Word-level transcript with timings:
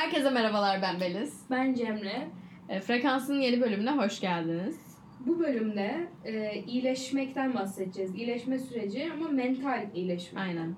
Herkese 0.00 0.30
merhabalar 0.30 0.82
ben 0.82 1.00
Beliz. 1.00 1.40
Ben 1.50 1.74
Cemre. 1.74 2.28
E, 2.68 2.80
Frekans'ın 2.80 3.40
yeni 3.40 3.60
bölümüne 3.60 3.90
hoş 3.90 4.20
geldiniz. 4.20 4.80
Bu 5.26 5.38
bölümde 5.38 6.08
e, 6.24 6.62
iyileşmekten 6.66 7.54
bahsedeceğiz. 7.54 8.14
İyileşme 8.14 8.58
süreci 8.58 9.08
ama 9.12 9.28
mental 9.28 9.86
iyileşme. 9.94 10.40
Aynen. 10.40 10.66
Ya 10.66 10.74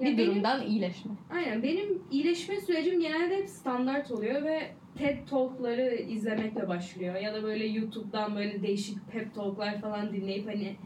bir 0.00 0.18
benim- 0.18 0.18
durumdan 0.30 0.66
iyileşme. 0.66 1.10
Aynen. 1.30 1.62
Benim 1.62 2.02
iyileşme 2.10 2.60
sürecim 2.60 3.00
genelde 3.00 3.36
hep 3.36 3.48
standart 3.48 4.10
oluyor 4.10 4.42
ve 4.42 4.60
TED 4.98 5.28
Talk'ları 5.30 5.94
izlemekle 5.94 6.68
başlıyor. 6.68 7.14
Ya 7.14 7.34
da 7.34 7.42
böyle 7.42 7.66
YouTube'dan 7.66 8.36
böyle 8.36 8.62
değişik 8.62 8.96
pep 9.12 9.34
talk'lar 9.34 9.80
falan 9.80 10.12
dinleyip 10.12 10.48
hani 10.48 10.76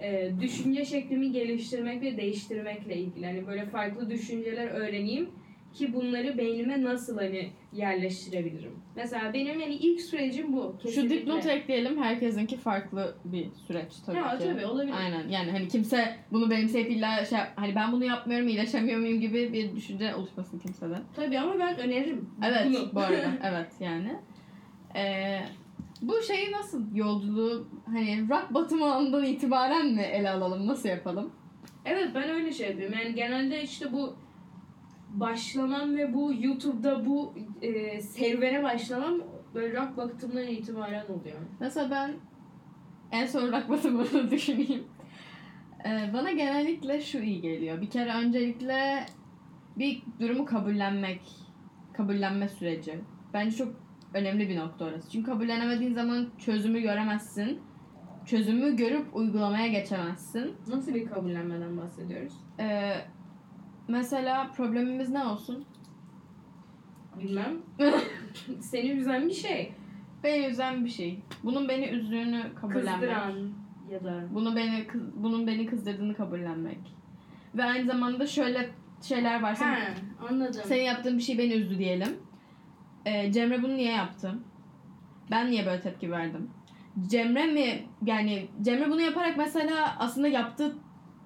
e, 0.00 0.30
düşünce 0.40 0.84
şeklimi 0.84 1.32
geliştirmek 1.32 2.02
ve 2.02 2.16
değiştirmekle 2.16 2.96
ilgili. 2.96 3.26
Hani 3.26 3.46
böyle 3.46 3.66
farklı 3.66 4.10
düşünceler 4.10 4.66
öğreneyim 4.68 5.30
ki 5.74 5.94
bunları 5.94 6.38
beynime 6.38 6.82
nasıl 6.82 7.18
hani 7.18 7.50
yerleştirebilirim. 7.72 8.72
Mesela 8.96 9.32
benim 9.34 9.60
hani 9.60 9.74
ilk 9.74 10.00
sürecim 10.00 10.52
bu. 10.52 10.76
Şu 10.82 10.88
kesinlikle. 10.88 11.16
dipnot 11.16 11.46
ekleyelim. 11.46 12.02
Herkesinki 12.02 12.56
farklı 12.56 13.14
bir 13.24 13.48
süreç 13.66 13.92
tabii 14.06 14.16
Ya, 14.16 14.38
ki. 14.38 14.44
tabii, 14.44 14.66
olabilir. 14.66 14.94
Aynen. 14.96 15.28
Yani 15.28 15.50
hani 15.50 15.68
kimse 15.68 16.16
bunu 16.32 16.50
benimseyip 16.50 16.90
illa 16.90 17.24
şey 17.24 17.38
hani 17.56 17.74
ben 17.74 17.92
bunu 17.92 18.04
yapmıyorum 18.04 18.48
iyileşemiyor 18.48 19.00
muyum 19.00 19.20
gibi 19.20 19.52
bir 19.52 19.76
düşünce 19.76 20.14
oluşmasın 20.14 20.58
kimsede. 20.58 20.94
Tabii 21.16 21.38
ama 21.38 21.58
ben 21.58 21.78
öneririm. 21.78 22.30
Evet 22.44 22.66
bunu. 22.66 22.90
bu 22.94 23.00
arada. 23.00 23.30
Evet 23.44 23.72
yani. 23.80 24.16
Ee, 24.96 25.40
bu 26.02 26.22
şeyi 26.22 26.52
nasıl 26.52 26.94
yolculuğu 26.96 27.68
hani 27.86 28.26
rock 28.30 28.54
batımı 28.54 28.94
anından 28.94 29.24
itibaren 29.24 29.86
mi 29.86 30.02
ele 30.02 30.30
alalım? 30.30 30.66
Nasıl 30.66 30.88
yapalım? 30.88 31.30
Evet 31.84 32.08
ben 32.14 32.30
öyle 32.30 32.52
şey 32.52 32.68
yapıyorum. 32.68 32.98
Yani 33.02 33.14
genelde 33.14 33.62
işte 33.62 33.92
bu 33.92 34.16
başlamam 35.10 35.96
ve 35.96 36.14
bu 36.14 36.32
YouTube'da 36.40 37.06
bu 37.06 37.34
e, 37.62 38.00
serüvene 38.00 38.62
başlamam 38.62 39.14
böyle 39.54 39.76
rock 39.76 39.96
baktığımdan 39.96 40.46
itibaren 40.46 41.04
oluyor. 41.06 41.38
Mesela 41.60 41.90
ben 41.90 42.14
en 43.12 43.26
son 43.26 43.52
rock 43.52 43.68
batımını 43.68 44.30
düşüneyim. 44.30 44.84
Ee, 45.86 46.10
bana 46.12 46.32
genellikle 46.32 47.00
şu 47.00 47.18
iyi 47.18 47.40
geliyor. 47.40 47.80
Bir 47.80 47.90
kere 47.90 48.14
öncelikle 48.14 49.06
bir 49.76 50.02
durumu 50.20 50.44
kabullenmek, 50.44 51.20
kabullenme 51.92 52.48
süreci. 52.48 53.00
Bence 53.34 53.56
çok 53.56 53.74
önemli 54.14 54.48
bir 54.48 54.56
nokta 54.56 54.84
orası. 54.84 55.10
Çünkü 55.10 55.30
kabullenemediğin 55.30 55.94
zaman 55.94 56.28
çözümü 56.38 56.80
göremezsin. 56.80 57.60
Çözümü 58.26 58.76
görüp 58.76 59.16
uygulamaya 59.16 59.66
geçemezsin. 59.66 60.54
Nasıl 60.66 60.94
bir 60.94 61.06
kabullenmeden 61.06 61.76
bahsediyoruz? 61.76 62.32
Ee, 62.60 62.92
mesela 63.90 64.50
problemimiz 64.56 65.10
ne 65.10 65.24
olsun? 65.24 65.64
Bilmem. 67.18 67.56
Seni 68.60 68.90
üzen 68.90 69.28
bir 69.28 69.34
şey. 69.34 69.72
Beni 70.24 70.46
üzen 70.46 70.84
bir 70.84 70.90
şey. 70.90 71.22
Bunun 71.44 71.68
beni 71.68 71.86
üzdüğünü 71.86 72.54
kabullenmek. 72.60 72.92
Kızdıran 72.94 73.32
ya 73.90 74.04
da 74.04 74.24
Bunu 74.34 74.56
beni 74.56 74.86
kız- 74.86 75.22
bunun 75.22 75.46
beni 75.46 75.66
kızdırdığını 75.66 76.14
kabullenmek. 76.14 76.78
Ve 77.54 77.64
aynı 77.64 77.86
zamanda 77.86 78.26
şöyle 78.26 78.70
şeyler 79.02 79.42
var. 79.42 79.54
Sen, 79.54 79.74
Ha, 79.74 79.80
anladım. 80.30 80.60
senin 80.64 80.82
yaptığın 80.82 81.18
bir 81.18 81.22
şey 81.22 81.38
beni 81.38 81.52
üzdü 81.52 81.78
diyelim. 81.78 82.16
Ee, 83.06 83.32
Cemre 83.32 83.62
bunu 83.62 83.76
niye 83.76 83.92
yaptı? 83.92 84.34
Ben 85.30 85.50
niye 85.50 85.66
böyle 85.66 85.80
tepki 85.80 86.10
verdim? 86.10 86.50
Cemre 87.06 87.46
mi 87.46 87.82
yani 88.06 88.48
Cemre 88.62 88.90
bunu 88.90 89.00
yaparak 89.00 89.36
mesela 89.36 89.96
aslında 89.98 90.28
yaptığı 90.28 90.76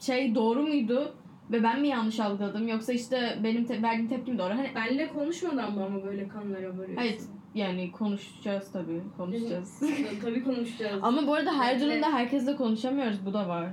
şey 0.01 0.34
doğru 0.34 0.62
muydu 0.62 1.17
ve 1.50 1.62
ben 1.62 1.81
mi 1.81 1.89
yanlış 1.89 2.20
algıladım 2.20 2.69
yoksa 2.69 2.92
işte 2.92 3.39
benim 3.45 3.64
te- 3.64 3.83
verdiğim 3.83 4.09
tepki 4.09 4.32
mi 4.32 4.38
doğru? 4.38 4.50
Hani 4.55 4.71
Benle 4.75 5.09
konuşmadan 5.09 5.72
mı 5.72 5.84
ama 5.84 6.05
böyle 6.05 6.28
kanlara 6.28 6.69
varıyorsun? 6.69 6.97
Hayır. 6.97 7.16
yani 7.55 7.93
konuşacağız 7.93 8.72
tabii 8.72 9.00
konuşacağız. 9.16 9.81
Tabii 10.22 10.44
konuşacağız. 10.44 10.99
Ama 11.03 11.27
bu 11.27 11.34
arada 11.34 11.59
her 11.59 11.75
Bekle. 11.77 11.91
durumda 11.91 12.12
herkesle 12.12 12.56
konuşamıyoruz 12.56 13.27
bu 13.27 13.32
da 13.34 13.49
var. 13.49 13.69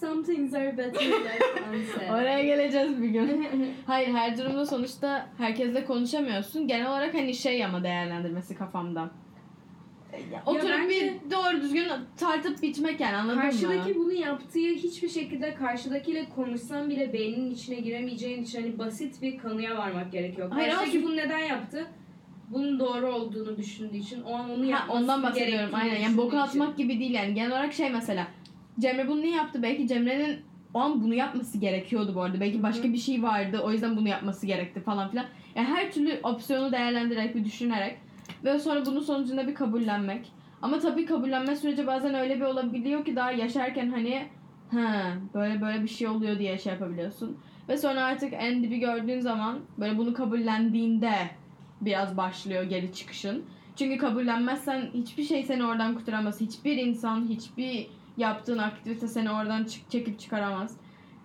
Some 0.00 0.22
things 0.22 0.54
are 0.54 0.78
better 0.78 1.02
left 1.10 1.60
unsaid. 1.74 2.10
Oraya 2.12 2.42
geleceğiz 2.44 3.02
bir 3.02 3.08
gün. 3.08 3.46
Hayır 3.86 4.08
her 4.14 4.38
durumda 4.38 4.66
sonuçta 4.66 5.26
herkesle 5.38 5.84
konuşamıyorsun. 5.84 6.68
Genel 6.68 6.88
olarak 6.90 7.14
hani 7.14 7.34
şey 7.34 7.64
ama 7.64 7.82
değerlendirmesi 7.84 8.54
kafamda. 8.54 9.10
Ya, 10.32 10.42
Oturup 10.46 10.70
bence- 10.70 10.88
bir 11.24 11.30
doğru 11.30 11.62
düzgün 11.62 11.86
tartıp 12.16 12.62
biçmek 12.62 13.00
yani 13.00 13.16
anladın 13.16 13.40
Karşıdaki 13.40 13.88
mı? 13.92 13.94
bunu 13.94 14.12
yaptığı 14.12 14.58
hiçbir 14.58 15.08
şekilde 15.08 15.54
karşıdakiyle 15.54 16.28
konuşsan 16.34 16.90
bile 16.90 17.12
beyninin 17.12 17.50
içine 17.50 17.80
giremeyeceğin 17.80 18.42
için 18.42 18.62
hani 18.62 18.78
basit 18.78 19.22
bir 19.22 19.38
kanıya 19.38 19.78
varmak 19.78 20.12
gerekiyor. 20.12 20.50
Hayır, 20.52 20.74
Karşıdaki 20.74 20.98
ama- 20.98 21.06
bunu 21.08 21.16
neden 21.16 21.38
yaptı? 21.38 21.86
Bunun 22.48 22.78
doğru 22.78 23.06
olduğunu 23.14 23.56
düşündüğü 23.56 23.96
için 23.96 24.22
o 24.22 24.34
an 24.34 24.50
onu 24.50 24.62
Ha, 24.64 24.66
yapması 24.70 24.92
ondan 25.02 25.22
bahsediyorum 25.22 25.54
gerektiğini 25.70 25.82
aynen. 25.82 26.00
Yani 26.00 26.16
boku 26.16 26.26
düşündüğü 26.30 26.48
için. 26.48 26.60
atmak 26.60 26.76
gibi 26.78 27.00
değil 27.00 27.10
yani. 27.14 27.34
Genel 27.34 27.50
olarak 27.50 27.72
şey 27.72 27.90
mesela. 27.90 28.26
Cemre 28.80 29.08
bunu 29.08 29.22
niye 29.22 29.36
yaptı? 29.36 29.62
Belki 29.62 29.88
Cemre'nin 29.88 30.36
o 30.74 30.78
an 30.78 31.02
bunu 31.02 31.14
yapması 31.14 31.58
gerekiyordu 31.58 32.12
bu 32.14 32.22
arada. 32.22 32.40
Belki 32.40 32.62
başka 32.62 32.92
bir 32.92 32.98
şey 32.98 33.22
vardı. 33.22 33.60
O 33.64 33.72
yüzden 33.72 33.96
bunu 33.96 34.08
yapması 34.08 34.46
gerekti 34.46 34.80
falan 34.80 35.10
filan. 35.10 35.26
Yani 35.54 35.66
her 35.68 35.92
türlü 35.92 36.20
opsiyonu 36.22 36.72
değerlendirerek 36.72 37.34
bir 37.34 37.44
düşünerek 37.44 37.96
ve 38.44 38.58
sonra 38.58 38.86
bunun 38.86 39.00
sonucunda 39.00 39.48
bir 39.48 39.54
kabullenmek. 39.54 40.32
Ama 40.62 40.78
tabii 40.78 41.06
kabullenme 41.06 41.56
süreci 41.56 41.86
bazen 41.86 42.14
öyle 42.14 42.36
bir 42.36 42.44
olabiliyor 42.44 43.04
ki 43.04 43.16
daha 43.16 43.32
yaşarken 43.32 43.90
hani 43.90 44.26
ha 44.70 45.14
böyle 45.34 45.60
böyle 45.60 45.82
bir 45.82 45.88
şey 45.88 46.08
oluyor 46.08 46.38
diye 46.38 46.58
şey 46.58 46.72
yapabiliyorsun. 46.72 47.38
Ve 47.68 47.76
sonra 47.76 48.04
artık 48.04 48.32
en 48.32 48.62
dibi 48.62 48.78
gördüğün 48.78 49.20
zaman 49.20 49.58
böyle 49.78 49.98
bunu 49.98 50.14
kabullendiğinde 50.14 51.12
biraz 51.80 52.16
başlıyor 52.16 52.62
geri 52.62 52.92
çıkışın. 52.92 53.44
Çünkü 53.76 53.98
kabullenmezsen 53.98 54.90
hiçbir 54.94 55.22
şey 55.22 55.42
seni 55.42 55.64
oradan 55.64 55.94
kurtaramaz. 55.94 56.40
Hiçbir 56.40 56.76
insan, 56.76 57.28
hiçbir 57.28 57.86
yaptığın 58.16 58.58
aktivite 58.58 59.08
seni 59.08 59.30
oradan 59.30 59.64
çık 59.64 59.90
çekip 59.90 60.20
çıkaramaz. 60.20 60.76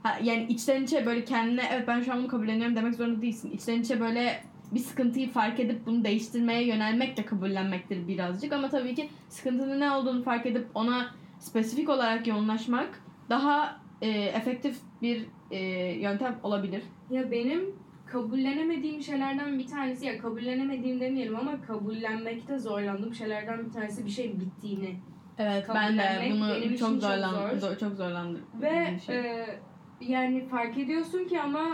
Ha, 0.03 0.17
yani 0.23 0.45
içten 0.49 0.83
içe 0.83 1.05
böyle 1.05 1.25
kendine 1.25 1.63
evet 1.71 1.87
ben 1.87 2.01
şu 2.01 2.13
an 2.13 2.19
bunu 2.19 2.27
kabulleniyorum 2.27 2.75
demek 2.75 2.95
zorunda 2.95 3.21
değilsin. 3.21 3.51
İçten 3.51 3.81
içe 3.81 3.99
böyle 3.99 4.43
bir 4.71 4.79
sıkıntıyı 4.79 5.29
fark 5.29 5.59
edip 5.59 5.85
bunu 5.85 6.03
değiştirmeye 6.03 6.67
yönelmek 6.67 7.17
de 7.17 7.25
kabullenmektir 7.25 8.07
birazcık. 8.07 8.53
Ama 8.53 8.69
tabii 8.69 8.95
ki 8.95 9.09
sıkıntının 9.29 9.79
ne 9.79 9.91
olduğunu 9.91 10.23
fark 10.23 10.45
edip 10.45 10.67
ona 10.73 11.09
spesifik 11.39 11.89
olarak 11.89 12.27
yoğunlaşmak 12.27 13.03
daha 13.29 13.79
e, 14.01 14.09
efektif 14.09 14.77
bir 15.01 15.25
e, 15.51 15.59
yöntem 16.01 16.35
olabilir. 16.43 16.83
Ya 17.09 17.31
benim 17.31 17.75
kabullenemediğim 18.05 19.01
şeylerden 19.01 19.59
bir 19.59 19.67
tanesi 19.67 20.05
ya 20.05 20.17
kabullenemediğim 20.17 20.99
demeyelim 20.99 21.35
ama 21.35 21.61
kabullenmekte 21.61 22.59
zorlandığım 22.59 23.13
şeylerden 23.13 23.65
bir 23.65 23.71
tanesi 23.71 24.05
bir 24.05 24.11
şey 24.11 24.39
bittiğini. 24.39 24.95
Evet 25.37 25.65
ben 25.73 25.97
de 25.97 26.03
benim 26.21 26.41
bunu 26.41 26.69
çok 26.69 26.79
çok 26.79 27.01
zorlandım. 27.01 27.59
zor. 27.59 27.77
Çok 27.77 27.95
zorlandım. 27.95 28.41
Ve 28.61 28.99
şey. 29.05 29.17
e, 29.17 29.59
yani 30.01 30.47
fark 30.47 30.77
ediyorsun 30.77 31.25
ki 31.25 31.41
ama 31.41 31.65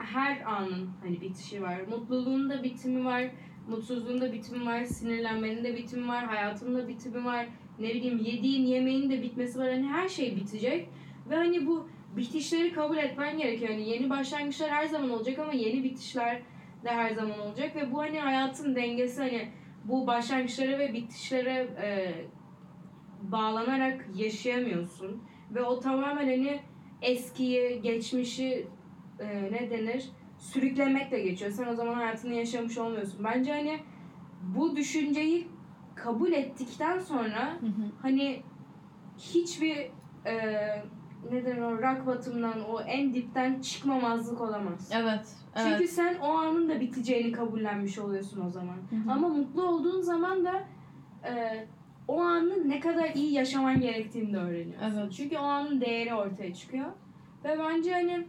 her 0.00 0.40
anın 0.46 0.90
hani 1.02 1.20
bitişi 1.20 1.62
var. 1.62 1.80
Mutluluğun 1.90 2.50
da 2.50 2.62
bitimi 2.62 3.04
var, 3.04 3.30
mutsuzluğun 3.68 4.20
da 4.20 4.32
bitimi 4.32 4.66
var, 4.66 4.84
sinirlenmenin 4.84 5.64
de 5.64 5.76
bitimi 5.76 6.08
var, 6.08 6.24
hayatın 6.24 6.74
da 6.74 6.88
bitimi 6.88 7.24
var. 7.24 7.46
Ne 7.78 7.88
bileyim 7.88 8.18
yediğin 8.18 8.66
yemeğin 8.66 9.10
de 9.10 9.22
bitmesi 9.22 9.58
var. 9.58 9.72
Hani 9.72 9.86
her 9.86 10.08
şey 10.08 10.36
bitecek. 10.36 10.88
Ve 11.30 11.36
hani 11.36 11.66
bu 11.66 11.88
bitişleri 12.16 12.72
kabul 12.72 12.96
etmen 12.96 13.38
gerekiyor. 13.38 13.70
Yani 13.70 13.88
yeni 13.88 14.10
başlangıçlar 14.10 14.70
her 14.70 14.86
zaman 14.86 15.10
olacak 15.10 15.38
ama 15.38 15.52
yeni 15.52 15.84
bitişler 15.84 16.42
de 16.84 16.88
her 16.88 17.10
zaman 17.10 17.38
olacak. 17.38 17.76
Ve 17.76 17.92
bu 17.92 17.98
hani 17.98 18.20
hayatın 18.20 18.74
dengesi 18.76 19.20
hani 19.20 19.48
bu 19.84 20.06
başlangıçlara 20.06 20.78
ve 20.78 20.92
bitişlere 20.92 21.68
e, 21.82 22.12
bağlanarak 23.22 24.06
yaşayamıyorsun. 24.16 25.22
Ve 25.54 25.62
o 25.62 25.80
tamamen 25.80 26.26
hani 26.26 26.60
eskiyi, 27.02 27.82
geçmişi 27.82 28.66
e, 29.20 29.52
ne 29.52 29.70
denir? 29.70 30.10
Sürüklemekle 30.38 31.20
geçiyor. 31.20 31.50
Sen 31.50 31.66
o 31.66 31.74
zaman 31.74 31.94
hayatını 31.94 32.34
yaşamış 32.34 32.78
olmuyorsun. 32.78 33.24
Bence 33.24 33.52
hani 33.52 33.80
bu 34.56 34.76
düşünceyi 34.76 35.48
kabul 35.94 36.32
ettikten 36.32 36.98
sonra 36.98 37.52
Hı 37.60 37.66
hı. 37.66 37.90
hani 38.02 38.42
hiçbir 39.18 39.76
e, 40.26 40.34
ne 41.30 41.44
denir 41.44 41.60
o 41.60 41.82
rock 41.82 42.06
bottom'dan 42.06 42.64
o 42.70 42.80
en 42.80 43.14
dipten 43.14 43.60
çıkmamazlık 43.60 44.40
olamaz. 44.40 44.90
Evet. 44.94 45.36
Evet. 45.56 45.66
Çünkü 45.68 45.88
sen 45.88 46.14
o 46.22 46.26
anın 46.26 46.68
da 46.68 46.80
biteceğini 46.80 47.32
kabullenmiş 47.32 47.98
oluyorsun 47.98 48.46
o 48.46 48.50
zaman. 48.50 48.76
Hı 48.90 48.96
hı. 48.96 49.12
Ama 49.12 49.28
mutlu 49.28 49.62
olduğun 49.62 50.00
zaman 50.00 50.44
da 50.44 50.62
e, 51.28 51.66
o 52.08 52.20
anı 52.20 52.68
ne 52.68 52.80
kadar 52.80 53.10
iyi 53.14 53.32
yaşaman 53.32 53.80
gerektiğini 53.80 54.32
de 54.32 54.36
öğreniyorsun. 54.38 54.98
Evet. 55.00 55.12
Çünkü 55.12 55.38
o 55.38 55.42
anın 55.42 55.80
değeri 55.80 56.14
ortaya 56.14 56.54
çıkıyor. 56.54 56.90
Ve 57.44 57.58
bence 57.58 57.92
hani 57.92 58.26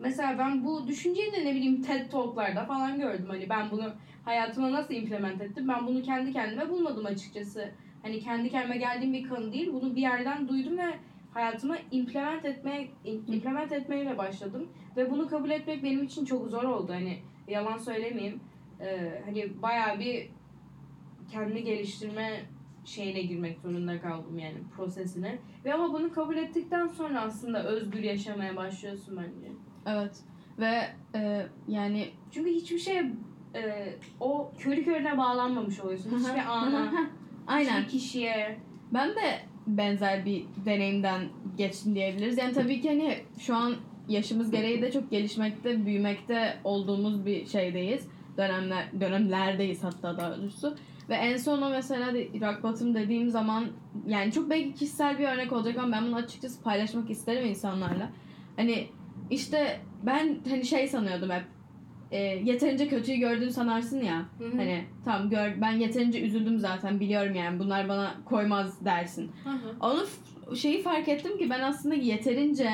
mesela 0.00 0.38
ben 0.38 0.64
bu 0.64 0.86
düşünceyi 0.86 1.32
de 1.32 1.44
ne 1.44 1.54
bileyim 1.54 1.82
TED 1.82 2.10
Talk'larda 2.10 2.64
falan 2.64 3.00
gördüm. 3.00 3.26
Hani 3.28 3.48
ben 3.48 3.70
bunu 3.70 3.92
hayatıma 4.24 4.72
nasıl 4.72 4.94
implement 4.94 5.42
ettim? 5.42 5.68
Ben 5.68 5.86
bunu 5.86 6.02
kendi 6.02 6.32
kendime 6.32 6.68
bulmadım 6.68 7.06
açıkçası. 7.06 7.70
Hani 8.02 8.20
kendi 8.20 8.50
kendime 8.50 8.76
geldiğim 8.76 9.12
bir 9.12 9.28
kanı 9.28 9.52
değil. 9.52 9.72
Bunu 9.72 9.96
bir 9.96 10.00
yerden 10.00 10.48
duydum 10.48 10.78
ve 10.78 10.94
hayatıma 11.34 11.76
implement 11.90 12.44
etmeye 12.44 12.90
implement 13.04 13.72
etmeyle 13.72 14.18
başladım 14.18 14.68
ve 14.96 15.10
bunu 15.10 15.28
kabul 15.28 15.50
etmek 15.50 15.84
benim 15.84 16.02
için 16.02 16.24
çok 16.24 16.48
zor 16.48 16.62
oldu. 16.62 16.92
Hani 16.92 17.18
yalan 17.48 17.78
söylemeyeyim. 17.78 18.40
Ee, 18.80 19.22
hani 19.24 19.62
bayağı 19.62 19.98
bir 19.98 20.28
kendi 21.32 21.64
geliştirme 21.64 22.40
şeyine 22.84 23.22
girmek 23.22 23.58
zorunda 23.58 24.00
kaldım 24.00 24.38
yani 24.38 24.58
prosesine. 24.76 25.38
Ve 25.64 25.74
ama 25.74 25.92
bunu 25.92 26.12
kabul 26.12 26.36
ettikten 26.36 26.86
sonra 26.86 27.20
aslında 27.20 27.64
özgür 27.64 28.02
yaşamaya 28.02 28.56
başlıyorsun 28.56 29.16
bence. 29.16 29.52
Evet. 29.86 30.16
Ve 30.58 30.80
e, 31.14 31.46
yani 31.68 32.08
Çünkü 32.30 32.50
hiçbir 32.50 32.78
şey 32.78 32.98
e, 33.54 33.94
o 34.20 34.52
körü 34.58 34.84
körüne 34.84 35.18
bağlanmamış 35.18 35.80
oluyorsun. 35.80 36.18
Hiçbir 36.18 36.46
ana, 36.48 36.92
Aynen. 37.46 37.82
hiçbir 37.82 37.88
kişiye. 37.88 38.58
Ben 38.92 39.08
de 39.08 39.40
benzer 39.66 40.24
bir 40.24 40.44
deneyimden 40.66 41.20
geçtim 41.56 41.94
diyebiliriz. 41.94 42.38
Yani 42.38 42.52
tabii 42.52 42.80
ki 42.80 42.88
hani 42.88 43.18
şu 43.38 43.56
an 43.56 43.74
yaşımız 44.08 44.50
gereği 44.50 44.82
de 44.82 44.92
çok 44.92 45.10
gelişmekte, 45.10 45.86
büyümekte 45.86 46.56
olduğumuz 46.64 47.26
bir 47.26 47.46
şeydeyiz. 47.46 48.08
Dönemler 48.36 49.00
dönemlerdeyiz 49.00 49.84
hatta 49.84 50.18
daha 50.18 50.36
doğrusu. 50.36 50.76
Ve 51.08 51.14
en 51.14 51.36
son 51.36 51.62
o 51.62 51.70
mesela 51.70 52.14
de, 52.14 52.28
rock 52.40 52.62
bottom 52.62 52.94
dediğim 52.94 53.30
zaman 53.30 53.66
yani 54.06 54.32
çok 54.32 54.50
belki 54.50 54.74
kişisel 54.74 55.18
bir 55.18 55.24
örnek 55.24 55.52
olacak 55.52 55.78
ama 55.78 55.92
ben 55.92 56.06
bunu 56.06 56.16
açıkçası 56.16 56.62
paylaşmak 56.62 57.10
isterim 57.10 57.46
insanlarla. 57.48 58.10
Hani 58.56 58.88
işte 59.30 59.80
ben 60.02 60.38
hani 60.48 60.64
şey 60.64 60.88
sanıyordum 60.88 61.30
hep 61.30 61.44
e, 62.10 62.18
yeterince 62.18 62.88
kötüyü 62.88 63.18
gördüğünü 63.18 63.50
sanarsın 63.50 64.02
ya. 64.02 64.24
Hı 64.38 64.44
hı. 64.44 64.56
Hani 64.56 64.84
tamam 65.04 65.30
gör 65.30 65.60
ben 65.60 65.72
yeterince 65.72 66.20
üzüldüm 66.20 66.58
zaten 66.58 67.00
biliyorum 67.00 67.34
yani 67.34 67.58
bunlar 67.58 67.88
bana 67.88 68.14
koymaz 68.24 68.84
dersin. 68.84 69.30
Hı 69.44 69.50
hı. 69.50 69.76
Onu 69.80 70.06
şeyi 70.56 70.82
fark 70.82 71.08
ettim 71.08 71.38
ki 71.38 71.50
ben 71.50 71.60
aslında 71.60 71.94
yeterince 71.94 72.70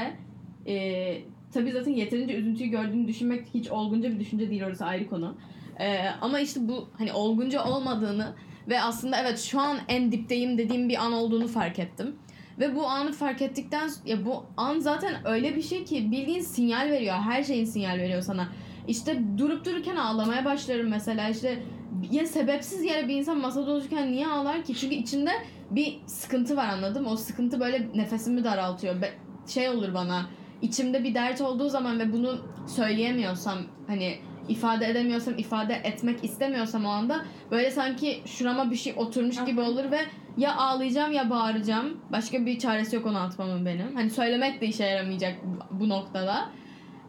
e, 0.66 1.18
tabii 1.52 1.72
zaten 1.72 1.92
yeterince 1.92 2.34
üzüntüyü 2.34 2.70
gördüğünü 2.70 3.08
düşünmek 3.08 3.46
hiç 3.54 3.70
olgunca 3.70 4.10
bir 4.10 4.20
düşünce 4.20 4.50
değil 4.50 4.64
orası 4.64 4.84
ayrı 4.84 5.08
konu. 5.08 5.36
E, 5.80 6.08
ama 6.20 6.40
işte 6.40 6.60
bu 6.68 6.88
hani 6.98 7.12
olgunca 7.12 7.64
olmadığını 7.64 8.34
ve 8.68 8.80
aslında 8.80 9.20
evet 9.20 9.38
şu 9.38 9.60
an 9.60 9.78
en 9.88 10.12
dipteyim 10.12 10.58
dediğim 10.58 10.88
bir 10.88 11.04
an 11.04 11.12
olduğunu 11.12 11.48
fark 11.48 11.78
ettim. 11.78 12.16
Ve 12.58 12.76
bu 12.76 12.86
anı 12.86 13.12
fark 13.12 13.42
ettikten 13.42 13.90
ya 14.04 14.24
bu 14.24 14.44
an 14.56 14.78
zaten 14.78 15.14
öyle 15.24 15.56
bir 15.56 15.62
şey 15.62 15.84
ki 15.84 16.10
bildiğin 16.10 16.40
sinyal 16.40 16.90
veriyor. 16.90 17.14
Her 17.16 17.42
şeyin 17.42 17.64
sinyal 17.64 17.98
veriyor 17.98 18.22
sana. 18.22 18.48
İşte 18.88 19.22
durup 19.38 19.64
dururken 19.64 19.96
ağlamaya 19.96 20.44
başlarım 20.44 20.88
mesela 20.88 21.28
işte 21.28 21.62
ya 22.10 22.26
sebepsiz 22.26 22.84
yere 22.84 23.08
bir 23.08 23.16
insan 23.16 23.38
masada 23.38 23.72
otururken 23.72 24.12
niye 24.12 24.26
ağlar 24.26 24.64
ki? 24.64 24.74
Çünkü 24.74 24.94
içinde 24.94 25.30
bir 25.70 25.98
sıkıntı 26.06 26.56
var 26.56 26.68
anladım. 26.68 27.06
O 27.06 27.16
sıkıntı 27.16 27.60
böyle 27.60 27.88
nefesimi 27.94 28.44
daraltıyor. 28.44 29.02
Be- 29.02 29.14
şey 29.46 29.68
olur 29.68 29.94
bana 29.94 30.26
içimde 30.62 31.04
bir 31.04 31.14
dert 31.14 31.40
olduğu 31.40 31.68
zaman 31.68 31.98
ve 31.98 32.12
bunu 32.12 32.38
söyleyemiyorsam 32.66 33.58
hani 33.86 34.18
ifade 34.48 34.86
edemiyorsam 34.86 35.38
ifade 35.38 35.74
etmek 35.74 36.24
istemiyorsam 36.24 36.84
o 36.84 36.88
anda 36.88 37.24
böyle 37.50 37.70
sanki 37.70 38.22
şurama 38.26 38.70
bir 38.70 38.76
şey 38.76 38.94
oturmuş 38.96 39.44
gibi 39.44 39.60
olur 39.60 39.90
ve 39.90 39.98
ya 40.36 40.56
ağlayacağım 40.56 41.12
ya 41.12 41.30
bağıracağım. 41.30 42.00
Başka 42.12 42.46
bir 42.46 42.58
çaresi 42.58 42.96
yok 42.96 43.06
onu 43.06 43.18
atmamın 43.18 43.66
benim. 43.66 43.94
Hani 43.94 44.10
söylemek 44.10 44.60
de 44.60 44.66
işe 44.66 44.84
yaramayacak 44.84 45.34
bu- 45.70 45.88
noktada. 45.88 46.48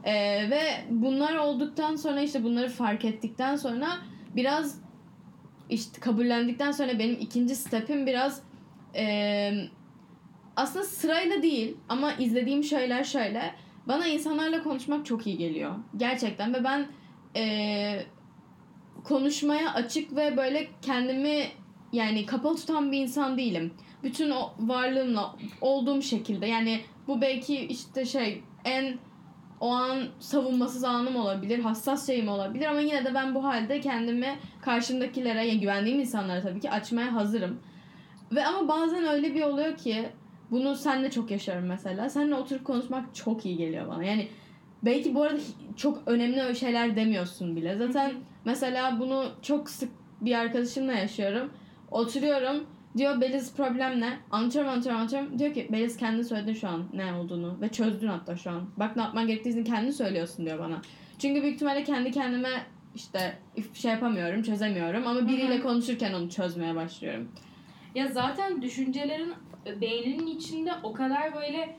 Ee, 0.04 0.14
ve 0.50 0.62
bunlar 0.90 1.36
olduktan 1.36 1.96
sonra 1.96 2.22
işte 2.22 2.44
bunları 2.44 2.70
fark 2.70 3.06
ettikten 3.06 3.56
sonra 3.56 3.88
biraz 4.36 4.82
işte 5.70 6.00
kabullendikten 6.00 6.72
sonra 6.72 7.00
benim 7.00 7.18
ikinci 7.20 7.56
stepim 7.56 8.08
biraz 8.08 8.42
eee, 8.96 9.70
aslında 10.56 10.86
sırayla 10.86 11.42
değil 11.42 11.78
ama 11.90 12.14
izlediğim 12.14 12.64
şeyler 12.64 13.04
şöyle. 13.04 13.56
Bana 13.88 14.08
insanlarla 14.08 14.64
konuşmak 14.64 15.06
çok 15.06 15.28
iyi 15.28 15.38
geliyor. 15.38 15.76
Gerçekten 15.98 16.54
ve 16.54 16.64
ben 16.64 16.86
eee, 17.36 18.06
konuşmaya 19.04 19.74
açık 19.74 20.16
ve 20.16 20.38
böyle 20.38 20.68
kendimi 20.82 21.44
yani 21.94 22.26
kapalı 22.26 22.56
tutan 22.56 22.92
bir 22.92 22.98
insan 22.98 23.38
değilim. 23.38 23.74
Bütün 24.04 24.30
o 24.32 24.54
varlığımla 24.60 25.36
olduğum 25.62 26.02
şekilde 26.02 26.46
yani 26.46 26.82
bu 27.08 27.22
belki 27.22 27.60
işte 27.60 28.06
şey 28.06 28.44
en 28.66 28.98
o 29.60 29.70
an 29.70 29.98
savunmasız 30.20 30.84
anım 30.84 31.16
olabilir, 31.16 31.60
hassas 31.60 32.08
şeyim 32.08 32.28
olabilir 32.30 32.66
ama 32.66 32.80
yine 32.80 33.06
de 33.06 33.14
ben 33.14 33.36
bu 33.36 33.44
halde 33.44 33.82
kendimi 33.82 34.40
karşımdakilere, 34.62 35.48
yani 35.48 35.60
güvendiğim 35.60 36.00
insanlara 36.00 36.42
tabii 36.42 36.60
ki 36.60 36.72
açmaya 36.72 37.14
hazırım. 37.14 37.60
Ve 38.32 38.46
ama 38.46 38.68
bazen 38.68 39.08
öyle 39.08 39.36
bir 39.36 39.42
oluyor 39.42 39.78
ki 39.78 40.10
bunu 40.52 40.76
seninle 40.76 41.12
çok 41.12 41.32
yaşarım 41.32 41.66
mesela. 41.66 42.10
Seninle 42.10 42.36
oturup 42.36 42.66
konuşmak 42.66 43.16
çok 43.16 43.46
iyi 43.46 43.58
geliyor 43.58 43.88
bana. 43.88 44.04
Yani 44.04 44.28
belki 44.84 45.16
bu 45.16 45.24
arada 45.24 45.40
çok 45.76 46.04
önemli 46.06 46.56
şeyler 46.56 46.96
demiyorsun 46.96 47.56
bile. 47.56 47.78
Zaten 47.78 48.12
mesela 48.46 49.00
bunu 49.00 49.26
çok 49.42 49.70
sık 49.70 49.90
bir 50.22 50.36
arkadaşımla 50.36 50.94
yaşıyorum. 50.94 51.52
Oturuyorum. 51.92 52.68
Diyor 52.98 53.22
Beliz 53.22 53.56
problem 53.56 54.02
ne? 54.02 54.18
Anlatıyorum 54.32 54.72
anlatıyorum 54.72 55.00
anlatıyorum. 55.00 55.40
Diyor 55.40 55.54
ki 55.54 55.68
Beliz 55.72 55.98
kendi 55.98 56.24
söyledin 56.24 56.54
şu 56.54 56.68
an 56.68 56.84
ne 56.94 57.14
olduğunu. 57.14 57.62
Ve 57.62 57.70
çözdün 57.70 58.08
hatta 58.08 58.36
şu 58.38 58.52
an. 58.52 58.70
Bak 58.78 58.96
ne 58.96 59.02
yapman 59.02 59.28
gerektiğini 59.28 59.64
kendi 59.64 59.94
söylüyorsun 59.94 60.46
diyor 60.46 60.60
bana. 60.60 60.82
Çünkü 61.20 61.42
büyük 61.42 61.56
ihtimalle 61.56 61.84
kendi 61.84 62.12
kendime 62.12 62.50
işte 62.96 63.38
şey 63.74 63.92
yapamıyorum, 63.92 64.42
çözemiyorum. 64.42 65.08
Ama 65.08 65.28
biriyle 65.28 65.56
Hı 65.56 65.60
hı. 65.60 65.64
konuşurken 65.64 66.14
onu 66.14 66.30
çözmeye 66.30 66.76
başlıyorum. 66.76 67.32
Ya 67.96 68.08
zaten 68.08 68.62
düşüncelerin 68.62 69.34
e, 69.66 69.82
beyninin 69.82 70.28
içinde 70.28 70.72
o 70.84 70.94
kadar 70.94 71.36
böyle 71.36 71.76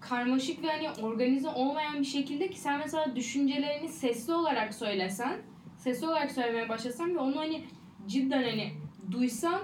karmaşık 0.00 0.62
ve 0.62 0.68
hani 0.68 0.90
organize 1.06 1.48
olmayan 1.48 2.00
bir 2.00 2.04
şekilde 2.04 2.50
ki 2.50 2.60
sen 2.60 2.78
mesela 2.78 3.16
düşüncelerini 3.16 3.88
sesli 3.88 4.34
olarak 4.34 4.74
söylesen, 4.74 5.36
sesli 5.76 6.06
olarak 6.06 6.32
söylemeye 6.32 6.68
başlasan 6.68 7.14
ve 7.14 7.18
onu 7.18 7.36
hani 7.36 7.64
cidden 8.06 8.42
hani 8.42 8.72
duysan 9.10 9.60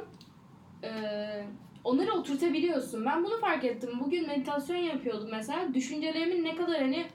e, 0.84 0.90
onları 1.84 2.12
oturtabiliyorsun. 2.12 3.04
Ben 3.04 3.24
bunu 3.24 3.40
fark 3.40 3.64
ettim. 3.64 3.90
Bugün 4.00 4.26
meditasyon 4.26 4.76
yapıyordum 4.76 5.28
mesela. 5.30 5.74
Düşüncelerimin 5.74 6.44
ne 6.44 6.56
kadar 6.56 6.80
hani 6.80 7.06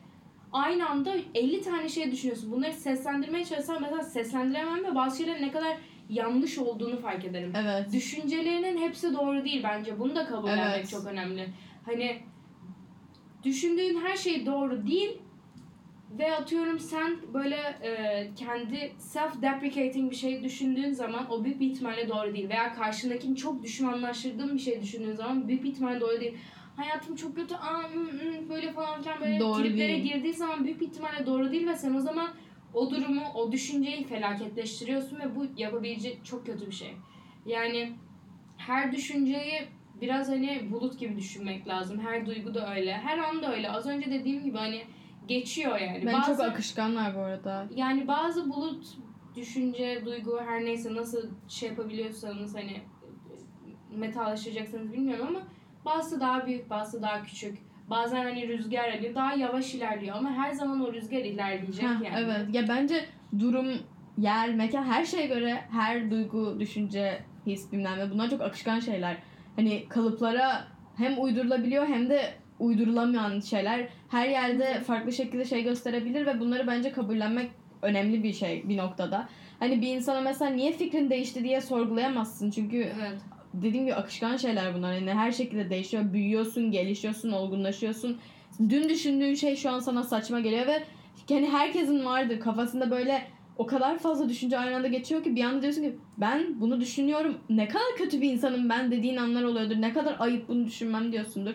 aynı 0.52 0.90
anda 0.90 1.16
50 1.36 1.62
tane 1.62 1.90
şey 1.90 2.12
düşünüyorsun. 2.12 2.52
Bunları 2.52 2.74
seslendirmeye 2.74 3.46
çalışsam 3.46 3.82
mesela 3.82 4.04
seslendiremem 4.04 4.84
ve 4.86 4.96
bazı 4.96 5.18
şeylerin 5.18 5.42
ne 5.42 5.52
kadar 5.52 5.78
yanlış 6.10 6.58
olduğunu 6.58 6.98
fark 7.00 7.26
ederim 7.26 7.54
Evet. 7.56 7.94
düşüncelerinin 7.94 8.78
hepsi 8.82 9.14
doğru 9.14 9.46
değil 9.46 9.64
bence. 9.64 10.00
Bunu 10.00 10.16
da 10.16 10.26
kabullenmek 10.26 10.76
Evet. 10.78 10.90
çok 10.90 11.06
önemli. 11.06 11.50
Hani 11.86 12.20
düşündüğün 13.44 14.00
her 14.02 14.18
şey 14.18 14.46
doğru 14.46 14.88
değil 14.88 15.18
ve 16.12 16.36
atıyorum 16.36 16.80
sen 16.80 17.18
böyle 17.34 17.56
e, 17.56 18.30
kendi 18.36 18.94
self 18.98 19.42
deprecating 19.42 20.12
bir 20.12 20.16
şey 20.16 20.44
düşündüğün 20.44 20.92
zaman 20.92 21.32
o 21.32 21.44
büyük 21.44 21.60
bir 21.60 21.68
ihtimalle 21.72 22.10
doğru 22.10 22.34
değil 22.34 22.50
veya 22.50 22.74
karşındakini 22.74 23.36
çok 23.36 23.64
düşmanlaştırdığın 23.64 24.54
bir 24.56 24.60
şey 24.60 24.82
düşündüğün 24.82 25.14
zaman 25.14 25.48
büyük 25.48 25.64
bir 25.64 25.70
ihtimalle 25.70 26.02
doğru 26.02 26.20
değil. 26.20 26.38
Hayatım 26.76 27.16
çok 27.16 27.36
kötü 27.36 27.56
aa, 27.56 27.84
hı, 27.84 28.00
hı, 28.00 28.50
böyle 28.50 28.72
falan 28.72 29.02
filan 29.02 29.22
böyle 29.22 29.40
Doğru 29.40 29.64
triplere 29.64 29.88
değil. 29.88 30.04
girdiği 30.04 30.34
zaman 30.34 30.64
büyük 30.64 30.82
bir 30.82 30.88
ihtimalle 30.88 31.26
doğru 31.26 31.52
değil 31.52 31.68
ve 31.68 31.76
sen 31.76 31.96
o 31.96 32.00
zaman 32.00 32.30
o 32.74 32.92
durumu, 32.92 33.22
o 33.36 33.52
düşünceyi 33.52 34.04
felaketleştiriyorsun 34.08 35.20
ve 35.20 35.36
bu 35.36 35.46
yapabilecek 35.58 36.26
çok 36.26 36.46
kötü 36.46 36.68
bir 36.68 36.76
şey. 36.76 36.94
Yani 37.46 37.92
her 38.58 38.92
düşünceyi 38.92 39.68
biraz 40.02 40.30
hani 40.30 40.72
bulut 40.72 41.00
gibi 41.00 41.18
düşünmek 41.18 41.68
lazım. 41.68 42.00
Her 42.00 42.26
duygu 42.26 42.54
da 42.54 42.76
öyle. 42.76 42.94
Her 42.94 43.18
an 43.18 43.42
da 43.42 43.54
öyle. 43.56 43.72
Az 43.72 43.88
önce 43.88 44.12
dediğim 44.12 44.44
gibi 44.44 44.58
hani 44.58 44.82
geçiyor 45.28 45.80
yani. 45.80 46.06
Ben 46.06 46.22
çok 46.22 46.30
Bazen- 46.30 46.50
akışkanlar 46.50 47.16
bu 47.16 47.20
arada. 47.20 47.66
yani 47.76 48.08
bazı 48.08 48.50
bulut 48.50 48.86
düşünce, 49.36 50.02
duygu 50.06 50.40
her 50.48 50.66
neyse 50.66 50.96
nasıl 50.96 51.30
şey 51.48 51.70
yapabiliyorsanız 51.70 52.56
hani 52.56 52.82
metalaşacaksınız 53.92 54.94
bilmiyorum 54.94 55.28
ama 55.30 55.42
bazısı 55.86 56.20
daha 56.20 56.46
büyük, 56.46 56.70
bazısı 56.70 57.02
daha 57.02 57.24
küçük. 57.24 57.58
Bazen 57.90 58.24
hani 58.24 58.48
rüzgar 58.48 58.92
hani 58.92 59.16
daha 59.16 59.34
yavaş 59.34 59.76
ilerliyor 59.76 60.16
ama 60.16 60.32
her 60.32 60.52
zaman 60.52 60.82
o 60.82 60.94
rüzgar 60.94 61.18
ilerleyecek 61.18 61.84
Heh, 61.84 61.90
yani. 61.90 62.10
Evet. 62.18 62.56
Ya 62.56 62.68
bence 62.68 63.06
durum, 63.40 63.68
yer, 64.18 64.54
mekan 64.56 64.84
her 64.84 65.06
şeye 65.06 65.28
göre 65.28 65.62
her 65.72 66.12
duygu, 66.12 66.60
düşünce, 66.60 67.20
his 67.46 67.72
bilmem 67.72 68.00
ne 68.00 68.12
bunlar 68.12 68.30
çok 68.30 68.42
akışkan 68.42 68.80
şeyler. 68.80 69.18
Hani 69.56 69.88
kalıplara 69.90 70.68
hem 70.98 71.24
uydurulabiliyor 71.24 71.88
hem 71.88 72.10
de 72.10 72.34
uydurulamayan 72.60 73.40
şeyler 73.40 73.88
her 74.10 74.30
yerde 74.30 74.82
farklı 74.88 75.12
şekilde 75.12 75.46
şey 75.46 75.64
gösterebilir 75.64 76.26
ve 76.26 76.40
bunları 76.40 76.68
bence 76.68 76.92
kabullenmek 76.92 77.52
önemli 77.82 78.24
bir 78.24 78.34
şey 78.34 78.70
bir 78.70 78.78
noktada. 78.78 79.30
Hani 79.60 79.82
bir 79.82 79.88
insana 79.88 80.22
mesela 80.22 80.52
niye 80.52 80.72
fikrin 80.72 81.10
değişti 81.10 81.44
diye 81.44 81.62
sorgulayamazsın 81.62 82.52
çünkü 82.52 82.78
Evet. 82.78 83.22
dediğim 83.54 83.86
gibi 83.86 83.96
akışkan 83.96 84.38
şeyler 84.38 84.76
bunlar. 84.76 84.94
Yani 84.94 85.14
her 85.14 85.32
şekilde 85.32 85.70
değişiyor. 85.70 86.14
Büyüyorsun, 86.14 86.72
gelişiyorsun, 86.72 87.32
olgunlaşıyorsun. 87.32 88.18
Dün 88.70 88.90
düşündüğün 88.90 89.34
şey 89.34 89.56
şu 89.56 89.70
an 89.70 89.80
sana 89.80 90.04
saçma 90.04 90.40
geliyor 90.40 90.68
ve 90.68 90.84
yani 91.30 91.50
herkesin 91.50 92.06
vardır 92.06 92.40
kafasında 92.40 92.92
böyle 92.92 93.22
o 93.58 93.66
kadar 93.66 93.98
fazla 93.98 94.30
düşünce 94.30 94.58
aynı 94.58 94.76
anda 94.76 94.88
geçiyor 94.88 95.24
ki 95.24 95.36
bir 95.36 95.44
anda 95.44 95.62
diyorsun 95.62 95.82
ki 95.82 95.96
ben 96.18 96.62
bunu 96.62 96.82
düşünüyorum. 96.82 97.38
Ne 97.50 97.68
kadar 97.68 97.88
kötü 97.98 98.22
bir 98.22 98.32
insanım 98.32 98.70
ben 98.70 98.92
dediğin 98.92 99.18
anlar 99.18 99.44
oluyordur. 99.44 99.76
Ne 99.82 99.94
kadar 99.94 100.16
ayıp 100.20 100.48
bunu 100.48 100.66
düşünmem 100.66 101.12
diyorsundur. 101.12 101.54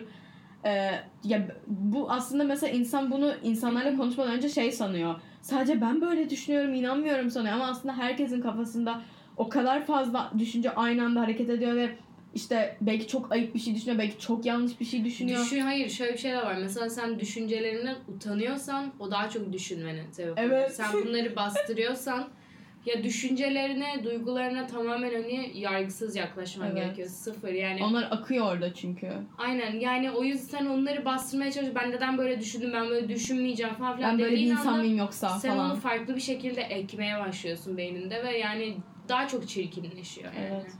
Ee, 0.65 0.91
ya 1.23 1.47
bu 1.67 2.11
aslında 2.11 2.43
mesela 2.43 2.73
insan 2.73 3.11
bunu 3.11 3.33
insanlarla 3.43 3.97
konuşmadan 3.97 4.31
önce 4.31 4.49
şey 4.49 4.71
sanıyor. 4.71 5.15
Sadece 5.41 5.81
ben 5.81 6.01
böyle 6.01 6.29
düşünüyorum, 6.29 6.73
inanmıyorum 6.73 7.31
sanıyor 7.31 7.53
ama 7.53 7.67
aslında 7.67 7.97
herkesin 7.97 8.41
kafasında 8.41 9.01
o 9.37 9.49
kadar 9.49 9.85
fazla 9.85 10.31
düşünce 10.39 10.75
aynı 10.75 11.03
anda 11.03 11.21
hareket 11.21 11.49
ediyor 11.49 11.75
ve 11.75 11.89
işte 12.35 12.77
belki 12.81 13.07
çok 13.07 13.31
ayıp 13.31 13.55
bir 13.55 13.59
şey 13.59 13.75
düşünüyor, 13.75 13.99
belki 13.99 14.19
çok 14.19 14.45
yanlış 14.45 14.79
bir 14.79 14.85
şey 14.85 15.05
düşünüyor. 15.05 15.41
Düşün, 15.41 15.59
hayır 15.59 15.89
şöyle 15.89 16.13
bir 16.13 16.17
şey 16.17 16.31
de 16.31 16.37
var. 16.37 16.55
Mesela 16.61 16.89
sen 16.89 17.19
düşüncelerinden 17.19 17.95
utanıyorsan 18.15 18.91
o 18.99 19.11
daha 19.11 19.29
çok 19.29 19.53
düşünmenin 19.53 20.11
sebep 20.11 20.37
oluyor. 20.37 20.51
Evet. 20.51 20.75
Sen 20.75 20.87
bunları 20.93 21.35
bastırıyorsan 21.35 22.27
ya 22.85 23.03
düşüncelerine, 23.03 24.03
duygularına 24.03 24.67
tamamen 24.67 25.13
hani 25.13 25.51
yargısız 25.55 26.15
yaklaşman 26.15 26.67
Evet. 26.67 26.75
gerekiyor. 26.77 27.07
Sıfır 27.07 27.49
yani. 27.53 27.83
Onlar 27.83 28.07
akıyor 28.11 28.45
orada 28.53 28.73
çünkü. 28.73 29.11
Aynen 29.37 29.79
yani 29.79 30.11
o 30.11 30.23
yüzden 30.23 30.65
onları 30.65 31.05
bastırmaya 31.05 31.51
çalış. 31.51 31.69
Ben 31.75 31.91
neden 31.91 32.17
böyle 32.17 32.39
düşündüm, 32.39 32.71
ben 32.73 32.89
böyle 32.89 33.09
düşünmeyeceğim 33.09 33.73
falan 33.73 33.95
filan 33.97 34.11
Ben 34.11 34.19
böyle 34.25 34.35
bir 34.35 34.41
insan 34.41 34.77
mıyım 34.79 34.97
yoksa 34.97 35.29
sen 35.29 35.51
falan. 35.55 35.71
onu 35.71 35.79
farklı 35.79 36.15
bir 36.15 36.21
şekilde 36.21 36.61
ekmeye 36.61 37.19
başlıyorsun 37.19 37.77
beyninde 37.77 38.23
ve 38.23 38.37
yani 38.37 38.77
daha 39.09 39.27
çok 39.27 39.47
çirkinleşiyor 39.47 40.33
yani. 40.33 40.45
Evet. 40.51 40.71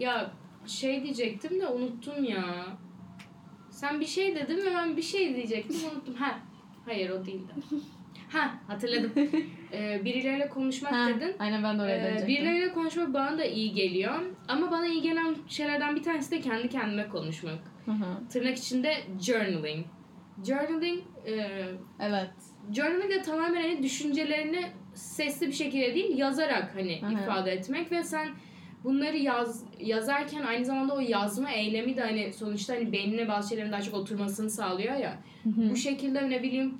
Ya 0.00 0.30
şey 0.66 1.02
diyecektim 1.02 1.60
de 1.60 1.66
unuttum 1.66 2.24
ya. 2.24 2.66
Sen 3.70 4.00
bir 4.00 4.06
şey 4.06 4.34
dedin 4.34 4.56
ve 4.56 4.74
ben 4.74 4.96
bir 4.96 5.02
şey 5.02 5.36
diyecektim 5.36 5.76
unuttum. 5.92 6.14
Ha, 6.14 6.38
hayır 6.84 7.10
o 7.10 7.26
değildi. 7.26 7.52
Ha 8.32 8.54
hatırladım. 8.66 9.12
Ee, 9.72 10.04
birileriyle 10.04 10.48
konuşmak 10.48 10.92
Ha, 10.92 11.08
dedin. 11.08 11.36
aynen 11.38 11.62
ben 11.62 11.78
de 11.78 11.82
oraya 11.82 11.96
Ee, 11.96 12.02
dönecektim. 12.04 12.28
birileriyle 12.28 12.72
konuşmak 12.72 13.14
bana 13.14 13.38
da 13.38 13.44
iyi 13.44 13.72
geliyor. 13.72 14.14
Ama 14.48 14.70
bana 14.70 14.86
iyi 14.86 15.02
gelen 15.02 15.36
şeylerden 15.48 15.96
bir 15.96 16.02
tanesi 16.02 16.30
de 16.30 16.40
kendi 16.40 16.68
kendime 16.68 17.08
konuşmak. 17.08 17.58
Hı 17.84 17.92
hı. 17.92 18.28
Tırnak 18.32 18.56
içinde 18.58 18.94
journaling. 19.20 19.86
Journaling, 20.46 21.00
e, 21.26 21.32
Evet. 22.00 22.30
journaling 22.72 23.10
de 23.10 23.22
tamamen 23.22 23.62
hani 23.62 23.82
düşüncelerini 23.82 24.64
sesli 24.94 25.46
bir 25.46 25.52
şekilde 25.52 25.94
değil 25.94 26.18
yazarak 26.18 26.72
hani 26.74 27.02
Hı 27.02 27.06
hı. 27.06 27.12
ifade 27.12 27.52
etmek 27.52 27.92
ve 27.92 28.02
sen 28.02 28.28
bunları 28.84 29.16
yaz 29.16 29.64
yazarken 29.80 30.42
aynı 30.42 30.64
zamanda 30.64 30.94
o 30.94 31.00
yazma 31.00 31.50
eylemi 31.50 31.96
de 31.96 32.00
hani 32.00 32.32
sonuçta 32.32 32.74
hani 32.74 32.92
beynine 32.92 33.28
bazı 33.28 33.48
şeylerin 33.48 33.72
daha 33.72 33.82
çok 33.82 33.94
oturmasını 33.94 34.50
sağlıyor 34.50 34.94
ya. 34.96 35.18
Hı 35.44 35.48
hı. 35.50 35.70
Bu 35.70 35.76
şekilde 35.76 36.30
ne 36.30 36.42
bileyim 36.42 36.74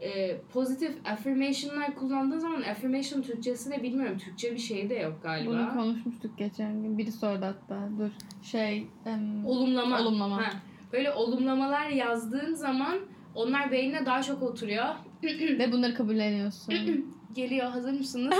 e, 0.00 0.40
pozitif 0.52 0.92
affirmation'lar 1.04 1.94
kullandığın 1.94 2.38
zaman 2.38 2.62
affirmation 2.62 3.22
Türkçesi 3.22 3.70
de 3.70 3.82
bilmiyorum. 3.82 4.18
Türkçe 4.18 4.52
bir 4.52 4.58
şey 4.58 4.90
de 4.90 4.94
yok 4.94 5.22
galiba. 5.22 5.50
Bunu 5.50 5.72
konuşmuştuk 5.72 6.38
geçen 6.38 6.82
gün. 6.82 6.98
Biri 6.98 7.12
sordu 7.12 7.44
hatta. 7.44 7.88
Dur. 7.98 8.10
Şey. 8.42 8.86
em, 9.06 9.46
Olumlama. 9.46 10.00
Olumlama. 10.00 10.36
Ha. 10.36 10.50
Böyle 10.92 11.12
olumlamalar 11.12 11.88
yazdığın 11.88 12.54
zaman 12.54 12.98
onlar 13.34 13.72
beynine 13.72 14.06
daha 14.06 14.22
çok 14.22 14.42
oturuyor. 14.42 14.86
Ve 15.22 15.72
bunları 15.72 15.94
kabulleniyorsun. 15.94 16.74
Geliyor 17.34 17.70
hazır 17.70 17.92
mısınız? 17.92 18.34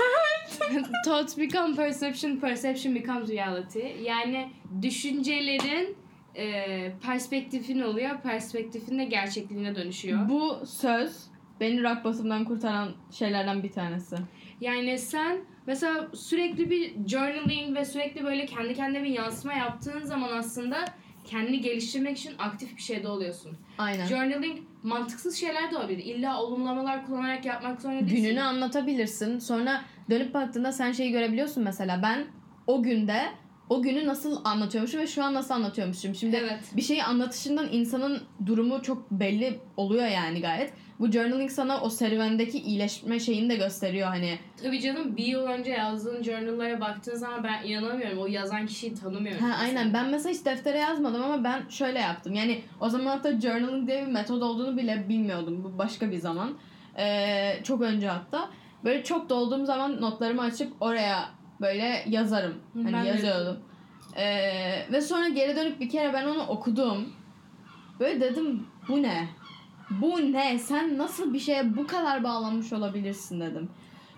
Thoughts 1.04 1.38
become 1.38 1.76
perception, 1.76 2.36
perception 2.36 2.94
becomes 2.94 3.28
reality. 3.30 3.86
Yani 4.02 4.48
düşüncelerin 4.82 5.96
e, 6.36 6.92
perspektifin 7.06 7.80
oluyor, 7.80 8.20
perspektifin 8.22 8.98
de 8.98 9.04
gerçekliğine 9.04 9.74
dönüşüyor. 9.74 10.28
Bu 10.28 10.66
söz 10.66 11.16
beni 11.60 11.82
rock 11.82 12.04
bottom'dan 12.04 12.44
kurtaran 12.44 12.92
şeylerden 13.10 13.62
bir 13.62 13.72
tanesi. 13.72 14.16
Yani 14.60 14.98
sen 14.98 15.38
mesela 15.66 16.08
sürekli 16.14 16.70
bir 16.70 17.08
journaling 17.08 17.76
ve 17.76 17.84
sürekli 17.84 18.24
böyle 18.24 18.46
kendi 18.46 18.74
kendine 18.74 19.04
bir 19.04 19.10
yansıma 19.10 19.54
yaptığın 19.54 20.00
zaman 20.00 20.38
aslında 20.38 20.84
kendini 21.24 21.60
geliştirmek 21.60 22.18
için 22.18 22.32
aktif 22.38 22.76
bir 22.76 22.82
şeyde 22.82 23.08
oluyorsun. 23.08 23.56
Aynen. 23.78 24.06
Journaling 24.06 24.58
mantıksız 24.82 25.36
şeyler 25.36 25.70
de 25.70 25.76
olabilir. 25.76 26.04
İlla 26.04 26.42
olumlamalar 26.42 27.06
kullanarak 27.06 27.44
yapmak 27.44 27.80
zorunda 27.82 28.00
değilsin. 28.00 28.16
Gününü 28.16 28.40
anlatabilirsin. 28.40 29.38
Sonra 29.38 29.82
dönüp 30.10 30.34
baktığında 30.34 30.72
sen 30.72 30.92
şeyi 30.92 31.12
görebiliyorsun 31.12 31.62
mesela. 31.64 32.02
Ben 32.02 32.24
o 32.66 32.82
günde 32.82 33.22
o 33.68 33.82
günü 33.82 34.06
nasıl 34.06 34.40
anlatıyormuşum 34.44 35.00
ve 35.00 35.06
şu 35.06 35.24
an 35.24 35.34
nasıl 35.34 35.54
anlatıyormuşum. 35.54 36.14
Şimdi 36.14 36.36
Evet. 36.36 36.60
bir 36.76 36.82
şeyi 36.82 37.04
anlatışından 37.04 37.68
insanın 37.72 38.22
durumu 38.46 38.82
çok 38.82 39.10
belli 39.10 39.58
oluyor 39.76 40.06
yani 40.06 40.40
gayet. 40.40 40.72
Bu 41.00 41.10
journaling 41.10 41.50
sana 41.50 41.80
o 41.80 41.90
serüvendeki 41.90 42.58
iyileşme 42.58 43.20
şeyini 43.20 43.50
de 43.50 43.56
gösteriyor 43.56 44.08
hani. 44.08 44.38
Tabii 44.62 44.80
canım 44.80 45.16
bir 45.16 45.24
yıl 45.26 45.46
önce 45.46 45.70
yazdığın 45.70 46.22
journallara 46.22 46.80
baktığın 46.80 47.14
zaman 47.16 47.44
ben 47.44 47.68
inanamıyorum. 47.68 48.18
O 48.18 48.26
yazan 48.26 48.66
kişiyi 48.66 48.94
tanımıyorum. 48.94 49.40
Ha 49.40 49.48
mesela. 49.48 49.64
aynen 49.64 49.94
ben 49.94 50.10
mesela 50.10 50.34
hiç 50.34 50.44
deftere 50.44 50.78
yazmadım 50.78 51.22
ama 51.22 51.44
ben 51.44 51.68
şöyle 51.68 51.98
yaptım. 51.98 52.34
Yani 52.34 52.60
o 52.80 52.88
zaman 52.88 53.06
hatta 53.06 53.40
journaling 53.40 53.88
diye 53.88 54.06
bir 54.06 54.12
metod 54.12 54.42
olduğunu 54.42 54.76
bile 54.76 55.08
bilmiyordum. 55.08 55.64
Bu 55.64 55.78
başka 55.78 56.10
bir 56.10 56.18
zaman. 56.18 56.54
Ee, 56.98 57.58
çok 57.64 57.80
önce 57.80 58.08
hatta. 58.08 58.50
Böyle 58.84 59.04
çok 59.04 59.30
dolduğum 59.30 59.66
zaman 59.66 60.00
notlarımı 60.00 60.42
açıp 60.42 60.72
oraya 60.80 61.28
böyle 61.60 62.04
yazarım. 62.08 62.54
Hani 62.74 62.92
ben 62.92 63.02
yazıyordum. 63.04 63.56
Ee, 64.16 64.86
ve 64.92 65.00
sonra 65.00 65.28
geri 65.28 65.56
dönüp 65.56 65.80
bir 65.80 65.90
kere 65.90 66.12
ben 66.12 66.26
onu 66.26 66.42
okudum. 66.42 67.12
Böyle 68.00 68.20
dedim 68.20 68.66
bu 68.88 69.02
ne? 69.02 69.28
Bu 69.90 70.32
ne? 70.32 70.58
Sen 70.58 70.98
nasıl 70.98 71.34
bir 71.34 71.38
şeye 71.38 71.76
bu 71.76 71.86
kadar 71.86 72.24
bağlanmış 72.24 72.72
olabilirsin 72.72 73.40
dedim. 73.40 73.68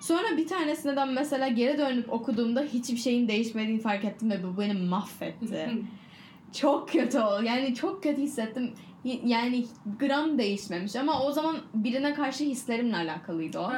Sonra 0.00 0.36
bir 0.36 0.46
tanesinden 0.46 1.08
mesela 1.08 1.48
geri 1.48 1.78
dönüp 1.78 2.12
okuduğumda 2.12 2.60
hiçbir 2.62 2.96
şeyin 2.96 3.28
değişmediğini 3.28 3.80
fark 3.80 4.04
ettim 4.04 4.30
ve 4.30 4.42
bu 4.42 4.60
beni 4.60 4.72
mahvetti. 4.74 5.70
çok 6.52 6.88
kötü 6.88 7.18
oldu. 7.18 7.42
Yani 7.44 7.74
çok 7.74 8.02
kötü 8.02 8.22
hissettim. 8.22 8.74
Yani 9.04 9.66
gram 9.98 10.38
değişmemiş 10.38 10.96
ama 10.96 11.22
o 11.22 11.32
zaman 11.32 11.56
birine 11.74 12.14
karşı 12.14 12.44
hislerimle 12.44 12.96
alakalıydı 12.96 13.58
o. 13.58 13.72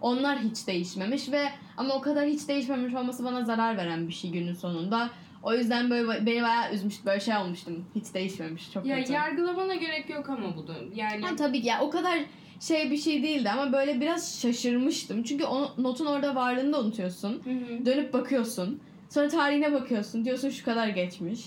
Onlar 0.00 0.38
hiç 0.38 0.66
değişmemiş 0.66 1.32
ve 1.32 1.48
ama 1.76 1.94
o 1.94 2.00
kadar 2.00 2.26
hiç 2.26 2.48
değişmemiş 2.48 2.94
olması 2.94 3.24
bana 3.24 3.44
zarar 3.44 3.76
veren 3.76 4.08
bir 4.08 4.12
şey 4.12 4.30
günün 4.30 4.54
sonunda. 4.54 5.10
O 5.44 5.54
yüzden 5.54 5.90
böyle 5.90 6.26
beni 6.26 6.42
bayağı 6.42 6.74
üzmüştü. 6.74 7.06
Böyle 7.06 7.20
şey 7.20 7.36
olmuştum. 7.36 7.84
Hiç 7.94 8.14
değişmemiş. 8.14 8.72
Çok 8.72 8.86
ya 8.86 8.96
kötü. 8.96 9.12
yargılamana 9.12 9.74
gerek 9.74 10.10
yok 10.10 10.30
ama 10.30 10.56
bunu. 10.56 10.74
Yani 10.94 11.22
Ha, 11.22 11.36
tabii 11.36 11.62
ki 11.62 11.68
ya 11.68 11.80
o 11.80 11.90
kadar 11.90 12.18
şey 12.60 12.90
bir 12.90 12.96
şey 12.96 13.22
değildi 13.22 13.50
ama 13.50 13.72
böyle 13.72 14.00
biraz 14.00 14.40
şaşırmıştım. 14.40 15.22
Çünkü 15.22 15.44
o 15.44 15.72
notun 15.78 16.06
orada 16.06 16.34
varlığını 16.34 16.72
da 16.72 16.80
unutuyorsun. 16.80 17.42
Hı 17.44 17.50
hı. 17.50 17.86
Dönüp 17.86 18.12
bakıyorsun. 18.12 18.80
Sonra 19.10 19.28
tarihine 19.28 19.72
bakıyorsun. 19.72 20.24
Diyorsun 20.24 20.50
şu 20.50 20.64
kadar 20.64 20.88
geçmiş. 20.88 21.40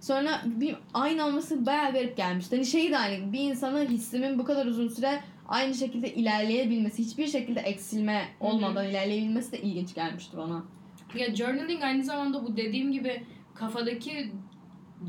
Sonra 0.00 0.42
bir 0.44 0.76
aynı 0.94 1.26
olması 1.26 1.66
bayağı 1.66 1.92
garip 1.92 2.16
gelmişti. 2.16 2.56
Hani 2.56 2.66
şey 2.66 2.90
de 2.90 2.98
aynı 2.98 3.32
bir 3.32 3.40
insanın 3.40 3.86
hissimin 3.86 4.38
bu 4.38 4.44
kadar 4.44 4.66
uzun 4.66 4.88
süre 4.88 5.20
aynı 5.48 5.74
şekilde 5.74 6.14
ilerleyebilmesi, 6.14 7.02
hiçbir 7.02 7.26
şekilde 7.26 7.60
eksilme 7.60 8.28
olmadan 8.40 8.88
ilerleyebilmesi 8.88 9.52
de 9.52 9.60
ilginç 9.60 9.94
gelmişti 9.94 10.36
bana. 10.36 10.64
Ya 11.14 11.34
journaling 11.34 11.82
aynı 11.82 12.04
zamanda 12.04 12.44
bu 12.44 12.56
dediğim 12.56 12.92
gibi 12.92 13.22
kafadaki 13.54 14.32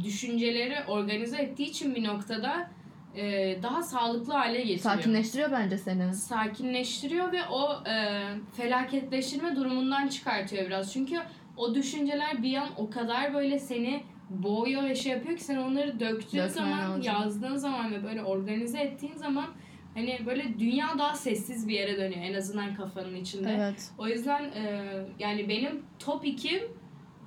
düşünceleri 0.03 0.75
organize 0.87 1.37
ettiği 1.37 1.69
için 1.69 1.95
bir 1.95 2.03
noktada 2.03 2.69
e, 3.15 3.57
daha 3.63 3.83
sağlıklı 3.83 4.33
hale 4.33 4.57
getiriyor. 4.57 4.79
Sakinleştiriyor 4.79 5.51
bence 5.51 5.77
seni. 5.77 6.13
Sakinleştiriyor 6.13 7.31
ve 7.31 7.45
o 7.51 7.89
e, 7.89 8.23
felaketleştirme 8.57 9.55
durumundan 9.55 10.07
çıkartıyor 10.07 10.65
biraz. 10.65 10.93
Çünkü 10.93 11.19
o 11.57 11.75
düşünceler 11.75 12.43
bir 12.43 12.55
an 12.55 12.69
o 12.77 12.89
kadar 12.89 13.33
böyle 13.33 13.59
seni 13.59 14.03
boğuyor 14.29 14.83
ve 14.83 14.95
şey 14.95 15.11
yapıyor 15.11 15.37
ki 15.37 15.43
sen 15.43 15.57
onları 15.57 15.99
döktüğün 15.99 16.39
Dökmen 16.39 16.47
zaman, 16.47 16.89
lazım. 16.89 17.01
yazdığın 17.01 17.55
zaman 17.55 17.91
ve 17.91 18.03
böyle 18.03 18.23
organize 18.23 18.79
ettiğin 18.79 19.15
zaman 19.15 19.45
hani 19.93 20.19
böyle 20.25 20.59
dünya 20.59 20.87
daha 20.97 21.15
sessiz 21.15 21.67
bir 21.67 21.73
yere 21.73 21.97
dönüyor 21.97 22.21
en 22.21 22.33
azından 22.33 22.75
kafanın 22.75 23.15
içinde. 23.15 23.55
Evet. 23.57 23.91
O 23.97 24.07
yüzden 24.07 24.43
e, 24.43 24.91
yani 25.19 25.49
benim 25.49 25.85
top 25.99 26.25
2'm 26.25 26.63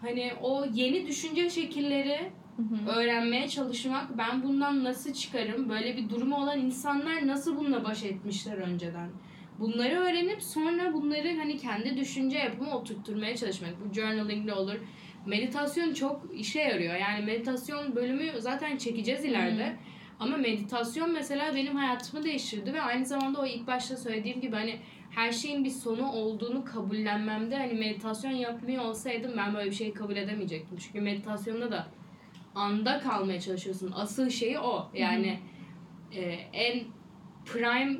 hani 0.00 0.32
o 0.42 0.64
yeni 0.74 1.06
düşünce 1.06 1.50
şekilleri 1.50 2.30
Hı 2.56 2.62
hı. 2.62 2.90
öğrenmeye 2.90 3.48
çalışmak. 3.48 4.18
Ben 4.18 4.42
bundan 4.42 4.84
nasıl 4.84 5.12
çıkarım? 5.12 5.68
Böyle 5.68 5.96
bir 5.96 6.10
durumu 6.10 6.36
olan 6.36 6.60
insanlar 6.60 7.26
nasıl 7.26 7.56
bununla 7.56 7.84
baş 7.84 8.04
etmişler 8.04 8.56
önceden? 8.56 9.10
Bunları 9.60 9.94
öğrenip 9.94 10.42
sonra 10.42 10.92
bunları 10.92 11.36
hani 11.36 11.58
kendi 11.58 11.96
düşünce 11.96 12.38
yapımı 12.38 12.76
oturtturmaya 12.76 13.36
çalışmak. 13.36 13.70
Bu 13.80 13.94
journaling 13.94 14.48
de 14.48 14.54
olur. 14.54 14.76
Meditasyon 15.26 15.94
çok 15.94 16.26
işe 16.34 16.60
yarıyor. 16.60 16.94
Yani 16.94 17.24
meditasyon 17.24 17.96
bölümü 17.96 18.32
zaten 18.38 18.76
çekeceğiz 18.76 19.24
ileride. 19.24 19.66
Hı 19.66 19.70
hı. 19.70 19.76
Ama 20.20 20.36
meditasyon 20.36 21.12
mesela 21.12 21.54
benim 21.54 21.76
hayatımı 21.76 22.24
değiştirdi 22.24 22.72
ve 22.72 22.82
aynı 22.82 23.06
zamanda 23.06 23.40
o 23.40 23.46
ilk 23.46 23.66
başta 23.66 23.96
söylediğim 23.96 24.40
gibi 24.40 24.56
hani 24.56 24.78
her 25.10 25.32
şeyin 25.32 25.64
bir 25.64 25.70
sonu 25.70 26.12
olduğunu 26.12 26.64
kabullenmemde 26.64 27.56
hani 27.56 27.72
meditasyon 27.72 28.30
yapmıyor 28.30 28.84
olsaydım 28.84 29.32
ben 29.36 29.54
böyle 29.54 29.70
bir 29.70 29.74
şeyi 29.74 29.94
kabul 29.94 30.16
edemeyecektim. 30.16 30.78
Çünkü 30.78 31.00
meditasyonda 31.00 31.72
da 31.72 31.86
anda 32.54 33.00
kalmaya 33.00 33.40
çalışıyorsun. 33.40 33.92
Asıl 33.96 34.30
şeyi 34.30 34.58
o. 34.58 34.90
Yani 34.94 35.38
e, 36.12 36.20
en 36.52 36.84
prime 37.44 37.96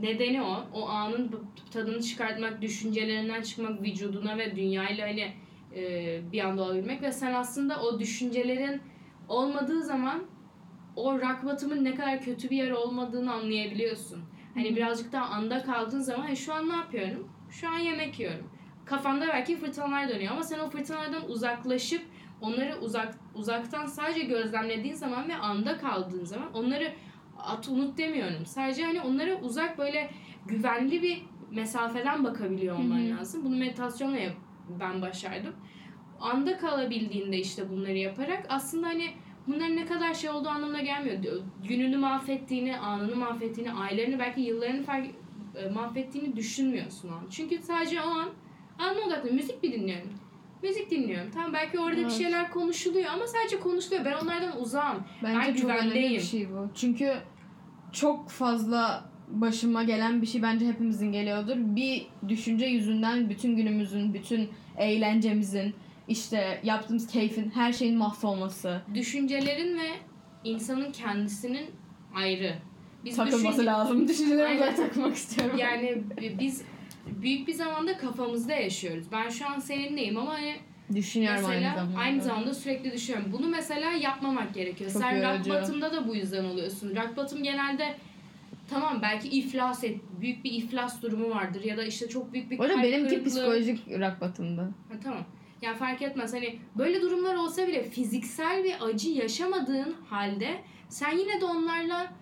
nedeni 0.00 0.42
o. 0.42 0.64
O 0.74 0.88
anın 0.88 1.30
tadını 1.70 2.02
çıkartmak, 2.02 2.62
düşüncelerinden 2.62 3.42
çıkmak, 3.42 3.82
vücuduna 3.82 4.38
ve 4.38 4.56
dünyayla 4.56 5.08
hani 5.08 5.32
e, 5.76 6.20
bir 6.32 6.40
anda 6.40 6.62
olabilmek 6.62 7.02
ve 7.02 7.12
sen 7.12 7.34
aslında 7.34 7.82
o 7.82 8.00
düşüncelerin 8.00 8.80
olmadığı 9.28 9.82
zaman 9.82 10.22
o 10.96 11.18
rock 11.18 11.44
bottom'ın 11.44 11.84
ne 11.84 11.94
kadar 11.94 12.22
kötü 12.22 12.50
bir 12.50 12.56
yer 12.56 12.70
olmadığını 12.70 13.32
anlayabiliyorsun. 13.32 14.22
Hani 14.58 14.76
birazcık 14.76 15.12
daha 15.12 15.24
anda 15.26 15.62
kaldığın 15.62 16.00
zaman 16.00 16.22
"Hani 16.22 16.36
şu 16.36 16.54
an 16.54 16.68
ne 16.68 16.76
yapıyorum? 16.76 17.28
Şu 17.50 17.68
an 17.68 17.78
yemek 17.78 18.20
yiyorum. 18.20 18.50
Kafanda 18.84 19.26
belki 19.28 19.56
fırtınalar 19.56 20.08
dönüyor 20.08 20.32
ama 20.32 20.42
sen 20.42 20.58
o 20.58 20.70
fırtınalardan 20.70 21.30
uzaklaşıp 21.30 22.02
onları 22.40 22.78
uzak 22.80 23.14
uzaktan 23.34 23.86
sadece 23.86 24.20
gözlemlediğin 24.20 24.94
zaman 24.94 25.28
ve 25.28 25.34
anda 25.36 25.78
kaldığın 25.78 26.24
zaman 26.24 26.52
onları 26.54 26.92
at 27.38 27.68
unut 27.68 27.98
demiyorum. 27.98 28.46
Sadece 28.46 28.84
hani 28.84 29.00
onlara 29.00 29.40
uzak 29.40 29.78
böyle 29.78 30.10
güvenli 30.46 31.02
bir 31.02 31.22
mesafeden 31.50 32.24
bakabiliyor 32.24 32.76
olman 32.78 33.10
lazım. 33.10 33.44
Bunu 33.44 33.56
meditasyonla 33.56 34.16
yap- 34.18 34.36
ben 34.80 35.02
başardım. 35.02 35.54
Anda 36.20 36.58
kalabildiğinde 36.58 37.38
işte 37.38 37.70
bunları 37.70 37.96
yaparak 37.98 38.46
aslında 38.48 38.86
hani 38.86 39.10
bunların 39.48 39.76
ne 39.76 39.86
kadar 39.86 40.14
şey 40.14 40.30
olduğu 40.30 40.48
anlamına 40.48 40.80
gelmiyor. 40.80 41.16
Gününü 41.68 41.96
mahvettiğini, 41.96 42.78
anını 42.78 43.16
mahvettiğini, 43.16 43.72
ailelerini 43.72 44.18
belki 44.18 44.40
yıllarını 44.40 44.82
fark, 44.82 45.06
e, 45.54 45.68
mahvettiğini 45.68 46.36
düşünmüyorsun 46.36 47.08
o 47.08 47.12
an. 47.12 47.22
Çünkü 47.30 47.58
sadece 47.58 48.02
o 48.02 48.08
an 48.08 48.28
anına 48.78 49.00
odaklı 49.06 49.32
müzik 49.32 49.62
bir 49.62 49.72
dinliyorum. 49.72 50.08
Müzik 50.62 50.90
dinliyorum. 50.90 51.30
Tamam 51.34 51.52
belki 51.52 51.78
orada 51.78 51.96
bir 51.96 52.02
Evet. 52.02 52.12
şeyler 52.12 52.50
konuşuluyor 52.50 53.06
ama 53.10 53.26
sadece 53.26 53.60
konuşuluyor. 53.60 54.04
Ben 54.04 54.12
onlardan 54.24 54.60
uzağım. 54.60 55.04
Bence 55.22 55.38
Ben 55.48 55.54
çok 55.54 55.70
önemli 55.70 55.94
bir 55.94 56.20
şey 56.20 56.50
bu. 56.50 56.68
Çünkü 56.74 57.14
çok 57.92 58.30
fazla 58.30 59.04
başıma 59.28 59.82
gelen 59.82 60.22
bir 60.22 60.26
şey 60.26 60.42
bence 60.42 60.68
hepimizin 60.68 61.12
geliyordur. 61.12 61.56
Bir 61.56 62.06
düşünce 62.28 62.66
yüzünden 62.66 63.30
bütün 63.30 63.56
günümüzün, 63.56 64.14
bütün 64.14 64.48
eğlencemizin, 64.78 65.74
işte 66.08 66.60
yaptığımız 66.64 67.06
keyfin, 67.06 67.50
her 67.50 67.72
şeyin 67.72 67.96
mahvolması. 67.98 68.80
Düşüncelerin 68.94 69.78
ve 69.78 69.88
insanın 70.44 70.92
kendisinin 70.92 71.66
ayrı. 72.14 72.54
Biz 73.04 73.16
takılması 73.16 73.44
düşünce- 73.46 73.66
lazım. 73.66 74.08
Düşüncelerimize 74.08 74.64
Aynen. 74.64 74.76
takmak 74.76 75.14
istiyorum. 75.14 75.56
Yani 75.58 76.02
biz 76.40 76.62
büyük 77.22 77.48
bir 77.48 77.52
zamanda 77.54 77.96
kafamızda 77.98 78.52
yaşıyoruz. 78.52 79.06
Ben 79.12 79.28
şu 79.28 79.46
an 79.48 79.58
seninleyim 79.58 80.16
ama 80.16 80.32
hani 80.34 80.56
Düşünüyorum 80.94 81.42
mesela 81.48 81.68
aynı 81.68 81.76
zamanda. 81.76 81.98
aynı 81.98 82.22
zamanda 82.22 82.54
sürekli 82.54 82.92
düşünüyorum. 82.92 83.32
Bunu 83.32 83.48
mesela 83.48 83.92
yapmamak 83.92 84.54
gerekiyor. 84.54 84.90
Çok 84.92 85.02
Sen 85.02 85.16
yorucu. 85.32 85.50
bottom'da 85.50 85.92
da 85.92 86.08
bu 86.08 86.16
yüzden 86.16 86.44
oluyorsun. 86.44 86.96
Rock 86.96 87.16
bottom 87.16 87.42
genelde 87.42 87.94
tamam 88.70 88.98
belki 89.02 89.28
iflas 89.28 89.84
et, 89.84 89.96
büyük 90.20 90.44
bir 90.44 90.52
iflas 90.52 91.02
durumu 91.02 91.30
vardır 91.30 91.64
ya 91.64 91.76
da 91.76 91.84
işte 91.84 92.08
çok 92.08 92.32
büyük 92.32 92.50
bir 92.50 92.60
arada 92.60 92.74
kalp 92.74 92.84
benimki 92.84 93.08
kırıklığı- 93.14 93.24
psikolojik 93.28 93.88
rock 93.88 94.20
bottom'da. 94.20 94.62
Ha, 94.62 94.94
tamam. 95.04 95.24
Yani 95.62 95.76
fark 95.76 96.02
etmez 96.02 96.34
hani 96.34 96.58
böyle 96.78 97.02
durumlar 97.02 97.34
olsa 97.34 97.66
bile 97.66 97.82
fiziksel 97.82 98.64
bir 98.64 98.74
acı 98.80 99.10
yaşamadığın 99.10 99.96
halde 100.10 100.60
sen 100.88 101.18
yine 101.18 101.40
de 101.40 101.44
onlarla 101.44 102.12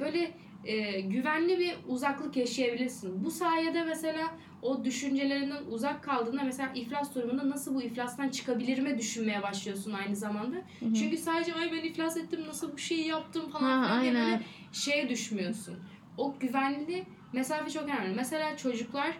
böyle 0.00 0.34
e, 0.64 1.00
güvenli 1.00 1.58
bir 1.58 1.74
uzaklık 1.86 2.36
yaşayabilirsin. 2.36 3.24
Bu 3.24 3.30
sayede 3.30 3.84
mesela 3.84 4.34
o 4.62 4.84
düşüncelerinden 4.84 5.62
uzak 5.70 6.02
kaldığında 6.02 6.42
mesela 6.42 6.70
iflas 6.74 7.14
durumunda 7.14 7.50
nasıl 7.50 7.74
bu 7.74 7.82
iflastan 7.82 8.28
çıkabilirime 8.28 8.98
düşünmeye 8.98 9.42
başlıyorsun 9.42 9.92
aynı 9.92 10.16
zamanda. 10.16 10.56
Hı 10.56 10.86
hı. 10.86 10.94
Çünkü 10.94 11.16
sadece 11.16 11.54
ay 11.54 11.72
ben 11.72 11.88
iflas 11.88 12.16
ettim 12.16 12.44
nasıl 12.48 12.72
bu 12.72 12.78
şeyi 12.78 13.06
yaptım 13.06 13.50
falan 13.50 13.82
Ha, 13.82 14.02
diye 14.02 14.14
böyle 14.14 14.40
şeye 14.72 15.08
düşmüyorsun. 15.08 15.76
O 16.16 16.34
güvenli 16.40 17.04
mesafe 17.32 17.70
çok 17.70 17.82
önemli. 17.82 18.14
Mesela 18.16 18.56
çocuklar 18.56 19.18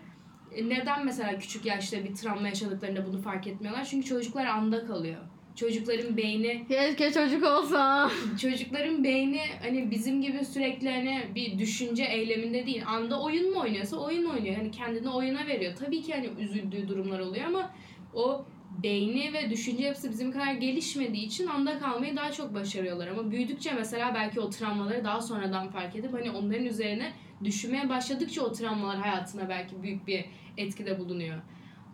neden 0.62 1.04
mesela 1.04 1.38
küçük 1.38 1.66
yaşta 1.66 2.04
bir 2.04 2.14
travma 2.14 2.48
yaşadıklarında 2.48 3.06
bunu 3.06 3.22
fark 3.22 3.46
etmiyorlar? 3.46 3.84
Çünkü 3.84 4.06
çocuklar 4.06 4.46
anda 4.46 4.86
kalıyor. 4.86 5.20
Çocukların 5.56 6.16
beyni 6.16 6.64
Keşke 6.68 7.12
çocuk 7.12 7.44
olsa. 7.44 8.10
çocukların 8.40 9.04
beyni 9.04 9.40
hani 9.62 9.90
bizim 9.90 10.22
gibi 10.22 10.44
sürekli 10.44 10.90
hani 10.90 11.22
bir 11.34 11.58
düşünce 11.58 12.04
eyleminde 12.04 12.66
değil. 12.66 12.82
Anda 12.86 13.22
oyun 13.22 13.52
mu 13.52 13.60
oynuyorsa 13.60 13.96
oyun 13.96 14.24
oynuyor. 14.24 14.56
Hani 14.56 14.70
kendini 14.70 15.08
oyuna 15.08 15.46
veriyor. 15.46 15.72
Tabii 15.78 16.02
ki 16.02 16.12
hani 16.12 16.30
üzüldüğü 16.38 16.88
durumlar 16.88 17.20
oluyor 17.20 17.44
ama 17.44 17.70
o 18.14 18.44
beyni 18.82 19.32
ve 19.32 19.50
düşünce 19.50 19.84
yapısı 19.84 20.10
bizim 20.10 20.32
kadar 20.32 20.52
gelişmediği 20.52 21.26
için 21.26 21.46
anda 21.46 21.78
kalmayı 21.78 22.16
daha 22.16 22.32
çok 22.32 22.54
başarıyorlar. 22.54 23.08
Ama 23.08 23.30
büyüdükçe 23.30 23.72
mesela 23.72 24.14
belki 24.14 24.40
o 24.40 24.50
travmaları 24.50 25.04
daha 25.04 25.20
sonradan 25.20 25.68
fark 25.68 25.96
edip 25.96 26.12
hani 26.12 26.30
onların 26.30 26.64
üzerine 26.64 27.12
düşünmeye 27.44 27.88
başladıkça 27.88 28.42
o 28.42 28.52
travmalar 28.52 28.98
hayatına 28.98 29.48
belki 29.48 29.82
büyük 29.82 30.06
bir 30.06 30.24
etkide 30.56 30.98
bulunuyor. 30.98 31.42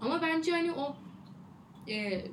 Ama 0.01 0.23
bence 0.23 0.53
hani 0.53 0.73
o 0.73 0.97
e, 1.91 2.25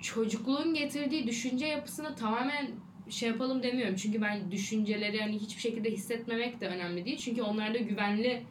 çocukluğun 0.00 0.74
getirdiği 0.74 1.26
düşünce 1.26 1.66
yapısını 1.66 2.14
tamamen 2.14 2.70
şey 3.10 3.28
yapalım 3.28 3.62
demiyorum. 3.62 3.96
Çünkü 3.96 4.22
ben 4.22 4.50
düşünceleri 4.50 5.20
hani 5.20 5.38
hiçbir 5.38 5.60
şekilde 5.60 5.90
hissetmemek 5.90 6.60
de 6.60 6.68
önemli 6.68 7.04
değil. 7.04 7.18
Çünkü 7.18 7.42
onlarda 7.42 7.78
güvenli 7.78 8.42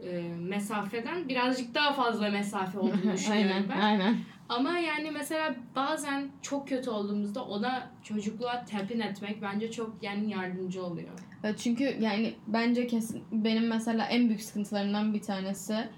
e, 0.00 0.22
mesafeden 0.38 1.28
birazcık 1.28 1.74
daha 1.74 1.92
fazla 1.92 2.30
mesafe 2.30 2.78
olduğunu 2.78 3.12
düşünüyorum 3.12 3.50
aynen, 3.54 3.68
ben. 3.68 3.80
aynen. 3.80 4.18
Ama 4.48 4.78
yani 4.78 5.10
mesela 5.10 5.54
bazen 5.76 6.28
çok 6.42 6.68
kötü 6.68 6.90
olduğumuzda 6.90 7.44
ona 7.44 7.90
çocukluğa 8.02 8.64
tepin 8.64 9.00
etmek 9.00 9.42
bence 9.42 9.70
çok 9.70 10.02
yani 10.02 10.30
yardımcı 10.30 10.84
oluyor. 10.84 11.18
Evet, 11.44 11.58
çünkü 11.58 11.96
yani 12.00 12.34
bence 12.46 12.86
kesin 12.86 13.22
benim 13.32 13.66
mesela 13.68 14.06
en 14.06 14.28
büyük 14.28 14.42
sıkıntılarımdan 14.42 15.14
bir 15.14 15.22
tanesi 15.22 15.88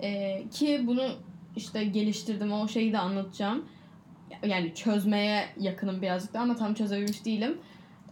e, 0.00 0.42
ki 0.48 0.82
bunu 0.86 1.08
işte 1.56 1.84
geliştirdim 1.84 2.52
o 2.52 2.68
şeyi 2.68 2.92
de 2.92 2.98
anlatacağım. 2.98 3.68
Yani 4.46 4.74
çözmeye 4.74 5.44
yakınım 5.60 6.02
birazcık 6.02 6.34
da 6.34 6.40
ama 6.40 6.56
tam 6.56 6.74
çözebilmiş 6.74 7.24
değilim. 7.24 7.58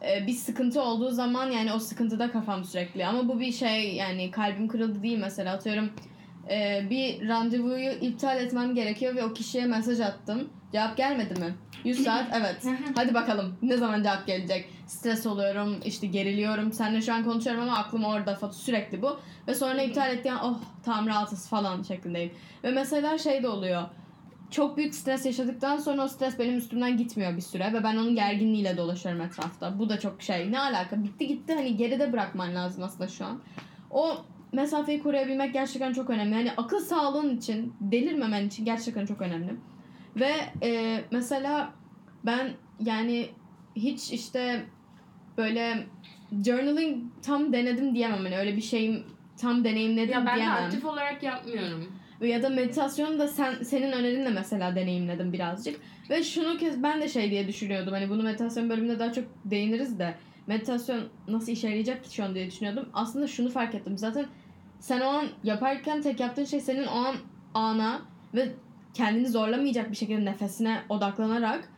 E, 0.03 0.27
bir 0.27 0.33
sıkıntı 0.33 0.83
olduğu 0.83 1.11
zaman 1.11 1.51
yani 1.51 1.73
o 1.73 1.79
sıkıntıda 1.79 2.31
kafam 2.31 2.65
sürekli 2.65 3.07
ama 3.07 3.29
bu 3.29 3.41
bir 3.41 3.53
şey 3.53 3.95
yani 3.95 4.31
kalbim 4.31 4.69
kırıldı 4.69 5.03
değil 5.03 5.19
mesela 5.19 5.55
atıyorum 5.55 5.91
e, 6.51 6.87
bir 6.91 7.29
randevuyu 7.29 7.91
iptal 7.91 8.41
etmem 8.41 8.75
gerekiyor 8.75 9.15
ve 9.15 9.25
o 9.25 9.33
kişiye 9.33 9.67
mesaj 9.67 10.01
attım. 10.01 10.49
Cevap 10.75 10.97
gelmedi 10.97 11.41
mi? 11.41 11.55
100 11.85 12.05
saat 12.05 12.27
evet. 12.33 12.57
Hadi 12.97 13.15
bakalım 13.15 13.57
ne 13.63 13.77
zaman 13.77 14.03
cevap 14.03 14.27
gelecek? 14.27 14.69
Stres 14.87 15.27
oluyorum, 15.27 15.81
işte 15.85 16.07
geriliyorum. 16.07 16.73
Seninle 16.73 17.03
şu 17.03 17.15
an 17.15 17.25
konuşuyorum 17.25 17.63
ama 17.63 17.77
aklım 17.77 18.05
orada 18.05 18.33
fa- 18.33 18.53
sürekli 18.53 19.03
bu. 19.03 19.19
Ve 19.49 19.55
sonra 19.55 19.83
iptal 19.83 20.11
ettiğim 20.11 20.37
oh 20.43 20.59
tamam 20.85 21.07
rahatız 21.07 21.49
falan 21.49 21.83
şeklindeyim. 21.83 22.33
Ve 22.65 22.71
mesela 22.71 23.19
şey 23.19 23.43
de 23.43 23.49
oluyor. 23.49 23.83
Çok 24.51 24.77
büyük 24.77 24.95
stres 24.95 25.27
yaşadıktan 25.27 25.77
sonra 25.77 26.05
o 26.05 26.09
stres 26.09 26.39
benim 26.39 26.59
üstümden 26.59 26.97
gitmiyor 26.97 27.37
bir 27.37 27.43
süre 27.43 27.73
ve 27.73 27.85
ben 27.85 27.97
onun 27.97 28.15
gerginliğiyle 28.15 28.77
dolaşıyorum 28.77 29.21
etrafta. 29.21 29.79
Bu 29.79 29.89
da 29.89 30.01
çok 30.01 30.23
şey. 30.23 30.53
Ne 30.53 30.61
alaka? 30.61 31.05
Bitti 31.05 31.27
gitti 31.27 31.55
hani 31.55 31.77
geride 31.77 32.13
bırakman 32.13 32.55
lazım 32.55 32.85
aslında 32.85 33.09
şu 33.09 33.25
an. 33.25 33.41
O 33.91 34.17
mesafeyi 34.53 35.03
koruyabilmek 35.03 35.53
gerçekten 35.53 35.93
çok 35.93 36.11
önemli. 36.11 36.35
Yani 36.35 36.53
akıl 36.57 36.81
sağlığın 36.81 37.37
için, 37.37 37.75
delirmemen 37.81 38.47
için 38.47 38.65
gerçekten 38.65 39.07
çok 39.07 39.21
önemli. 39.23 39.57
Ve 40.17 40.33
e, 40.63 41.01
mesela 41.11 41.73
ben 42.27 42.51
yani 42.81 43.29
hiç 43.77 44.13
işte 44.13 44.65
böyle 45.39 45.87
journaling 46.45 47.03
tam 47.23 47.53
denedim 47.53 47.95
diyemem. 47.95 48.25
Hani 48.25 48.39
öyle 48.39 48.57
bir 48.57 48.63
şeyim 48.63 49.05
tam 49.37 49.65
deneyimledim 49.65 50.13
Ya 50.15 50.27
ben 50.27 50.37
de 50.37 50.41
diyemem. 50.41 50.65
aktif 50.65 50.85
olarak 50.85 51.23
yapmıyorum. 51.23 51.93
Ya 52.21 52.43
da 52.43 52.49
meditasyonu 52.49 53.19
da 53.19 53.29
sen 53.29 53.63
senin 53.63 53.93
önerinle 53.93 54.31
mesela 54.31 54.77
deneyimledim 54.77 55.33
birazcık. 55.33 55.81
Ve 56.11 56.23
şunu 56.23 56.59
kez 56.59 56.83
ben 56.83 57.01
de 57.01 57.09
şey 57.09 57.31
diye 57.31 57.49
düşünüyordum. 57.49 57.93
Hani 57.93 58.11
bunu 58.11 58.23
meditasyon 58.23 58.71
bölümünde 58.71 58.99
daha 58.99 59.13
çok 59.13 59.25
değiniriz 59.45 59.99
de 59.99 60.15
meditasyon 60.47 61.01
nasıl 61.29 61.53
işe 61.53 61.69
yarayacak 61.69 62.05
ki 62.05 62.15
şu 62.15 62.25
an 62.25 62.35
diye 62.35 62.47
düşünüyordum. 62.47 62.89
Aslında 62.93 63.27
şunu 63.27 63.51
fark 63.51 63.75
ettim. 63.75 63.99
Zaten 63.99 64.27
sen 64.81 65.01
o 65.01 65.05
an 65.05 65.27
yaparken 65.45 66.03
tek 66.03 66.21
yaptığın 66.21 66.45
şey 66.45 66.61
senin 66.61 66.87
o 66.87 66.91
an 66.95 67.17
ana 67.55 68.03
ve 68.35 68.49
kendini 68.95 69.29
zorlamayacak 69.29 69.91
bir 69.91 69.97
şekilde 69.97 70.25
nefesine 70.25 70.81
odaklanarak 70.89 71.69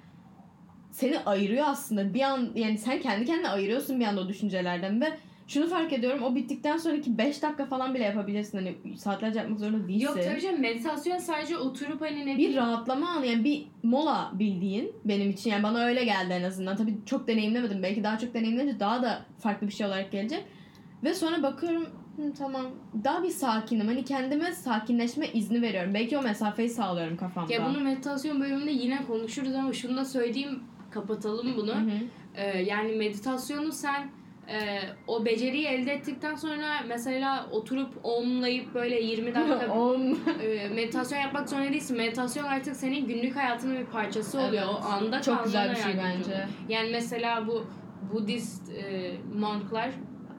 seni 0.91 1.19
ayırıyor 1.19 1.65
aslında. 1.69 2.15
Bir 2.15 2.21
an 2.21 2.51
yani 2.55 2.79
sen 2.79 3.01
kendi 3.01 3.25
kendine 3.25 3.49
ayırıyorsun 3.49 4.01
bir 4.01 4.05
anda 4.05 4.21
o 4.21 4.29
düşüncelerden 4.29 5.01
ve 5.01 5.07
şunu 5.49 5.67
fark 5.67 5.93
ediyorum 5.93 6.23
o 6.23 6.35
bittikten 6.35 6.77
sonraki 6.77 7.19
5 7.19 7.43
dakika 7.43 7.67
falan 7.67 7.95
bile 7.95 8.05
yapabilirsin. 8.05 8.59
Hani 8.59 8.99
saatlerce 8.99 9.39
yapmak 9.39 9.61
zorunda 9.61 9.89
değilsin. 9.89 10.07
Yok 10.07 10.19
tabii 10.25 10.41
canım 10.41 10.61
meditasyon 10.61 11.19
sadece 11.19 11.59
oturup 11.59 12.01
hani 12.01 12.27
ne 12.27 12.39
bir 12.39 12.57
rahatlama 12.57 13.09
anı 13.09 13.27
yani 13.27 13.45
bir 13.45 13.67
mola 13.83 14.31
bildiğin 14.35 14.93
benim 15.05 15.31
için 15.31 15.51
yani 15.51 15.63
bana 15.63 15.85
öyle 15.85 16.05
geldi 16.05 16.33
en 16.33 16.43
azından. 16.43 16.77
Tabii 16.77 16.95
çok 17.07 17.29
deneyimlemedim. 17.29 17.83
Belki 17.83 18.05
daha 18.05 18.19
çok 18.19 18.35
deneyimleyince 18.35 18.81
daha 18.81 19.03
da 19.03 19.23
farklı 19.39 19.67
bir 19.67 19.73
şey 19.73 19.87
olarak 19.87 20.13
gelecek. 20.13 20.45
Ve 21.05 21.15
sonra 21.15 21.43
bakıyorum 21.43 21.89
"Hı, 22.17 22.33
tamam 22.39 22.67
daha 23.05 23.23
bir 23.23 23.31
sakinim. 23.31 23.87
Hani 23.87 24.05
kendime 24.05 24.53
sakinleşme 24.53 25.29
izni 25.29 25.63
veriyorum. 25.63 25.95
Belki 25.95 26.19
o 26.19 26.23
mesafeyi 26.23 26.69
sağlıyorum 26.69 27.17
kafamda. 27.17 27.53
Ya 27.53 27.67
bunu 27.69 27.81
meditasyon 27.81 28.41
bölümünde 28.41 28.71
yine 28.71 29.05
konuşuruz 29.07 29.55
ama 29.55 29.73
şunu 29.73 29.97
da 29.97 30.05
söyleyeyim 30.05 30.63
kapatalım 30.91 31.57
bunu. 31.57 31.75
Hı 31.75 31.79
hı. 31.79 31.99
Ee, 32.35 32.63
yani 32.63 32.93
meditasyonu 32.93 33.73
sen 33.73 34.09
e, 34.49 34.81
o 35.07 35.25
beceriyi 35.25 35.67
elde 35.67 35.93
ettikten 35.93 36.35
sonra 36.35 36.67
mesela 36.89 37.47
oturup 37.53 37.95
omlayıp 38.03 38.75
böyle 38.75 39.01
20 39.03 39.35
dakika 39.35 39.73
On. 39.75 40.19
e, 40.43 40.69
meditasyon 40.69 41.19
yapmak 41.19 41.49
zorunda 41.49 41.73
değilsin. 41.73 41.97
Meditasyon 41.97 42.45
artık 42.45 42.77
senin 42.77 43.07
günlük 43.07 43.37
hayatının 43.37 43.79
bir 43.79 43.87
parçası 43.87 44.39
oluyor. 44.41 44.65
Evet. 44.67 44.85
O 44.85 44.87
anda 44.87 45.23
Çok 45.23 45.45
güzel 45.45 45.71
bir 45.71 45.77
şey 45.77 45.93
bence. 45.99 46.47
Yani 46.69 46.89
mesela 46.93 47.47
bu 47.47 47.67
Budist 48.13 48.71
e, 48.71 49.13
monklar 49.35 49.91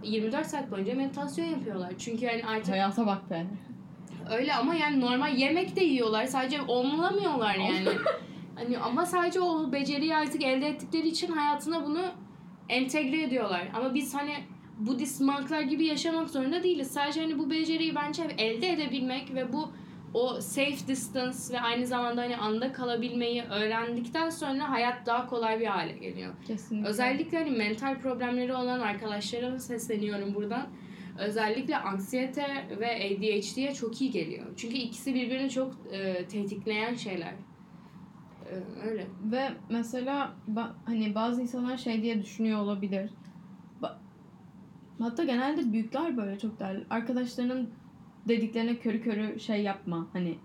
24 0.04 0.46
saat 0.46 0.72
boyunca 0.72 0.96
meditasyon 0.96 1.46
yapıyorlar. 1.46 1.94
Çünkü 2.00 2.26
yani 2.26 2.46
artık 2.46 2.74
Hayata 2.74 3.06
bak 3.06 3.30
be. 3.30 3.46
öyle 4.32 4.56
ama 4.56 4.76
yani 4.76 5.02
normal 5.02 5.38
yemek 5.38 5.76
de 5.76 5.84
yiyorlar. 5.84 6.26
Sadece 6.26 6.62
omlamıyorlar 6.62 7.56
yani. 7.56 7.90
hani 8.56 8.78
ama 8.78 9.06
sadece 9.06 9.40
o 9.42 9.72
beceriyi 9.72 10.16
artık 10.16 10.44
elde 10.44 10.68
ettikleri 10.68 11.08
için 11.08 11.32
hayatına 11.32 11.86
bunu 11.86 12.02
entegre 12.70 13.24
ediyorlar. 13.24 13.68
Ama 13.74 13.94
biz 13.94 14.14
hani 14.16 14.34
Budist 14.78 15.22
monklar 15.22 15.62
gibi 15.62 15.86
yaşamak 15.86 16.30
zorunda 16.30 16.64
değiliz. 16.64 16.92
Sadece 16.92 17.22
hani 17.22 17.40
bu 17.40 17.50
beceriyi 17.50 17.96
bence 17.96 18.24
elde 18.38 18.70
edebilmek 18.70 19.34
ve 19.34 19.54
bu 19.54 19.72
o 20.18 20.42
safe 20.42 20.88
distance 20.88 21.38
ve 21.52 21.62
aynı 21.62 21.88
zamanda 21.88 22.22
hani 22.22 22.38
anda 22.38 22.72
kalabilmeyi 22.74 23.44
öğrendikten 23.44 24.30
sonra 24.30 24.70
hayat 24.70 25.06
daha 25.06 25.28
kolay 25.28 25.60
bir 25.60 25.66
hale 25.66 25.94
geliyor. 25.98 26.34
Kesinlikle. 26.48 26.90
Özellikle 26.90 27.38
hani 27.38 27.52
mental 27.52 28.00
problemleri 28.00 28.54
olan 28.54 28.80
arkadaşlarıma 28.80 29.60
sesleniyorum 29.60 30.36
buradan. 30.36 30.68
Özellikle 31.20 31.78
anksiyete 31.78 32.68
ve 32.80 32.88
ADHD'ye 32.96 33.74
çok 33.74 34.02
iyi 34.02 34.12
geliyor. 34.12 34.46
Çünkü 34.58 34.76
ikisi 34.76 35.14
birbirini 35.16 35.50
çok 35.50 35.74
e, 35.92 36.26
tetikleyen 36.28 36.96
şeyler. 36.96 37.34
E, 38.52 38.54
öyle. 38.90 39.08
Ve 39.32 39.50
mesela 39.70 40.34
ba- 40.54 40.72
hani 40.86 41.16
bazı 41.16 41.42
insanlar 41.42 41.78
şey 41.78 42.02
diye 42.02 42.22
düşünüyor 42.22 42.60
olabilir. 42.60 43.10
Ba- 43.82 43.98
Hatta 45.00 45.24
genelde 45.24 45.74
büyükler 45.74 46.18
böyle 46.18 46.40
çok 46.40 46.60
derler. 46.60 46.84
Arkadaşlarının 46.90 47.70
dediklerine 48.28 48.76
körü 48.76 49.02
körü 49.02 49.40
şey 49.40 49.62
yapma. 49.64 50.08
Hani 50.14 50.38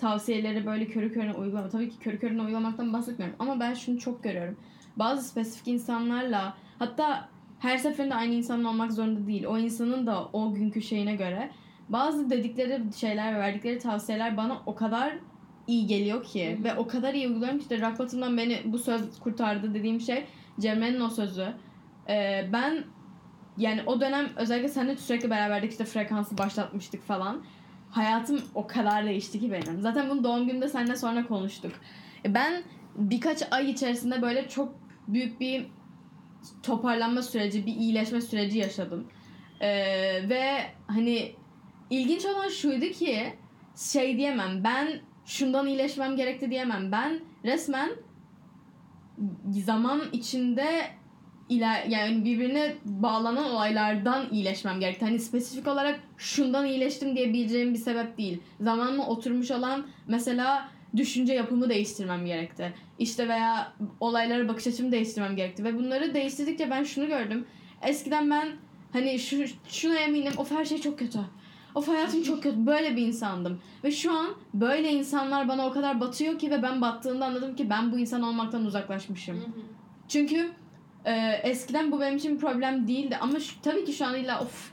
tavsiyeleri 0.00 0.66
böyle 0.66 0.86
körü 0.86 1.12
körüne 1.12 1.34
uygulama. 1.34 1.68
Tabii 1.68 1.90
ki 1.90 1.98
körü 1.98 2.18
körüne 2.18 2.42
uygulamaktan 2.42 2.92
bahsetmiyorum. 2.92 3.36
Ama 3.38 3.60
ben 3.60 3.74
şunu 3.74 3.98
çok 3.98 4.24
görüyorum. 4.24 4.56
Bazı 4.96 5.28
spesifik 5.28 5.68
insanlarla 5.68 6.56
hatta 6.78 7.28
her 7.58 7.78
seferinde 7.78 8.14
aynı 8.14 8.34
insan 8.34 8.64
olmak 8.64 8.92
zorunda 8.92 9.26
değil. 9.26 9.44
O 9.44 9.58
insanın 9.58 10.06
da 10.06 10.28
o 10.32 10.54
günkü 10.54 10.82
şeyine 10.82 11.16
göre 11.16 11.50
bazı 11.88 12.30
dedikleri 12.30 12.82
şeyler 12.96 13.34
ve 13.34 13.38
verdikleri 13.38 13.78
tavsiyeler 13.78 14.36
bana 14.36 14.62
o 14.66 14.74
kadar 14.74 15.14
iyi 15.66 15.86
geliyor 15.86 16.24
ki 16.24 16.52
Hı 16.52 16.60
hı. 16.60 16.64
ve 16.64 16.74
o 16.74 16.86
kadar 16.86 17.14
iyi 17.14 17.28
uyguluyorum 17.28 17.58
ki 17.58 17.62
işte 17.62 17.80
rock 17.80 18.36
beni 18.36 18.60
bu 18.64 18.78
söz 18.78 19.20
kurtardı 19.20 19.74
dediğim 19.74 20.00
şey 20.00 20.24
Cemre'nin 20.60 21.00
o 21.00 21.08
sözü. 21.08 21.46
Ee, 22.08 22.48
ben 22.52 22.84
yani 23.58 23.82
o 23.86 24.00
dönem 24.00 24.28
özellikle 24.36 24.68
seninle 24.68 24.96
sürekli 24.96 25.30
beraberdik 25.30 25.70
işte 25.70 25.84
frekansı 25.84 26.38
başlatmıştık 26.38 27.02
falan. 27.02 27.44
Hayatım 27.90 28.40
o 28.54 28.66
kadar 28.66 29.06
değişti 29.06 29.40
ki 29.40 29.52
benim. 29.52 29.80
Zaten 29.80 30.10
bunu 30.10 30.24
doğum 30.24 30.46
günümde 30.46 30.68
seninle 30.68 30.96
sonra 30.96 31.26
konuştuk. 31.26 31.72
E, 32.24 32.34
Ben 32.34 32.62
birkaç 32.96 33.52
ay 33.52 33.70
içerisinde 33.70 34.22
böyle 34.22 34.48
çok 34.48 34.74
büyük 35.08 35.40
bir 35.40 35.66
toparlanma 36.62 37.22
süreci, 37.22 37.66
bir 37.66 37.74
iyileşme 37.76 38.20
süreci 38.20 38.58
yaşadım. 38.58 39.06
Ee, 39.60 39.68
ve 40.28 40.60
hani 40.86 41.34
ilginç 41.90 42.24
olan 42.24 42.48
şuydu 42.48 42.86
ki 42.86 43.34
şey 43.76 44.16
diyemem 44.16 44.64
ben 44.64 45.00
şundan 45.24 45.66
iyileşmem 45.66 46.16
gerekti 46.16 46.50
diyemem. 46.50 46.92
Ben 46.92 47.20
resmen 47.44 47.90
zaman 49.64 50.02
içinde 50.12 50.86
iler 51.56 51.84
yani 51.84 52.24
birbirine 52.24 52.74
bağlanan 52.84 53.44
olaylardan 53.44 54.26
iyileşmem 54.32 54.80
gerekti. 54.80 55.04
Hani 55.04 55.18
spesifik 55.18 55.68
olarak 55.68 56.00
şundan 56.16 56.66
iyileştim 56.66 57.16
diyebileceğim 57.16 57.74
bir 57.74 57.78
sebep 57.78 58.18
değil. 58.18 58.40
Zamanla 58.60 59.06
oturmuş 59.06 59.50
olan 59.50 59.86
mesela 60.08 60.68
düşünce 60.96 61.34
yapımı 61.34 61.68
değiştirmem 61.68 62.26
gerekti. 62.26 62.74
İşte 62.98 63.28
veya 63.28 63.72
olaylara 64.00 64.48
bakış 64.48 64.66
açımı 64.66 64.92
değiştirmem 64.92 65.36
gerekti. 65.36 65.64
Ve 65.64 65.78
bunları 65.78 66.14
değiştirdikçe 66.14 66.70
ben 66.70 66.84
şunu 66.84 67.06
gördüm. 67.06 67.46
Eskiden 67.82 68.30
ben 68.30 68.48
hani 68.92 69.18
şu, 69.18 69.44
şuna 69.68 69.94
eminim 69.94 70.32
of 70.36 70.50
her 70.50 70.64
şey 70.64 70.80
çok 70.80 70.98
kötü. 70.98 71.18
Of 71.74 71.88
hayatım 71.88 72.22
çok 72.22 72.42
kötü. 72.42 72.66
Böyle 72.66 72.96
bir 72.96 73.06
insandım. 73.06 73.60
Ve 73.84 73.90
şu 73.90 74.12
an 74.12 74.26
böyle 74.54 74.92
insanlar 74.92 75.48
bana 75.48 75.66
o 75.66 75.72
kadar 75.72 76.00
batıyor 76.00 76.38
ki 76.38 76.50
ve 76.50 76.62
ben 76.62 76.80
battığımda 76.80 77.26
anladım 77.26 77.56
ki 77.56 77.70
ben 77.70 77.92
bu 77.92 77.98
insan 77.98 78.22
olmaktan 78.22 78.64
uzaklaşmışım. 78.64 79.40
Çünkü 80.08 80.50
e, 81.04 81.40
eskiden 81.42 81.92
bu 81.92 82.00
benim 82.00 82.16
için 82.16 82.34
bir 82.34 82.40
problem 82.40 82.88
değildi. 82.88 83.16
Ama 83.20 83.40
şu, 83.40 83.62
tabii 83.62 83.84
ki 83.84 83.92
şu 83.92 84.06
an 84.06 84.14
illa 84.14 84.40
of 84.40 84.72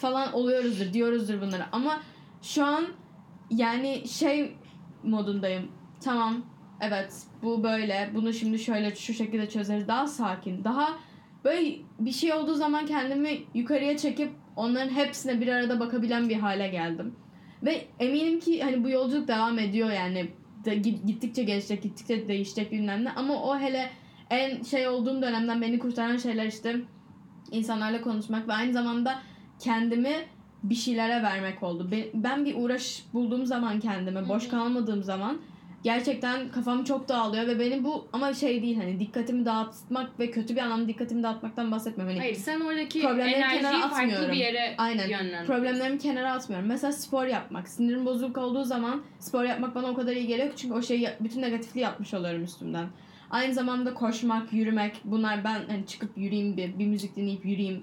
falan 0.00 0.32
oluyoruzdur 0.32 0.92
diyoruzdur 0.92 1.40
bunları. 1.40 1.64
Ama 1.72 2.00
şu 2.42 2.64
an 2.64 2.86
yani 3.50 4.08
şey 4.08 4.56
modundayım. 5.02 5.68
Tamam 6.04 6.42
evet 6.80 7.14
bu 7.42 7.62
böyle. 7.62 8.10
Bunu 8.14 8.32
şimdi 8.32 8.58
şöyle 8.58 8.94
şu 8.94 9.14
şekilde 9.14 9.48
çözeriz. 9.48 9.88
Daha 9.88 10.06
sakin 10.06 10.64
daha 10.64 10.98
böyle 11.44 11.76
bir 11.98 12.12
şey 12.12 12.32
olduğu 12.32 12.54
zaman 12.54 12.86
kendimi 12.86 13.38
yukarıya 13.54 13.96
çekip 13.96 14.30
onların 14.56 14.94
hepsine 14.94 15.40
bir 15.40 15.48
arada 15.48 15.80
bakabilen 15.80 16.28
bir 16.28 16.36
hale 16.36 16.68
geldim. 16.68 17.14
Ve 17.62 17.84
eminim 17.98 18.40
ki 18.40 18.62
hani 18.62 18.84
bu 18.84 18.88
yolculuk 18.88 19.28
devam 19.28 19.58
ediyor 19.58 19.90
yani. 19.90 20.30
De, 20.64 20.74
gittikçe 20.74 21.42
gelişecek 21.42 21.82
gittikçe 21.82 22.28
değişecek 22.28 22.72
bilmem 22.72 23.04
ne. 23.04 23.10
Ama 23.12 23.42
o 23.42 23.58
hele 23.58 23.90
en 24.30 24.62
şey 24.62 24.88
olduğum 24.88 25.22
dönemden 25.22 25.62
beni 25.62 25.78
kurtaran 25.78 26.16
şeyler 26.16 26.46
işte 26.46 26.76
insanlarla 27.50 28.00
konuşmak 28.00 28.48
ve 28.48 28.52
aynı 28.52 28.72
zamanda 28.72 29.18
kendimi 29.58 30.14
bir 30.62 30.74
şeylere 30.74 31.22
vermek 31.22 31.62
oldu. 31.62 31.90
Ben 32.14 32.44
bir 32.44 32.54
uğraş 32.56 33.02
bulduğum 33.14 33.46
zaman 33.46 33.80
kendime, 33.80 34.28
boş 34.28 34.48
kalmadığım 34.48 35.02
zaman 35.02 35.38
gerçekten 35.82 36.48
kafam 36.48 36.84
çok 36.84 37.08
dağılıyor 37.08 37.46
ve 37.46 37.58
beni 37.58 37.84
bu 37.84 38.08
ama 38.12 38.34
şey 38.34 38.62
değil 38.62 38.76
hani 38.76 39.00
dikkatimi 39.00 39.44
dağıtmak 39.44 40.20
ve 40.20 40.30
kötü 40.30 40.56
bir 40.56 40.60
anlamda 40.60 40.88
dikkatimi 40.88 41.22
dağıtmaktan 41.22 41.70
bahsetmiyorum. 41.70 42.14
Hani 42.14 42.24
Hayır 42.24 42.34
sen 42.34 42.60
oradaki 42.60 43.00
Problemleri 43.00 43.34
enerjiyi 43.34 43.60
kenara 43.60 43.80
farklı 43.80 43.96
atmıyorum. 43.96 44.32
bir 44.32 44.36
yere 44.40 44.74
Aynen. 44.78 45.46
problemlerimi 45.46 45.98
kenara 45.98 46.32
atmıyorum. 46.32 46.68
Mesela 46.68 46.92
spor 46.92 47.26
yapmak. 47.26 47.68
Sinirim 47.68 48.06
bozuk 48.06 48.38
olduğu 48.38 48.64
zaman 48.64 49.02
spor 49.18 49.44
yapmak 49.44 49.74
bana 49.74 49.86
o 49.86 49.94
kadar 49.94 50.12
iyi 50.12 50.26
geliyor 50.26 50.48
çünkü 50.56 50.74
o 50.74 50.82
şeyi 50.82 51.08
bütün 51.20 51.42
negatifliği 51.42 51.82
yapmış 51.84 52.14
oluyorum 52.14 52.44
üstümden. 52.44 52.86
Aynı 53.30 53.54
zamanda 53.54 53.94
koşmak, 53.94 54.52
yürümek 54.52 55.00
bunlar 55.04 55.44
ben 55.44 55.60
hani 55.68 55.86
çıkıp 55.86 56.18
yürüyeyim 56.18 56.56
bir, 56.56 56.78
bir 56.78 56.86
müzik 56.86 57.16
dinleyip 57.16 57.44
yürüyeyim. 57.44 57.82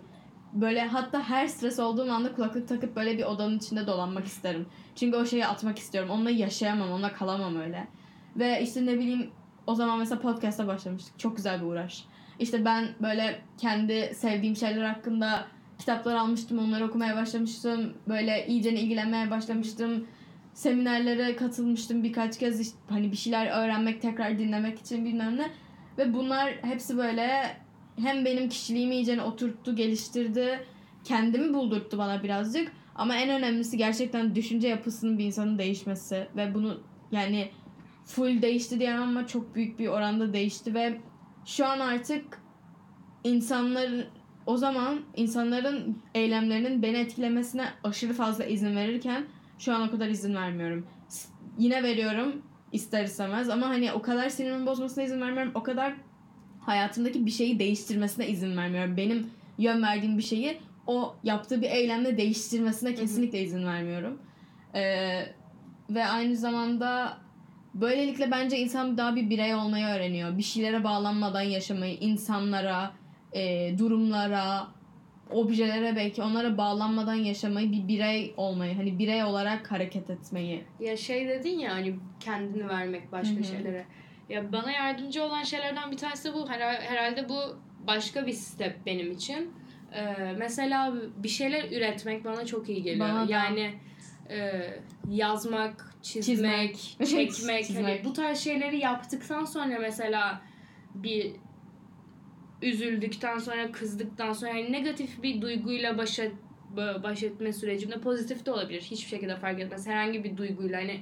Böyle 0.54 0.88
hatta 0.88 1.24
her 1.24 1.48
stres 1.48 1.80
olduğum 1.80 2.12
anda 2.12 2.36
kulaklık 2.36 2.68
takıp 2.68 2.96
böyle 2.96 3.18
bir 3.18 3.24
odanın 3.24 3.58
içinde 3.58 3.88
dolanmak 3.88 4.26
isterim. 4.26 4.66
Çünkü 4.96 5.18
o 5.18 5.26
şeyi 5.26 5.46
atmak 5.46 5.80
istiyorum. 5.80 6.10
Onunla 6.10 6.30
yaşayamam, 6.30 6.92
onunla 6.92 7.14
kalamam 7.14 7.56
öyle. 7.56 7.88
Ve 8.36 8.62
işte 8.62 8.86
ne 8.86 8.94
bileyim 8.94 9.30
o 9.68 9.76
zaman 9.76 10.00
mesela 10.00 10.22
podcast'a 10.22 10.68
başlamıştık. 10.68 11.20
Çok 11.20 11.36
güzel 11.36 11.62
bir 11.62 11.66
uğraş. 11.66 12.06
İşte 12.40 12.66
ben 12.66 12.88
böyle 13.02 13.42
kendi 13.58 14.12
sevdiğim 14.16 14.56
şeyler 14.56 14.84
hakkında 14.84 15.48
kitaplar 15.80 16.16
almıştım, 16.16 16.60
onları 16.60 16.86
okumaya 16.86 17.16
başlamıştım. 17.16 17.94
Böyle 18.08 18.48
iyice 18.48 18.72
ilgilenmeye 18.72 19.32
başlamıştım. 19.32 20.08
Seminerlere 20.58 21.36
katılmıştım 21.36 22.04
birkaç 22.04 22.40
kez. 22.40 22.60
İşte 22.60 22.78
hani 22.90 23.12
bir 23.12 23.18
şeyler 23.18 23.48
öğrenmek, 23.48 24.02
tekrar 24.02 24.40
dinlemek 24.40 24.80
için 24.80 25.06
bilmem 25.06 25.38
ne. 25.38 25.50
Ve 25.98 26.14
bunlar 26.14 26.54
hepsi 26.62 26.98
böyle 26.98 27.58
hem 28.00 28.26
benim 28.26 28.50
kişiliğimi 28.50 28.96
iyice 28.96 29.22
oturttu, 29.22 29.76
geliştirdi. 29.76 30.66
Kendimi 31.04 31.54
buldurttu 31.54 31.98
bana 31.98 32.24
birazcık. 32.24 32.72
Ama 32.96 33.16
en 33.16 33.30
önemlisi 33.30 33.78
gerçekten 33.78 34.36
düşünce 34.36 34.68
yapısının 34.68 35.18
bir 35.18 35.26
insanın 35.26 35.58
değişmesi. 35.58 36.28
Ve 36.36 36.54
bunu 36.54 36.80
yani 37.12 37.50
full 38.06 38.42
değişti 38.42 38.80
diyemem 38.80 39.02
ama 39.02 39.28
çok 39.28 39.56
büyük 39.56 39.80
bir 39.80 39.88
oranda 39.88 40.34
değişti 40.34 40.74
ve 40.74 40.98
şu 41.46 41.66
an 41.66 41.80
artık 41.80 42.42
insanların 43.24 44.06
o 44.46 44.58
zaman 44.58 45.00
insanların 45.16 46.02
eylemlerinin 46.16 46.82
beni 46.82 46.98
etkilemesine 46.98 47.66
aşırı 47.84 48.14
fazla 48.14 48.46
izin 48.46 48.76
verirken 48.76 49.24
şu 49.60 49.74
an 49.76 49.88
o 49.88 49.92
kadar 49.92 50.08
izin 50.08 50.36
vermiyorum. 50.36 50.88
Yine 51.58 51.84
veriyorum 51.84 52.42
ister 52.72 53.04
istemez 53.04 53.50
ama 53.50 53.70
hani 53.70 53.92
o 53.94 54.02
kadar 54.02 54.30
sinirimi 54.30 54.66
bozmasına 54.66 55.04
izin 55.04 55.22
vermiyorum. 55.22 55.52
O 55.56 55.64
kadar 55.64 55.94
hayatımdaki 56.60 57.26
bir 57.26 57.32
şeyi 57.32 57.60
değiştirmesine 57.60 58.28
izin 58.28 58.58
vermiyorum. 58.58 58.98
Benim 58.98 59.30
yön 59.58 59.84
verdiğim 59.84 60.18
bir 60.18 60.24
şeyi 60.24 60.58
o 60.88 61.16
yaptığı 61.24 61.62
bir 61.62 61.70
eylemle 61.70 62.18
değiştirmesine 62.18 62.96
kesinlikle 62.96 63.42
izin 63.42 63.66
vermiyorum. 63.66 64.22
Ee, 64.76 65.24
ve 65.90 66.06
aynı 66.06 66.36
zamanda 66.36 67.18
böylelikle 67.74 68.32
bence 68.32 68.58
insan 68.58 68.98
daha 68.98 69.16
bir 69.16 69.30
birey 69.30 69.56
olmayı 69.56 69.86
öğreniyor. 69.86 70.38
Bir 70.38 70.44
şeylere 70.44 70.84
bağlanmadan 70.84 71.42
yaşamayı, 71.42 71.98
insanlara, 71.98 72.92
e, 73.34 73.76
durumlara, 73.78 74.68
objelere 75.32 75.96
belki 75.96 76.22
onlara 76.22 76.58
bağlanmadan 76.58 77.14
yaşamayı, 77.16 77.72
bir 77.72 77.88
birey 77.88 78.34
olmayı, 78.38 78.76
hani 78.76 79.00
birey 79.00 79.24
olarak 79.24 79.72
hareket 79.72 80.10
etmeyi. 80.10 80.64
Ya 80.80 80.98
şey 80.98 81.28
dedin 81.28 81.60
ya 81.60 81.74
hani 81.74 81.96
kendini 82.20 82.68
vermek 82.68 83.12
başka 83.12 83.36
Hı 83.36 83.40
hı. 83.40 83.44
şeylere. 83.44 83.86
Ya 84.30 84.52
bana 84.52 84.72
yardımcı 84.72 85.24
olan 85.24 85.44
şeylerden 85.44 85.92
bir 85.92 85.98
tanesi 85.98 86.34
bu. 86.34 86.50
Her- 86.50 86.82
Herhalde 86.82 87.30
bu 87.30 87.40
başka 87.88 88.28
bir 88.28 88.34
step 88.34 88.86
benim 88.86 89.12
için. 89.12 89.52
Ee, 89.94 90.34
mesela 90.38 90.94
bir 91.18 91.30
şeyler 91.30 91.72
üretmek 91.72 92.26
bana 92.26 92.46
çok 92.46 92.70
iyi 92.70 92.84
geliyor. 92.84 93.10
Bana 93.10 93.28
da. 93.28 93.32
Yani 93.32 93.74
e, 94.30 94.62
yazmak, 95.10 95.96
çizmek, 96.02 96.26
Çizmek. 96.26 96.76
çekmek. 97.10 97.66
Çizmek. 97.66 97.86
Hani 97.88 98.02
bu 98.04 98.14
tarz 98.14 98.40
şeyleri 98.40 98.78
yaptıktan 98.80 99.46
sonra 99.46 99.80
mesela 99.80 100.42
bir 100.96 101.32
üzüldükten 102.62 103.38
sonra, 103.38 103.72
kızdıktan 103.72 104.34
sonra 104.34 104.52
yani 104.52 104.72
negatif 104.72 105.24
bir 105.24 105.42
duyguyla 105.42 105.98
başa 105.98 106.24
baş 107.04 107.24
etme 107.24 107.54
sürecimde 107.54 108.00
pozitif 108.00 108.46
de 108.46 108.52
olabilir. 108.52 108.82
Hiçbir 108.82 109.10
şekilde 109.10 109.36
fark 109.36 109.60
etmez. 109.60 109.88
Herhangi 109.88 110.24
bir 110.24 110.38
duyguyla 110.38 110.80
hani 110.80 111.00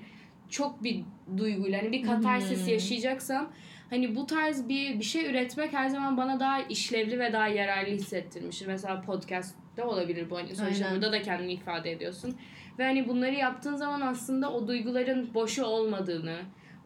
çok 0.50 0.84
bir 0.84 1.02
duyguyla 1.38 1.82
hani 1.82 1.92
bir 1.92 2.04
katarsis 2.04 2.66
Hmm. 2.66 2.74
yaşayacaksam 2.74 3.52
hani 3.90 4.16
bu 4.16 4.26
tarz 4.26 4.70
bir 4.70 5.00
bir 5.00 5.04
şey 5.04 5.26
üretmek 5.26 5.74
her 5.74 5.88
zaman 5.88 6.18
bana 6.18 6.40
daha 6.40 6.62
işlevli 6.62 7.20
ve 7.20 7.34
daha 7.34 7.48
yararlı 7.48 7.90
hissettirmiştir. 7.92 8.68
Mesela 8.68 9.02
podcast'te 9.02 9.84
olabilir 9.84 10.30
bu 10.30 10.38
hani 10.38 10.56
sonuçta 10.56 10.86
Aynen. 10.86 10.98
burada 10.98 11.12
da 11.12 11.22
kendini 11.22 11.54
ifade 11.54 11.92
ediyorsun. 11.92 12.36
Ve 12.80 12.84
hani 12.84 13.08
bunları 13.08 13.34
yaptığın 13.34 13.76
zaman 13.76 14.02
aslında 14.02 14.54
o 14.54 14.68
duyguların 14.68 15.34
boşu 15.34 15.64
olmadığını, 15.64 16.38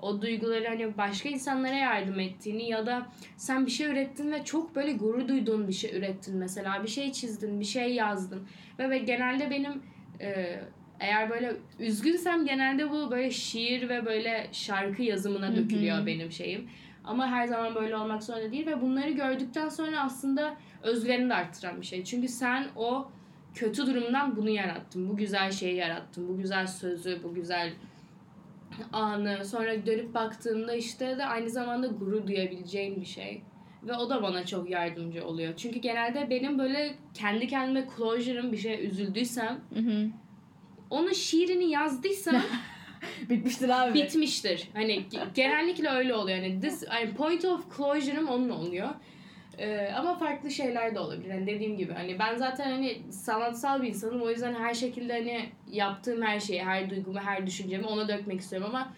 o 0.02 0.22
duyguları 0.22 0.68
hani 0.68 0.98
başka 0.98 1.30
insanlara 1.30 1.76
yardım 1.76 2.20
ettiğini 2.20 2.70
ya 2.70 2.86
da 2.86 3.08
sen 3.38 3.66
bir 3.66 3.72
şey 3.72 3.88
ürettin 3.88 4.32
ve 4.32 4.44
çok 4.44 4.76
böyle 4.76 4.94
gurur 4.94 5.28
duyduğun 5.28 5.68
bir 5.68 5.74
şey 5.74 5.98
ürettin 5.98 6.38
mesela. 6.38 6.84
Bir 6.84 6.88
şey 6.88 7.12
çizdin, 7.12 7.60
bir 7.60 7.66
şey 7.66 7.94
yazdın. 7.94 8.48
Ve, 8.80 8.90
ve 8.90 8.98
genelde 8.98 9.50
benim 9.50 9.84
e, 10.22 10.60
eğer 11.00 11.30
böyle 11.30 11.56
üzgünsem 11.80 12.46
genelde 12.46 12.92
bu 12.92 13.12
böyle 13.12 13.32
şiir 13.32 13.90
ve 13.90 14.06
böyle 14.06 14.48
şarkı 14.52 15.04
yazımına 15.04 15.56
dökülüyor 15.56 16.06
benim 16.06 16.32
şeyim. 16.32 16.70
Ama 17.04 17.28
her 17.28 17.48
zaman 17.48 17.76
böyle 17.76 17.96
olmak 17.96 18.24
zorunda 18.24 18.52
değil 18.52 18.68
ve 18.68 18.82
bunları 18.82 19.12
gördükten 19.12 19.70
sonra 19.70 20.02
aslında 20.02 20.58
özgüvenini 20.84 21.30
de 21.30 21.34
arttıran 21.34 21.82
bir 21.82 21.86
şey. 21.86 22.04
Çünkü 22.04 22.28
sen 22.28 22.68
o 22.76 23.12
kötü 23.54 23.88
durumdan 23.88 24.36
bunu 24.36 24.50
yarattın. 24.50 25.10
Bu 25.10 25.18
güzel 25.18 25.52
şeyi 25.52 25.76
yarattın. 25.76 26.28
Bu 26.28 26.38
güzel 26.38 26.68
sözü, 26.68 27.20
bu 27.24 27.34
güzel 27.34 27.74
anı. 28.94 29.46
Sonra 29.46 29.86
dönüp 29.86 30.14
baktığında 30.14 30.76
işte 30.76 31.18
de 31.18 31.26
aynı 31.26 31.50
zamanda 31.50 31.88
gurur 31.88 32.28
duyabileceğin 32.28 33.02
bir 33.02 33.06
şey. 33.06 33.42
Ve 33.84 33.94
o 33.94 34.10
da 34.10 34.22
bana 34.24 34.46
çok 34.46 34.70
yardımcı 34.70 35.26
oluyor. 35.26 35.54
Çünkü 35.58 35.80
genelde 35.80 36.30
benim 36.30 36.60
böyle 36.60 36.96
kendi 37.14 37.48
kendime 37.48 37.88
closure'ım 37.98 38.52
bir 38.52 38.58
şeye 38.58 38.78
üzüldüysem 38.80 39.60
Hı 39.74 39.80
hı. 39.80 40.08
onun 40.90 41.14
şiirini 41.14 41.72
yazdıysam 41.72 42.42
Bitmiştir 43.30 43.70
abi. 43.70 43.94
bitmiştir. 43.94 44.70
Hani 44.74 44.92
ge- 45.12 45.34
genellikle 45.36 45.90
öyle 45.90 46.14
oluyor. 46.16 46.38
Yani 46.38 46.62
this 46.62 46.84
yani 46.92 47.14
point 47.14 47.46
of 47.46 47.78
closure'ım 47.78 48.28
onun 48.28 48.50
oluyor. 48.50 48.90
Ee, 49.60 49.92
ama 49.98 50.18
farklı 50.18 50.52
şeyler 50.52 50.96
de 50.96 51.00
olabilir. 51.00 51.32
Hani 51.32 51.48
dediğim 51.48 51.78
gibi 51.78 51.94
hani 51.94 52.20
ben 52.20 52.36
zaten 52.36 52.72
hani 52.72 53.02
sanatsal 53.12 53.82
bir 53.82 53.88
insanım. 53.88 54.22
O 54.22 54.30
yüzden 54.30 54.54
her 54.54 54.74
şekilde 54.74 55.14
hani 55.14 55.50
yaptığım 55.68 56.22
her 56.22 56.40
şeyi, 56.40 56.64
her 56.64 56.90
duygumu, 56.90 57.20
her 57.20 57.48
düşüncemi 57.48 57.86
ona 57.86 58.08
dökmek 58.08 58.40
istiyorum 58.40 58.68
ama 58.70 58.94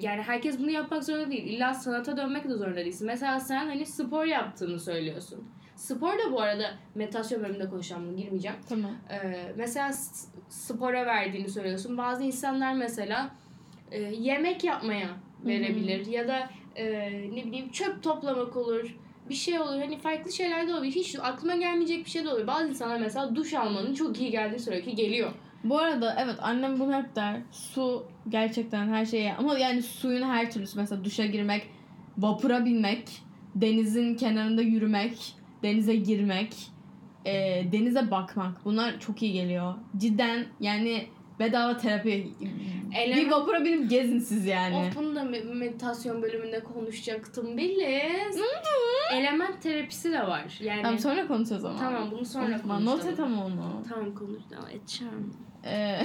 yani 0.00 0.22
herkes 0.22 0.58
bunu 0.58 0.70
yapmak 0.70 1.04
zorunda 1.04 1.30
değil. 1.30 1.44
İlla 1.44 1.74
sanata 1.74 2.16
dönmek 2.16 2.44
de 2.44 2.54
zorunda 2.54 2.76
değilsin. 2.76 3.06
Mesela 3.06 3.40
sen 3.40 3.66
hani 3.66 3.86
spor 3.86 4.24
yaptığını 4.24 4.80
söylüyorsun. 4.80 5.48
Spor 5.76 6.18
da 6.18 6.32
bu 6.32 6.40
arada 6.40 6.70
meditasyon 6.94 7.42
bölümünde 7.42 7.68
konuşacağım 7.68 8.08
bunu 8.08 8.16
girmeyeceğim. 8.16 8.56
Tamam. 8.68 8.90
Ee, 9.10 9.52
mesela 9.56 9.92
spora 10.48 11.06
verdiğini 11.06 11.48
söylüyorsun. 11.48 11.98
Bazı 11.98 12.22
insanlar 12.22 12.74
mesela 12.74 13.30
e, 13.90 14.00
yemek 14.00 14.64
yapmaya 14.64 15.08
verebilir 15.44 16.06
ya 16.06 16.28
da 16.28 16.50
e, 16.76 17.10
ne 17.34 17.44
bileyim 17.44 17.70
çöp 17.70 18.02
toplamak 18.02 18.56
olur. 18.56 18.96
Bir 19.30 19.34
şey 19.34 19.60
olur. 19.60 19.78
Hani 19.80 19.98
farklı 19.98 20.32
şeyler 20.32 20.68
de 20.68 20.72
olabilir. 20.72 20.92
Hiç 20.92 21.16
aklıma 21.22 21.56
gelmeyecek 21.56 22.04
bir 22.04 22.10
şey 22.10 22.24
de 22.24 22.28
olur. 22.28 22.46
Bazı 22.46 22.68
insanlar 22.68 23.00
mesela 23.00 23.34
duş 23.34 23.54
almanın 23.54 23.94
çok 23.94 24.20
iyi 24.20 24.30
geldiğini 24.30 24.58
söylüyor 24.58 24.84
ki 24.84 24.94
geliyor. 24.94 25.30
Bu 25.64 25.78
arada 25.78 26.16
evet 26.18 26.36
annem 26.42 26.80
bunu 26.80 26.94
hep 26.94 27.16
der. 27.16 27.40
Su 27.50 28.06
gerçekten 28.28 28.88
her 28.88 29.06
şeye 29.06 29.34
ama 29.34 29.58
yani 29.58 29.82
suyun 29.82 30.22
her 30.22 30.50
türlüsü 30.50 30.78
mesela 30.78 31.04
duşa 31.04 31.26
girmek, 31.26 31.62
vapura 32.18 32.64
binmek, 32.64 33.08
denizin 33.54 34.16
kenarında 34.16 34.62
yürümek, 34.62 35.34
denize 35.62 35.96
girmek, 35.96 36.56
e, 37.24 37.32
denize 37.72 38.10
bakmak 38.10 38.64
bunlar 38.64 39.00
çok 39.00 39.22
iyi 39.22 39.32
geliyor. 39.32 39.74
Cidden 39.96 40.46
yani 40.60 41.06
bedava 41.40 41.76
terapi. 41.76 42.28
Element- 42.96 43.16
Bir 43.26 43.30
vapura 43.30 43.64
binip 43.64 43.90
gezin 43.90 44.18
siz 44.18 44.46
yani. 44.46 44.76
Of 44.76 44.96
bunu 44.96 45.14
da 45.16 45.20
me- 45.20 45.54
meditasyon 45.54 46.22
bölümünde 46.22 46.60
konuşacaktım. 46.62 47.56
Biliz. 47.56 48.40
Element 49.14 49.62
terapisi 49.62 50.12
de 50.12 50.22
var. 50.26 50.58
Yani 50.62 50.82
Tamam 50.82 50.98
sonra 50.98 51.26
konuşacağız 51.26 51.64
ama. 51.64 51.78
Tamam, 51.78 52.10
bunu 52.10 52.24
sonra 52.26 52.46
Unutma, 52.46 52.80
Not 52.80 52.88
konuşalım. 52.90 53.14
et 53.14 53.20
ama 53.20 53.44
onu. 53.46 53.82
Tamam 53.88 54.14
konuş. 54.14 54.42
Tamam, 54.50 54.66
edeceğim. 54.70 55.34
Ee, 55.64 56.00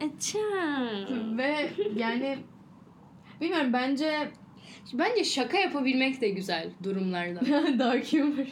edeceğim. 0.04 1.38
ve 1.38 1.68
yani 1.96 2.38
bilmiyorum 3.40 3.72
bence 3.72 4.28
Bence 4.92 5.24
şaka 5.24 5.58
yapabilmek 5.58 6.20
de 6.20 6.28
güzel 6.28 6.70
durumlarda. 6.82 7.40
dark 7.78 8.12
humor. 8.12 8.46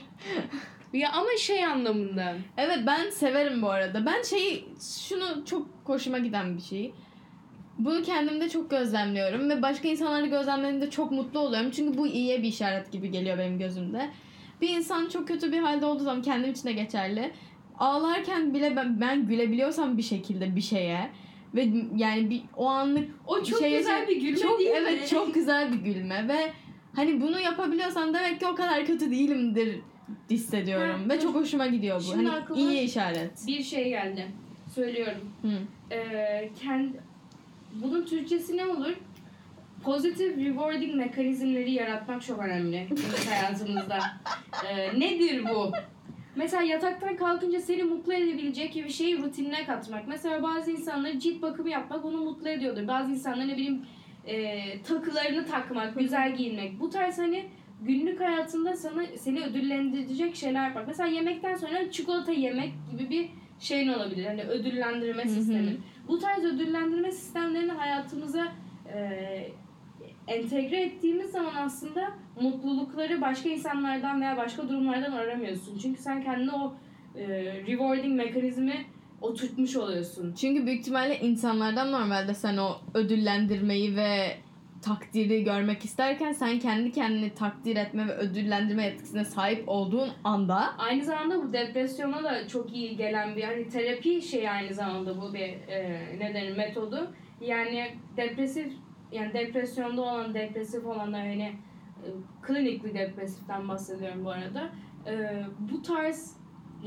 Ya 0.92 1.12
ama 1.12 1.29
şey 1.38 1.64
anlamında. 1.64 2.35
Evet 2.57 2.79
ben 2.87 3.11
severim 3.11 3.62
bu 3.62 3.70
arada. 3.70 4.07
Ben 4.07 4.22
şeyi 4.22 4.64
şunu 5.09 5.44
çok 5.44 5.66
hoşuma 5.85 6.18
giden 6.18 6.57
bir 6.57 6.62
şey. 6.62 6.92
Bunu 7.79 8.03
kendimde 8.03 8.49
çok 8.49 8.70
gözlemliyorum 8.70 9.51
ve 9.51 9.62
başka 9.62 9.88
insanları 9.88 10.27
gözlemlediğimde 10.27 10.90
çok 10.90 11.11
mutlu 11.12 11.40
oluyorum. 11.40 11.70
Çünkü 11.70 11.99
bu 11.99 12.07
iyiye 12.07 12.42
bir 12.42 12.49
işaret 12.49 12.92
gibi 12.92 13.11
geliyor 13.11 13.38
benim 13.38 13.59
gözümde. 13.59 14.11
Bir 14.61 14.68
insan 14.68 15.09
çok 15.09 15.29
kötü 15.29 15.53
bir 15.53 15.59
halde 15.59 15.87
olduğu 15.87 16.03
zaman 16.05 16.22
kendim 16.22 16.51
için 16.53 16.68
de 16.68 16.72
geçerli. 16.72 17.33
Ağlarken 17.79 18.55
bile 18.55 18.77
ben, 18.77 19.01
ben 19.01 19.27
gülebiliyorsam 19.27 19.99
bir 19.99 20.03
şekilde 20.03 20.57
bir 20.57 20.61
şeye 20.61 21.11
ve 21.55 21.68
yani 21.96 22.31
bir 22.31 22.42
o 22.57 22.66
anlık 22.66 23.11
O 23.27 23.42
çok 23.42 23.59
şey 23.61 23.79
güzel 23.79 23.99
yaşa- 23.99 24.09
bir 24.09 24.20
gülme 24.20 24.38
çok 24.38 24.59
değil 24.59 24.70
evet 24.75 25.01
mi? 25.03 25.09
çok 25.09 25.35
güzel 25.35 25.72
bir 25.72 25.79
gülme 25.79 26.29
ve 26.29 26.53
hani 26.94 27.20
bunu 27.20 27.40
yapabiliyorsam 27.40 28.14
demek 28.14 28.40
ki 28.40 28.46
o 28.46 28.55
kadar 28.55 28.87
kötü 28.87 29.11
değilimdir 29.11 29.81
hissediyorum 30.31 31.03
Ha, 31.03 31.14
ve 31.14 31.21
çok 31.21 31.35
hoşuma 31.35 31.66
gidiyor 31.66 31.97
bu. 31.99 32.03
Şimdi 32.03 32.29
hani 32.29 32.59
iyi 32.59 32.81
işaret. 32.81 33.47
Bir 33.47 33.62
şey 33.62 33.88
geldi. 33.88 34.27
Söylüyorum. 34.75 35.33
Hı. 35.42 35.49
Ee, 35.95 36.51
kendi, 36.62 37.01
bunun 37.75 38.05
Türkçesi 38.05 38.57
ne 38.57 38.66
olur? 38.66 38.95
Pozitif 39.83 40.38
rewarding 40.38 40.95
mekanizmleri 40.95 41.73
yaratmak 41.73 42.23
çok 42.23 42.38
önemli 42.38 42.88
hayatımızda. 43.29 43.99
Ee, 44.69 45.01
nedir 45.01 45.45
bu? 45.45 45.73
Mesela 46.37 46.62
yataktan 46.62 47.16
kalkınca 47.16 47.61
seni 47.61 47.83
mutlu 47.83 48.14
edebilecek 48.14 48.75
bir 48.75 48.88
şeyi 48.88 49.19
rutinine 49.19 49.64
katmak. 49.66 50.09
Mesela 50.09 50.42
bazı 50.42 50.71
insanları 50.71 51.19
cilt 51.19 51.42
bakımı 51.42 51.71
yapmak 51.71 52.05
onu 52.05 52.16
mutlu 52.16 52.49
ediyordur. 52.49 52.88
Bazı 52.88 53.11
insanlar 53.11 53.49
ne 53.49 53.57
bileyim 53.57 53.87
e, 54.27 54.83
takılarını 54.83 55.47
takmak, 55.47 55.99
güzel 55.99 56.37
giyinmek. 56.37 56.81
Bu 56.81 56.90
tarz 56.90 57.19
hani 57.19 57.47
günlük 57.81 58.21
hayatında 58.21 58.77
sana 58.77 59.03
seni 59.19 59.45
ödüllendirecek 59.45 60.37
şeyler 60.37 60.65
yapmak. 60.65 60.89
Mesela 60.89 61.09
yemekten 61.09 61.55
sonra 61.55 61.91
çikolata 61.91 62.33
yemek 62.33 62.73
gibi 62.91 63.11
bir 63.11 63.29
şeyin 63.61 63.89
olabilir. 63.89 64.27
Hani 64.27 64.43
ödüllendirme 64.43 65.25
hı. 65.25 65.29
sistemi. 65.29 65.77
Bu 66.09 66.19
tarz 66.19 66.45
ödüllendirme 66.45 67.11
sistemlerini 67.11 67.73
hayatımıza 67.73 68.53
e, 68.95 69.49
entegre 70.29 70.83
ettiğimiz 70.83 71.31
zaman 71.31 71.55
aslında 71.57 72.12
mutlulukları 72.41 73.21
başka 73.21 73.49
insanlardan 73.49 74.21
veya 74.21 74.37
başka 74.37 74.69
durumlardan 74.69 75.12
aramıyorsun. 75.12 75.79
Çünkü 75.79 76.03
sen 76.03 76.23
kendine 76.23 76.53
o 76.53 76.75
e, 77.17 77.27
rewarding 77.67 78.17
mekanizmi 78.17 78.87
oturtmuş 79.21 79.77
oluyorsun. 79.77 80.35
Çünkü 80.41 80.67
büyük 80.67 80.81
ihtimalle 80.81 81.21
insanlardan 81.21 81.93
normalde 81.93 82.35
sen 82.35 82.57
o 82.57 82.77
ödüllendirmeyi 82.95 83.97
ve 83.97 84.37
takdiri 84.83 85.45
görmek 85.45 85.85
isterken 85.85 86.33
sen 86.33 86.59
kendi 86.59 86.93
kendini 86.93 87.35
takdir 87.35 87.77
etme 87.77 88.09
ve 88.09 88.12
ödüllendirme 88.12 88.87
etkisine 88.87 89.25
sahip 89.25 89.69
olduğun 89.69 90.09
anda 90.25 90.79
Aynı 90.79 91.05
zamanda 91.05 91.43
bu 91.43 91.53
depresyona 91.53 92.25
da 92.25 92.49
çok 92.49 92.73
iyi 92.75 92.97
gelen 92.97 93.37
bir 93.37 93.45
hani 93.45 93.69
terapi 93.69 94.23
şey 94.23 94.51
aynı 94.51 94.75
zamanda 94.75 95.21
bu 95.21 95.35
bir 95.35 95.69
e, 95.69 96.01
ne 96.19 96.35
denir 96.35 96.57
metodu. 96.57 97.11
Yani 97.41 97.91
depresif 98.17 98.73
yani 99.12 99.35
depresyonda 99.35 100.03
olan 100.03 100.35
depresif 100.35 100.87
olanlar 100.87 101.21
hani 101.21 101.53
e, 102.05 102.09
klinik 102.43 102.85
bir 102.85 102.95
depresiften 102.95 103.69
bahsediyorum 103.69 104.25
bu 104.25 104.31
arada. 104.31 104.71
E, 105.07 105.45
bu 105.73 105.83
tarz 105.83 106.37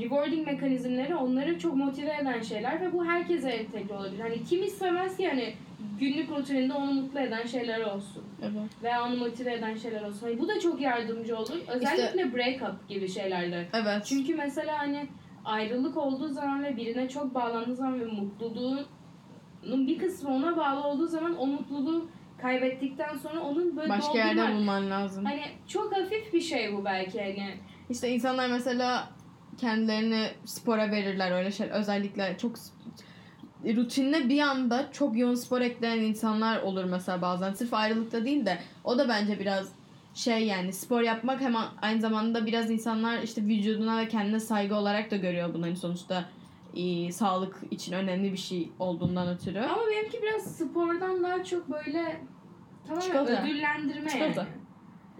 rewarding 0.00 0.46
mekanizmleri 0.46 1.14
onları 1.14 1.58
çok 1.58 1.76
motive 1.76 2.16
eden 2.22 2.40
şeyler 2.40 2.80
ve 2.80 2.92
bu 2.92 3.04
herkese 3.04 3.50
entegre 3.50 3.94
olabilir. 3.94 4.20
Hani 4.20 4.44
kim 4.44 4.62
istemez 4.62 5.16
ki 5.16 5.28
hani 5.28 5.54
günlük 6.00 6.30
rutininde 6.30 6.74
onu 6.74 6.92
mutlu 6.92 7.20
eden 7.20 7.46
şeyler 7.46 7.80
olsun 7.80 8.24
evet. 8.42 8.70
veya 8.82 9.04
onu 9.04 9.16
motive 9.16 9.54
eden 9.54 9.74
şeyler 9.74 10.02
olsun. 10.02 10.26
Hani 10.26 10.38
bu 10.38 10.48
da 10.48 10.60
çok 10.60 10.80
yardımcı 10.80 11.38
olur. 11.38 11.58
Özellikle 11.68 12.34
breakup 12.34 12.88
gibi 12.88 13.08
şeylerde. 13.08 13.68
Evet. 13.72 14.04
Çünkü 14.06 14.34
mesela 14.34 14.78
hani 14.78 15.08
ayrılık 15.44 15.96
olduğu 15.96 16.28
zaman 16.28 16.64
ve 16.64 16.76
birine 16.76 17.08
çok 17.08 17.34
bağlandığı 17.34 17.76
zaman 17.76 18.00
ve 18.00 18.04
mutluluğunun 18.04 18.86
bir 19.62 19.98
kısmı 19.98 20.34
ona 20.34 20.56
bağlı 20.56 20.84
olduğu 20.84 21.06
zaman 21.06 21.38
o 21.38 21.46
mutluluğu 21.46 22.08
kaybettikten 22.42 23.16
sonra 23.16 23.40
onun 23.40 23.76
böyle 23.76 23.88
başka 23.88 24.12
doldurmak. 24.12 24.36
yerde 24.36 24.54
bulman 24.54 24.90
lazım. 24.90 25.24
Hani 25.24 25.42
çok 25.68 25.96
hafif 25.96 26.32
bir 26.32 26.40
şey 26.40 26.76
bu 26.76 26.84
belki 26.84 27.20
hani. 27.20 27.54
İşte 27.90 28.08
insanlar 28.08 28.48
mesela 28.48 29.08
kendilerini 29.58 30.26
spora 30.44 30.90
verirler 30.90 31.32
öyle 31.32 31.50
şey. 31.50 31.70
Özellikle 31.70 32.36
çok 32.38 32.56
rutinine 33.64 34.28
bir 34.28 34.40
anda 34.40 34.92
çok 34.92 35.18
yoğun 35.18 35.34
spor 35.34 35.60
ekleyen 35.60 35.98
insanlar 35.98 36.62
olur 36.62 36.84
mesela 36.84 37.22
bazen. 37.22 37.52
Sırf 37.52 37.74
ayrılıkta 37.74 38.24
değil 38.24 38.46
de 38.46 38.58
o 38.84 38.98
da 38.98 39.08
bence 39.08 39.38
biraz 39.38 39.68
şey 40.14 40.46
yani 40.46 40.72
spor 40.72 41.00
yapmak 41.00 41.40
hem 41.40 41.56
aynı 41.82 42.00
zamanda 42.00 42.46
biraz 42.46 42.70
insanlar 42.70 43.22
işte 43.22 43.42
vücuduna 43.42 43.98
ve 43.98 44.08
kendine 44.08 44.40
saygı 44.40 44.74
olarak 44.74 45.10
da 45.10 45.16
görüyor 45.16 45.54
bunu 45.54 45.66
hani 45.66 45.76
sonuçta 45.76 46.24
e, 46.76 47.12
sağlık 47.12 47.56
için 47.70 47.92
önemli 47.92 48.32
bir 48.32 48.38
şey 48.38 48.72
olduğundan 48.78 49.28
ötürü. 49.28 49.60
Ama 49.60 49.82
benimki 49.90 50.22
biraz 50.22 50.56
spordan 50.56 51.22
daha 51.22 51.44
çok 51.44 51.70
böyle 51.70 52.20
tamamen 52.86 53.06
Çikolata. 53.06 53.42
ödüllendirme 53.42 54.10
Çikolata. 54.10 54.40
yani. 54.40 54.59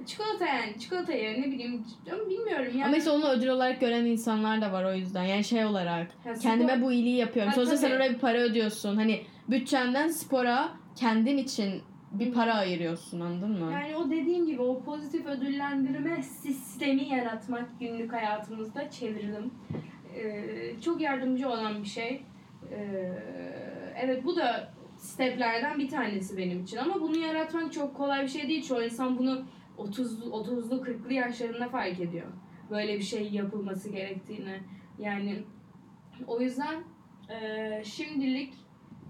Çikolata 0.06 0.46
yani. 0.46 0.78
Çikolata 0.78 1.12
ya 1.12 1.32
ne 1.32 1.44
bileyim. 1.46 1.84
Bilmiyorum 2.30 2.66
yani. 2.74 2.84
Ama 2.84 2.96
işte 2.96 3.10
onu 3.10 3.28
ödül 3.28 3.48
olarak 3.48 3.80
gören 3.80 4.04
insanlar 4.04 4.60
da 4.62 4.72
var 4.72 4.84
o 4.84 4.94
yüzden. 4.94 5.24
Yani 5.24 5.44
şey 5.44 5.64
olarak 5.64 6.06
spor- 6.24 6.40
kendime 6.42 6.82
bu 6.82 6.92
iyiliği 6.92 7.16
yapıyorum. 7.16 7.50
Ha, 7.50 7.54
Sonuçta 7.56 7.76
sen 7.76 7.88
tabii. 7.88 7.96
oraya 7.96 8.10
bir 8.14 8.18
para 8.18 8.38
ödüyorsun. 8.38 8.96
Hani 8.96 9.20
bütçenden 9.48 10.08
spora 10.08 10.68
kendin 10.96 11.36
için 11.38 11.82
bir 12.12 12.32
para 12.32 12.54
ayırıyorsun 12.54 13.20
anladın 13.20 13.50
mı? 13.64 13.72
Yani 13.72 13.96
o 13.96 14.10
dediğim 14.10 14.46
gibi 14.46 14.62
o 14.62 14.82
pozitif 14.82 15.26
ödüllendirme 15.26 16.22
sistemi 16.22 17.04
yaratmak 17.08 17.80
günlük 17.80 18.12
hayatımızda 18.12 18.90
çevirdim. 18.90 19.50
Ee, 20.16 20.80
çok 20.84 21.00
yardımcı 21.00 21.48
olan 21.48 21.82
bir 21.82 21.88
şey. 21.88 22.22
Ee, 22.72 23.12
evet 24.00 24.24
bu 24.24 24.36
da 24.36 24.72
steplerden 24.96 25.78
bir 25.78 25.88
tanesi 25.88 26.36
benim 26.36 26.62
için 26.62 26.76
ama 26.76 27.00
bunu 27.00 27.18
yaratmak 27.18 27.72
çok 27.72 27.96
kolay 27.96 28.22
bir 28.22 28.28
şey 28.28 28.48
değil. 28.48 28.62
Çoğu 28.68 28.82
insan 28.82 29.18
bunu 29.18 29.42
30 29.80 30.20
30'lu 30.20 30.80
40'lı 30.82 31.12
yaşlarında 31.12 31.68
fark 31.68 32.00
ediyor. 32.00 32.26
Böyle 32.70 32.98
bir 32.98 33.02
şey 33.02 33.30
yapılması 33.30 33.88
gerektiğini. 33.90 34.60
Yani 34.98 35.42
o 36.26 36.40
yüzden 36.40 36.82
e, 37.30 37.82
şimdilik 37.84 38.54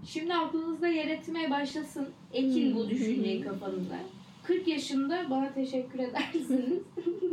şimdi 0.05 0.33
aklınızda 0.33 0.87
yer 0.87 1.07
etmeye 1.07 1.51
başlasın. 1.51 2.09
Ekin 2.33 2.75
bu 2.75 2.83
Hmm. 2.83 2.89
düşünceyi 2.89 3.41
kafanızda. 3.41 3.95
40 4.43 4.67
yaşında 4.67 5.29
bana 5.29 5.53
teşekkür 5.53 5.99
edersiniz. 5.99 6.79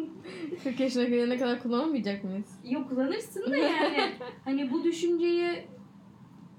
40 0.64 0.80
yaşına 0.80 1.04
gelene 1.04 1.38
kadar 1.38 1.62
kullanamayacak 1.62 2.24
mıyız? 2.24 2.58
Yok 2.70 2.88
kullanırsın 2.88 3.50
da 3.50 3.56
yani. 3.56 3.96
hani 4.44 4.70
bu 4.70 4.84
düşünceyi 4.84 5.64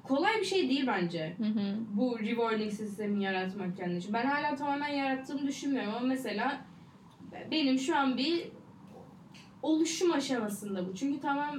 kolay 0.04 0.40
bir 0.40 0.46
şey 0.46 0.70
değil 0.70 0.88
bence. 0.88 1.36
Hı 1.38 1.44
hı. 1.44 1.76
Bu 1.94 2.20
rewarding 2.20 2.72
sistemi 2.72 3.24
yaratmak 3.24 3.78
kendi 3.78 3.98
için. 3.98 4.14
Ben 4.14 4.26
hala 4.26 4.56
tamamen 4.56 4.88
yarattığımı 4.88 5.48
düşünmüyorum 5.48 5.94
ama 5.98 6.08
mesela 6.08 6.62
benim 7.52 7.80
şu 7.80 7.96
an 7.98 8.18
bir 8.18 8.52
oluşum 9.62 10.12
aşamasında 10.12 10.88
bu. 10.88 10.96
Çünkü 10.96 11.20
tamam 11.20 11.56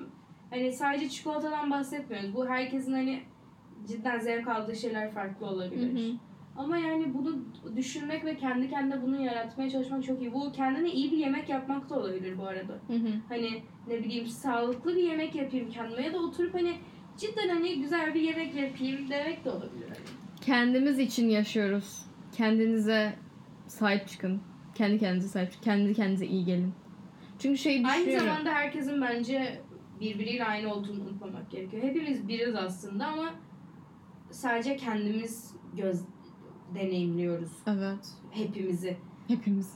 hani 0.51 0.73
sadece 0.73 1.09
çikolatadan 1.09 1.71
bahsetmiyoruz. 1.71 2.35
Bu 2.35 2.49
herkesin 2.49 2.93
hani 2.93 3.23
cidden 3.89 4.19
zevk 4.19 4.49
aldığı 4.49 4.77
şeyler 4.77 5.11
farklı 5.11 5.47
Hı 5.47 5.51
olabilir. 5.51 6.13
hı. 6.13 6.17
Ama 6.57 6.79
yani 6.79 7.15
bunu 7.15 7.45
düşünmek 7.77 8.25
ve 8.25 8.37
kendi 8.37 8.71
kendine 8.71 9.03
bunu 9.03 9.23
yaratmaya 9.23 9.71
çalışmak 9.71 10.05
çok 10.05 10.21
iyi. 10.21 10.33
Bu 10.33 10.53
kendine 10.53 10.91
iyi 10.93 11.13
bir 11.13 11.17
yemek 11.17 11.49
yapmak 11.49 11.91
da 11.91 11.99
olabilir 11.99 12.39
bu 12.39 12.47
arada. 12.47 12.73
Hı 12.87 12.93
hı. 12.93 13.09
Hani 13.29 13.63
ne 13.89 13.99
bileyim 13.99 14.27
sağlıklı 14.27 14.97
bir 14.97 15.03
yemek 15.03 15.35
yapayım 15.35 15.71
kendime 15.71 16.03
ya 16.03 16.15
da 16.15 16.19
oturup 16.19 16.55
hani 16.55 16.77
cidden 17.17 17.49
hani 17.49 17.81
güzel 17.83 18.15
bir 18.15 18.21
yemek 18.21 18.55
yapayım 18.55 19.11
demek 19.11 19.45
de 19.45 19.51
olabilir. 19.51 19.89
Hani. 19.89 19.99
Kendimiz 20.41 20.99
için 20.99 21.29
yaşıyoruz. 21.29 22.07
Kendinize 22.37 23.13
sahip 23.67 24.09
çıkın. 24.09 24.41
Kendi 24.81 24.99
kendinize 24.99 25.29
sahip 25.29 25.53
çıkın. 25.53 25.65
Kendi 25.65 25.95
kendinize 25.95 26.27
iyi 26.27 26.45
gelin. 26.45 26.73
Çünkü 27.39 27.59
şey 27.59 27.77
Aynı 27.87 27.99
düşünüyorum. 28.01 28.27
zamanda 28.29 28.51
herkesin 28.51 29.03
bence 29.03 29.61
birbiriyle 30.01 30.45
aynı 30.45 30.75
olduğunu 30.75 31.03
unutmamak 31.03 31.51
gerekiyor. 31.51 31.83
Hepimiz 31.83 32.29
biriz 32.29 32.55
aslında 32.55 33.07
ama 33.07 33.35
sadece 34.31 34.77
kendimiz 34.77 35.55
göz 35.77 36.05
deneyimliyoruz 36.75 37.51
Evet. 37.67 38.09
hepimizi. 38.31 38.97
Hepimiz. 39.29 39.75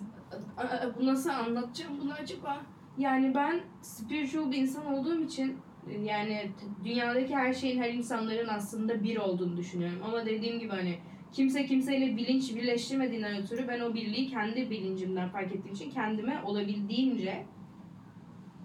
Aa, 0.57 0.99
Bu 1.01 1.07
nasıl 1.07 1.31
anlatacağım 1.31 2.01
bunu 2.01 2.13
acaba? 2.13 2.61
Yani 2.99 3.35
ben 3.35 3.61
spiritual 3.83 4.51
bir 4.51 4.57
insan 4.57 4.87
olduğum 4.87 5.21
için 5.25 5.57
yani 6.05 6.51
dünyadaki 6.85 7.37
her 7.37 7.53
şeyin 7.53 7.83
her 7.83 7.91
insanların 7.93 8.49
aslında 8.49 9.03
bir 9.03 9.17
olduğunu 9.17 9.57
düşünüyorum. 9.57 9.99
Ama 10.05 10.27
dediğim 10.27 10.59
gibi 10.59 10.71
hani 10.71 10.99
kimse 11.35 11.67
kimseyle 11.67 12.17
bilinç 12.17 12.55
birleştirmediğinden 12.55 13.37
ötürü 13.37 13.69
ben 13.69 13.81
o 13.81 13.95
birliği 13.95 14.31
kendi 14.31 14.71
bilincimden 14.71 15.29
fark 15.29 15.53
ettiğim 15.53 15.75
için 15.75 15.91
kendime 15.91 16.43
olabildiğince 16.45 17.47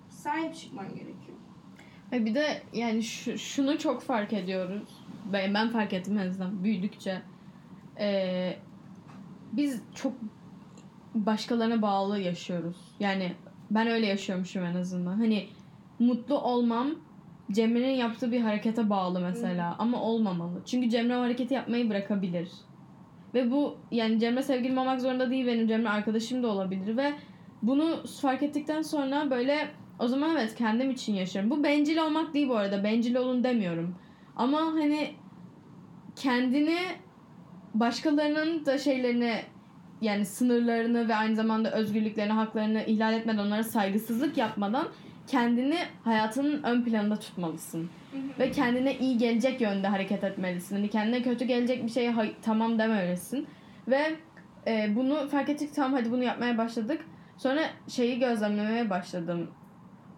sahip 0.10 0.56
çıkmam 0.56 0.88
gerekiyor. 0.88 1.38
Ve 2.12 2.26
bir 2.26 2.36
de 2.36 2.62
yani 2.74 3.04
şu, 3.04 3.38
şunu 3.38 3.78
çok 3.78 4.02
fark 4.02 4.34
ediyoruz. 4.34 4.90
Ben, 5.34 5.54
ben 5.54 5.70
fark 5.70 5.94
ettim 5.94 6.18
en 6.18 6.28
azından 6.28 6.64
büyüdükçe. 6.64 7.22
Ee, 8.00 8.56
biz 9.52 9.82
çok 9.96 10.14
başkalarına 11.16 11.82
bağlı 11.82 12.20
yaşıyoruz. 12.20 12.78
Yani 13.00 13.34
ben 13.72 13.88
öyle 13.88 14.06
yaşıyormuşum 14.06 14.66
en 14.66 14.76
azından. 14.76 15.18
Hani 15.18 15.48
mutlu 16.00 16.40
olmam 16.40 16.90
Cemre'nin 17.52 17.96
yaptığı 17.96 18.32
bir 18.32 18.42
harekete 18.42 18.90
bağlı 18.90 19.20
mesela 19.20 19.76
ama 19.80 20.02
olmamalı. 20.02 20.62
Çünkü 20.66 20.90
Cemre 20.90 21.18
o 21.18 21.22
hareketi 21.22 21.54
yapmayı 21.54 21.90
bırakabilir. 21.90 22.50
Ve 23.34 23.52
bu 23.52 23.78
yani 23.92 24.20
Cemre 24.20 24.44
sevgilim 24.44 24.78
olmak 24.78 25.02
zorunda 25.02 25.32
değil 25.32 25.48
benim 25.48 25.68
Cemre 25.68 25.90
arkadaşım 25.90 26.44
da 26.44 26.48
olabilir 26.48 26.98
ve 26.98 27.14
bunu 27.62 28.04
fark 28.22 28.44
ettikten 28.44 28.82
sonra 28.82 29.32
böyle 29.32 29.68
o 30.00 30.08
zaman 30.08 30.32
evet 30.32 30.56
kendim 30.56 30.92
için 30.92 31.14
yaşıyorum. 31.14 31.52
Bu 31.52 31.64
bencil 31.64 31.98
olmak 31.98 32.34
değil 32.34 32.50
bu 32.50 32.56
arada. 32.56 32.84
Bencil 32.84 33.16
olun 33.16 33.44
demiyorum. 33.44 33.96
Ama 34.36 34.60
hani 34.62 35.10
kendini 36.16 36.78
başkalarının 37.74 38.66
da 38.66 38.78
şeylerini 38.78 39.34
yani 40.02 40.26
sınırlarını 40.26 41.10
ve 41.10 41.16
aynı 41.16 41.36
zamanda 41.36 41.72
özgürlüklerini, 41.72 42.34
haklarını 42.34 42.84
ihlal 42.84 43.14
etmeden, 43.14 43.46
onlara 43.46 43.64
saygısızlık 43.64 44.38
yapmadan 44.38 44.88
kendini 45.30 45.78
hayatının 46.04 46.64
ön 46.64 46.84
planında 46.84 47.20
tutmalısın. 47.20 47.90
Ve 48.40 48.52
kendine 48.52 48.98
iyi 48.98 49.18
gelecek 49.18 49.62
yönde 49.62 49.88
hareket 49.88 50.24
etmelisin. 50.24 50.76
Hani 50.76 50.90
kendine 50.90 51.22
kötü 51.22 51.46
gelecek 51.46 51.84
bir 51.86 51.90
şeye 51.90 52.16
tamam 52.42 52.80
dememelisin. 52.80 53.48
Ve 53.88 54.16
e, 54.68 54.96
bunu 54.96 55.28
fark 55.30 55.50
ettik 55.50 55.76
tamam 55.76 55.94
hadi 55.94 56.12
bunu 56.12 56.24
yapmaya 56.24 56.58
başladık. 56.58 57.06
Sonra 57.38 57.62
şeyi 57.88 58.20
gözlemlemeye 58.20 58.90
başladım. 58.90 59.52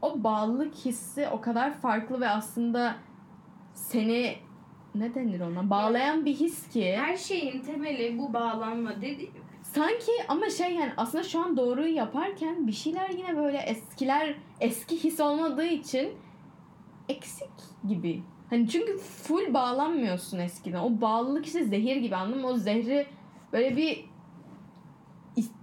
O 0.01 0.23
bağlılık 0.23 0.75
hissi 0.75 1.27
o 1.27 1.41
kadar 1.41 1.73
farklı 1.73 2.21
ve 2.21 2.29
aslında 2.29 2.95
seni 3.73 4.35
ne 4.95 5.15
denir 5.15 5.39
ona? 5.39 5.69
Bağlayan 5.69 6.25
bir 6.25 6.33
his 6.35 6.69
ki. 6.69 6.97
Her 6.97 7.17
şeyin 7.17 7.59
temeli 7.61 8.17
bu 8.17 8.33
bağlanma 8.33 9.01
dedi. 9.01 9.31
Sanki 9.63 10.11
ama 10.27 10.49
şey 10.49 10.73
yani 10.75 10.91
aslında 10.97 11.23
şu 11.23 11.39
an 11.39 11.57
doğruyu 11.57 11.95
yaparken 11.95 12.67
bir 12.67 12.71
şeyler 12.71 13.09
yine 13.09 13.37
böyle 13.37 13.57
eskiler 13.57 14.35
eski 14.59 15.03
his 15.03 15.19
olmadığı 15.19 15.65
için 15.65 16.09
eksik 17.09 17.49
gibi. 17.87 18.21
Hani 18.49 18.69
çünkü 18.69 18.97
full 18.97 19.53
bağlanmıyorsun 19.53 20.39
eskiden. 20.39 20.79
O 20.79 21.01
bağlılık 21.01 21.45
işte 21.45 21.63
zehir 21.63 21.95
gibi 21.95 22.15
anladın 22.15 22.41
mı? 22.41 22.47
O 22.47 22.57
zehri 22.57 23.05
böyle 23.53 23.77
bir 23.77 24.05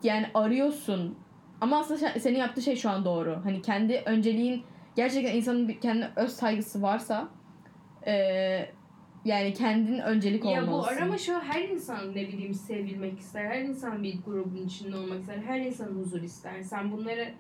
yani 0.03 0.27
arıyorsun. 0.35 1.19
Ama 1.61 1.79
aslında 1.79 1.99
sen- 1.99 2.19
senin 2.19 2.39
yaptığı 2.39 2.63
şey 2.63 2.77
şu 2.77 2.91
an 2.91 3.05
doğru. 3.05 3.41
Hani 3.45 3.63
kendi 3.63 4.03
önceliğin 4.07 4.63
gerçekten 4.97 5.37
insanın 5.37 5.69
bir 5.69 5.81
kendine 5.81 6.11
öz 6.17 6.33
saygısı 6.33 6.83
varsa 6.83 7.29
eee, 8.07 8.73
yani 9.25 9.55
kendin 9.55 9.99
öncelik 9.99 10.45
Ya 10.45 10.51
bu 10.63 10.71
olmalısın. 10.71 10.97
arama 10.97 11.19
şu 11.19 11.41
her 11.41 11.63
insan 11.69 12.11
ne 12.11 12.29
bileyim 12.29 12.55
sevilmek 12.55 13.19
ister. 13.19 13.45
Her 13.45 13.61
insan 13.63 14.03
bir 14.03 14.23
grubun 14.23 14.57
içinde 14.67 14.97
olmak 14.97 15.21
ister. 15.21 15.39
Her 15.39 15.61
insan 15.61 15.87
huzur 15.87 16.23
ister. 16.23 16.63
Sen 16.63 16.93
bunları 16.93 17.33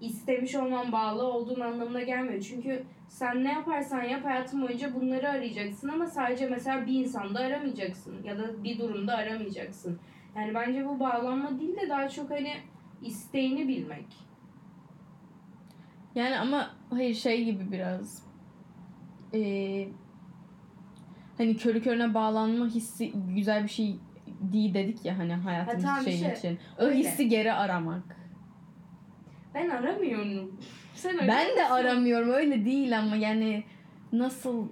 istemiş 0.00 0.54
olman 0.54 0.92
bağlı 0.92 1.22
olduğun 1.24 1.60
anlamına 1.60 2.02
gelmiyor. 2.02 2.40
Çünkü 2.42 2.84
sen 3.08 3.44
ne 3.44 3.52
yaparsan 3.52 4.02
yap 4.02 4.24
hayatın 4.24 4.62
boyunca 4.62 4.94
bunları 4.94 5.28
arayacaksın 5.30 5.88
ama 5.88 6.06
sadece 6.06 6.46
mesela 6.48 6.86
bir 6.86 6.92
insanda 7.04 7.38
aramayacaksın 7.40 8.22
ya 8.24 8.38
da 8.38 8.64
bir 8.64 8.78
durumda 8.78 9.14
aramayacaksın. 9.16 9.98
Yani 10.36 10.54
bence 10.54 10.86
bu 10.86 11.00
bağlanma 11.00 11.60
değil 11.60 11.76
de 11.76 11.88
daha 11.88 12.08
çok 12.08 12.30
hani 12.30 12.52
isteğini 13.02 13.68
bilmek. 13.68 14.06
Yani 16.14 16.38
ama 16.38 16.70
hayır 16.90 17.14
şey 17.14 17.44
gibi 17.44 17.72
biraz 17.72 18.22
eee, 19.32 19.88
hani 21.38 21.56
körü 21.56 21.82
körüne 21.82 22.14
bağlanma 22.14 22.66
hissi 22.66 23.12
güzel 23.34 23.62
bir 23.64 23.68
şey 23.68 23.96
değil 24.40 24.74
dedik 24.74 25.04
ya 25.04 25.18
hani 25.18 25.34
hayatımız 25.34 25.84
Ha, 25.84 25.98
işte 26.06 26.34
için. 26.38 26.58
O 26.78 26.82
öyle. 26.82 26.98
hissi 26.98 27.28
geri 27.28 27.52
aramak. 27.52 28.16
Ben 29.54 29.70
aramıyorum. 29.70 30.60
Sen 30.94 31.18
Ben 31.18 31.28
de 31.28 31.34
arıyorsun. 31.34 31.74
aramıyorum 31.74 32.30
öyle 32.30 32.64
değil 32.64 32.98
ama 32.98 33.16
yani 33.16 33.64
nasıl 34.12 34.68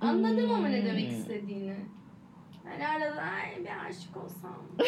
Anladım 0.00 0.50
ama 0.50 0.68
ne 0.68 0.80
Hmm. 0.80 0.86
demek 0.86 1.08
istediğini. 1.12 1.76
Hani 2.64 2.86
arada 2.88 3.22
ay 3.22 3.60
bir 3.64 3.88
aşık 3.90 4.16
olsam. 4.16 4.62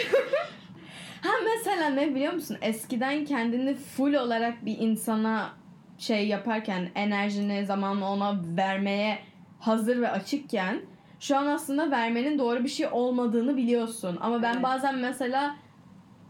Ha 1.22 1.32
mesela 1.44 1.88
ne 1.90 2.14
biliyor 2.14 2.32
musun? 2.32 2.56
Eskiden 2.62 3.24
kendini 3.24 3.74
full 3.74 4.14
olarak 4.14 4.64
bir 4.66 4.78
insana 4.78 5.50
şey 5.98 6.28
yaparken 6.28 6.88
enerjini, 6.94 7.66
zamanını 7.66 8.08
ona 8.08 8.40
vermeye 8.56 9.18
hazır 9.66 10.00
ve 10.00 10.10
açıkken 10.10 10.80
şu 11.20 11.36
an 11.38 11.46
aslında 11.46 11.90
vermenin 11.90 12.38
doğru 12.38 12.64
bir 12.64 12.68
şey 12.68 12.86
olmadığını 12.92 13.56
biliyorsun. 13.56 14.18
Ama 14.20 14.42
ben 14.42 14.52
Evet. 14.52 14.62
bazen 14.62 14.98
mesela 14.98 15.56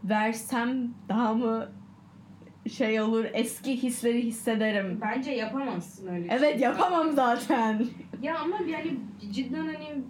versem 0.04 0.88
daha 1.08 1.34
mı 1.34 1.68
şey 2.72 3.00
olur 3.00 3.24
eski 3.32 3.82
hisleri 3.82 4.22
hissederim. 4.22 4.98
Bence 5.02 5.30
yapamazsın 5.30 6.06
öyle 6.06 6.26
Evet 6.30 6.52
şey. 6.52 6.60
yapamam 6.60 7.12
zaten. 7.12 7.86
Ya 8.22 8.38
ama 8.38 8.56
yani 8.68 8.96
cidden 9.32 9.66
hani 9.66 10.02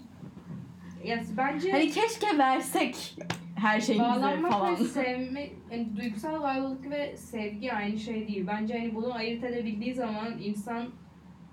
ya 1.05 1.21
bence 1.37 1.73
Hani 1.73 1.91
keşke 1.91 2.39
versek 2.39 3.17
her 3.57 3.81
şeyimizi 3.81 4.21
falan. 4.49 4.73
ve 4.81 4.85
sevme, 4.85 5.49
yani 5.71 5.97
duygusal 5.97 6.43
bağlılık 6.43 6.91
ve 6.91 7.17
sevgi 7.17 7.73
aynı 7.73 7.99
şey 7.99 8.29
değil. 8.29 8.47
Bence 8.47 8.79
hani 8.79 8.95
bunu 8.95 9.15
ayırt 9.15 9.45
edebildiği 9.45 9.95
zaman 9.95 10.39
insan 10.39 10.85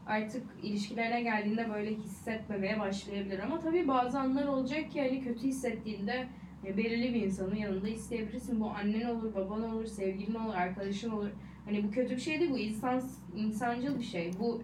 artık 0.08 0.44
ilişkilerine 0.64 1.22
geldiğinde 1.22 1.70
böyle 1.74 1.96
hissetmemeye 1.96 2.80
başlayabilir. 2.80 3.40
Ama 3.40 3.60
tabii 3.60 3.88
bazı 3.88 4.20
anlar 4.20 4.48
olacak 4.48 4.92
ki 4.92 5.02
hani 5.02 5.24
kötü 5.24 5.48
hissettiğinde 5.48 6.28
e, 6.66 6.78
belirli 6.78 7.14
bir 7.14 7.22
insanın 7.22 7.56
yanında 7.56 7.88
isteyebilirsin. 7.88 8.60
Bu 8.60 8.70
annen 8.70 9.10
olur, 9.10 9.36
baban 9.36 9.64
olur, 9.64 9.86
sevgilin 9.86 10.36
olur, 10.36 10.54
arkadaşın 10.54 11.10
olur. 11.10 11.30
Hani 11.66 11.84
bu 11.84 11.92
kötü 11.92 12.16
bir 12.16 12.22
şey 12.22 12.40
değil, 12.40 12.52
bu 12.52 12.58
insan 12.58 13.02
insancıl 13.36 14.00
bir 14.00 14.04
şey. 14.04 14.32
Bu 14.40 14.64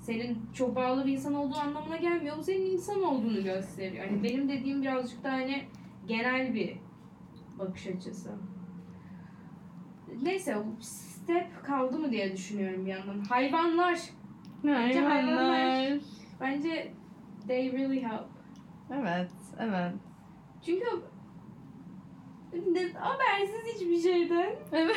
senin 0.00 0.38
çok 0.54 0.76
bağlı 0.76 1.06
bir 1.06 1.12
insan 1.12 1.34
olduğu 1.34 1.56
anlamına 1.56 1.96
gelmiyor. 1.96 2.38
Bu 2.38 2.42
senin 2.42 2.66
insan 2.66 3.02
olduğunu 3.02 3.44
gösteriyor. 3.44 4.06
Hani 4.06 4.22
benim 4.22 4.48
dediğim 4.48 4.82
birazcık 4.82 5.24
da 5.24 5.32
hani 5.32 5.64
genel 6.06 6.54
bir 6.54 6.76
bakış 7.58 7.86
açısı. 7.86 8.30
Neyse 10.22 10.56
step 10.80 11.64
kaldı 11.64 11.98
mı 11.98 12.12
diye 12.12 12.32
düşünüyorum 12.32 12.86
bir 12.86 12.90
yandan. 12.90 13.20
Hayvanlar. 13.20 14.00
Bence 14.64 15.00
hayvanlar- 15.00 15.98
Bence 16.40 16.92
they 17.48 17.72
really 17.72 18.02
help. 18.02 18.26
Evet, 19.00 19.30
evet. 19.58 19.92
Çünkü 20.66 20.84
ne, 22.72 22.80
habersiz 22.92 23.74
hiçbir 23.74 23.98
şeyden. 24.10 24.50
Evet. 24.72 24.96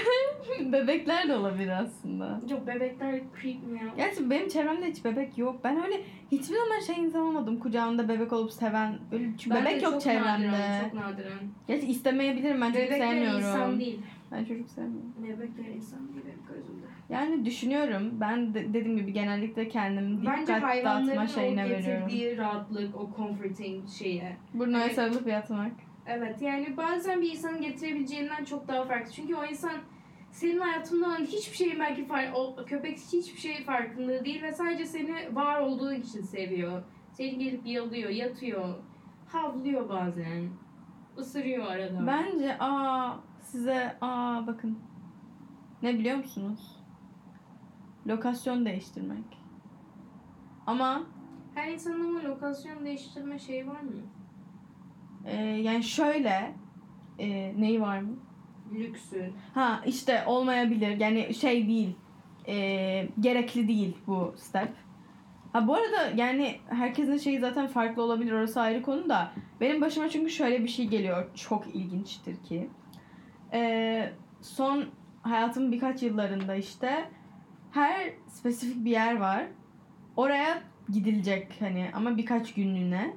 Bebekler 0.71 1.27
de 1.27 1.35
olabilir 1.35 1.81
aslında. 1.81 2.41
Yok 2.49 2.67
bebekler 2.67 3.21
creep 3.41 3.67
me 3.67 3.87
out. 3.87 3.97
Gerçi 3.97 4.29
benim 4.29 4.47
çevremde 4.49 4.85
hiç 4.85 5.05
bebek 5.05 5.37
yok. 5.37 5.63
Ben 5.63 5.83
öyle 5.85 6.01
hiçbir 6.31 6.55
zaman 6.55 6.79
şey 6.79 6.95
insan 7.03 7.21
olmadım. 7.21 7.59
Kucağında 7.59 8.09
bebek 8.09 8.33
olup 8.33 8.51
seven. 8.51 8.99
Öyle, 9.11 9.25
çünkü 9.37 9.55
Ben 9.55 9.65
de 9.65 9.69
bebek 9.69 9.83
yok 9.83 9.91
çok 9.93 10.01
çevremde. 10.01 10.47
Nadiren, 10.47 10.83
çok 10.83 10.93
nadiren. 10.93 11.39
Gerçi 11.67 11.87
istemeyebilirim 11.87 12.61
ben 12.61 12.67
çocuk 12.71 12.87
Bebekler 12.89 13.07
sevmiyorum. 13.07 13.39
insan 13.39 13.79
değil. 13.79 14.01
Ben 14.31 14.45
çocuk 14.45 14.69
sevmiyorum. 14.69 15.13
Bebekler 15.23 15.65
insan 15.65 15.99
değil 16.07 16.21
benim 16.25 16.55
gözümde. 16.57 16.85
Yani 17.09 17.45
düşünüyorum. 17.45 18.11
Ben 18.21 18.53
de, 18.53 18.73
dediğim 18.73 18.97
gibi 18.97 19.13
genellikle 19.13 19.67
kendimi 19.69 20.17
Bence 20.17 20.21
dikkat 20.41 20.47
dağıtma 20.47 20.67
hayvanların 20.67 21.23
o 21.23 21.27
şeyine 21.27 21.69
veriyorum. 21.69 22.07
getirdiği 22.07 22.37
rahatlık, 22.37 22.95
o 22.95 23.09
comforting 23.17 23.89
şeye. 23.89 24.37
Burnuna 24.53 24.83
Evet. 24.83 24.95
sarılıp 24.95 25.27
yatmak. 25.27 25.71
Evet 26.07 26.41
yani 26.41 26.77
bazen 26.77 27.21
bir 27.21 27.31
insanın 27.31 27.61
getirebileceğinden 27.61 28.43
çok 28.43 28.67
daha 28.67 28.85
farklı. 28.85 29.11
Çünkü 29.11 29.35
o 29.35 29.45
insan 29.45 29.73
senin 30.31 30.59
hayatında 30.59 31.05
olan 31.07 31.19
hiçbir 31.25 31.57
şeyin 31.57 31.79
belki 31.79 32.05
fark, 32.05 32.35
o 32.35 32.55
köpek 32.65 32.97
hiçbir 32.97 33.39
şey 33.39 33.63
farkında 33.63 34.25
değil 34.25 34.43
ve 34.43 34.51
sadece 34.51 34.85
seni 34.85 35.35
var 35.35 35.59
olduğu 35.59 35.93
için 35.93 36.21
seviyor. 36.21 36.83
Seni 37.11 37.37
gelip 37.37 37.65
yalıyor, 37.65 38.09
yatıyor, 38.09 38.73
havlıyor 39.27 39.89
bazen, 39.89 40.49
ısırıyor 41.17 41.65
arada. 41.65 42.07
Bence 42.07 42.57
aa 42.59 43.13
size 43.57 43.97
aa 44.01 44.47
bakın. 44.47 44.79
Ne 45.83 45.99
biliyor 45.99 46.17
musunuz? 46.17 46.75
Lokasyon 48.07 48.65
değiştirmek. 48.65 49.23
Ama 50.67 51.03
Her 51.55 51.71
insanın 51.71 52.07
ama 52.17 52.29
lokasyon 52.29 52.85
değiştirme 52.85 53.39
şeyi 53.39 53.67
var 53.67 53.81
mı? 53.81 53.91
e, 55.25 55.35
yani 55.41 55.83
şöyle 55.83 56.55
e, 57.19 57.53
neyi 57.61 57.81
var 57.81 57.99
mı? 57.99 58.15
Lüksü. 58.73 59.31
Ha 59.53 59.81
işte 59.85 60.23
olmayabilir. 60.27 60.99
Yani 60.99 61.33
şey 61.33 61.67
değil. 61.67 61.95
e, 62.47 62.55
gerekli 63.19 63.67
değil 63.67 63.97
bu 64.07 64.33
step. 64.37 64.73
Ha 65.53 65.67
bu 65.67 65.75
arada 65.75 66.11
yani 66.15 66.55
herkesin 66.69 67.17
şeyi 67.17 67.39
zaten 67.39 67.67
farklı 67.67 68.01
olabilir. 68.03 68.31
Orası 68.31 68.61
ayrı 68.61 68.81
konu 68.81 69.09
da. 69.09 69.31
Benim 69.61 69.81
başıma 69.81 70.09
çünkü 70.09 70.29
şöyle 70.31 70.63
bir 70.63 70.67
şey 70.69 70.87
geliyor. 70.87 71.35
Çok 71.35 71.75
ilginçtir 71.75 72.43
ki. 72.43 72.69
E, 73.53 74.09
son 74.41 74.85
hayatımın 75.21 75.71
birkaç 75.71 76.03
yıllarında 76.03 76.55
işte 76.55 77.09
her 77.71 78.13
spesifik 78.27 78.85
bir 78.85 78.91
yer 78.91 79.17
var. 79.17 79.45
Oraya 80.15 80.61
gidilecek 80.89 81.47
hani 81.59 81.89
ama 81.93 82.17
birkaç 82.17 82.53
günlüğüne. 82.53 83.13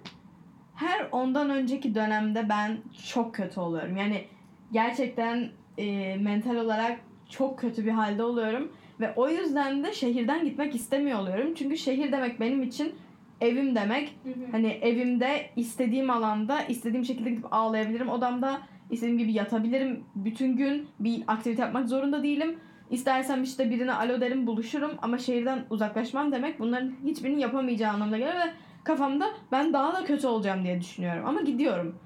Her 0.74 1.08
ondan 1.12 1.50
önceki 1.50 1.94
dönemde 1.94 2.48
ben 2.48 2.78
çok 3.06 3.34
kötü 3.34 3.60
oluyorum. 3.60 3.96
Yani 3.96 4.24
gerçekten 4.72 5.48
e, 5.78 6.16
mental 6.16 6.56
olarak 6.56 7.00
çok 7.28 7.58
kötü 7.58 7.84
bir 7.84 7.90
halde 7.90 8.22
oluyorum. 8.22 8.72
Ve 9.00 9.14
o 9.16 9.28
yüzden 9.28 9.84
de 9.84 9.92
şehirden 9.92 10.44
gitmek 10.44 10.74
istemiyor 10.74 11.18
oluyorum. 11.18 11.54
Çünkü 11.54 11.76
şehir 11.76 12.12
demek 12.12 12.40
benim 12.40 12.62
için 12.62 12.94
evim 13.40 13.74
demek. 13.74 14.18
Hani 14.52 14.66
evimde 14.66 15.50
istediğim 15.56 16.10
alanda 16.10 16.62
istediğim 16.62 17.04
şekilde 17.04 17.30
gidip 17.30 17.52
ağlayabilirim. 17.52 18.08
Odamda 18.08 18.60
istediğim 18.90 19.18
gibi 19.18 19.32
yatabilirim. 19.32 20.04
Bütün 20.14 20.56
gün 20.56 20.88
bir 21.00 21.22
aktivite 21.26 21.62
yapmak 21.62 21.88
zorunda 21.88 22.22
değilim. 22.22 22.58
İstersem 22.90 23.42
işte 23.42 23.70
birine 23.70 23.92
alo 23.92 24.20
derim 24.20 24.46
buluşurum 24.46 24.90
ama 25.02 25.18
şehirden 25.18 25.64
uzaklaşmam 25.70 26.32
demek 26.32 26.60
bunların 26.60 26.92
hiçbirini 27.04 27.40
yapamayacağı 27.40 27.92
anlamına 27.92 28.18
gelir 28.18 28.34
ve 28.34 28.52
kafamda 28.84 29.26
ben 29.52 29.72
daha 29.72 29.92
da 29.92 30.04
kötü 30.04 30.26
olacağım 30.26 30.64
diye 30.64 30.80
düşünüyorum. 30.80 31.26
Ama 31.26 31.40
gidiyorum. 31.40 31.98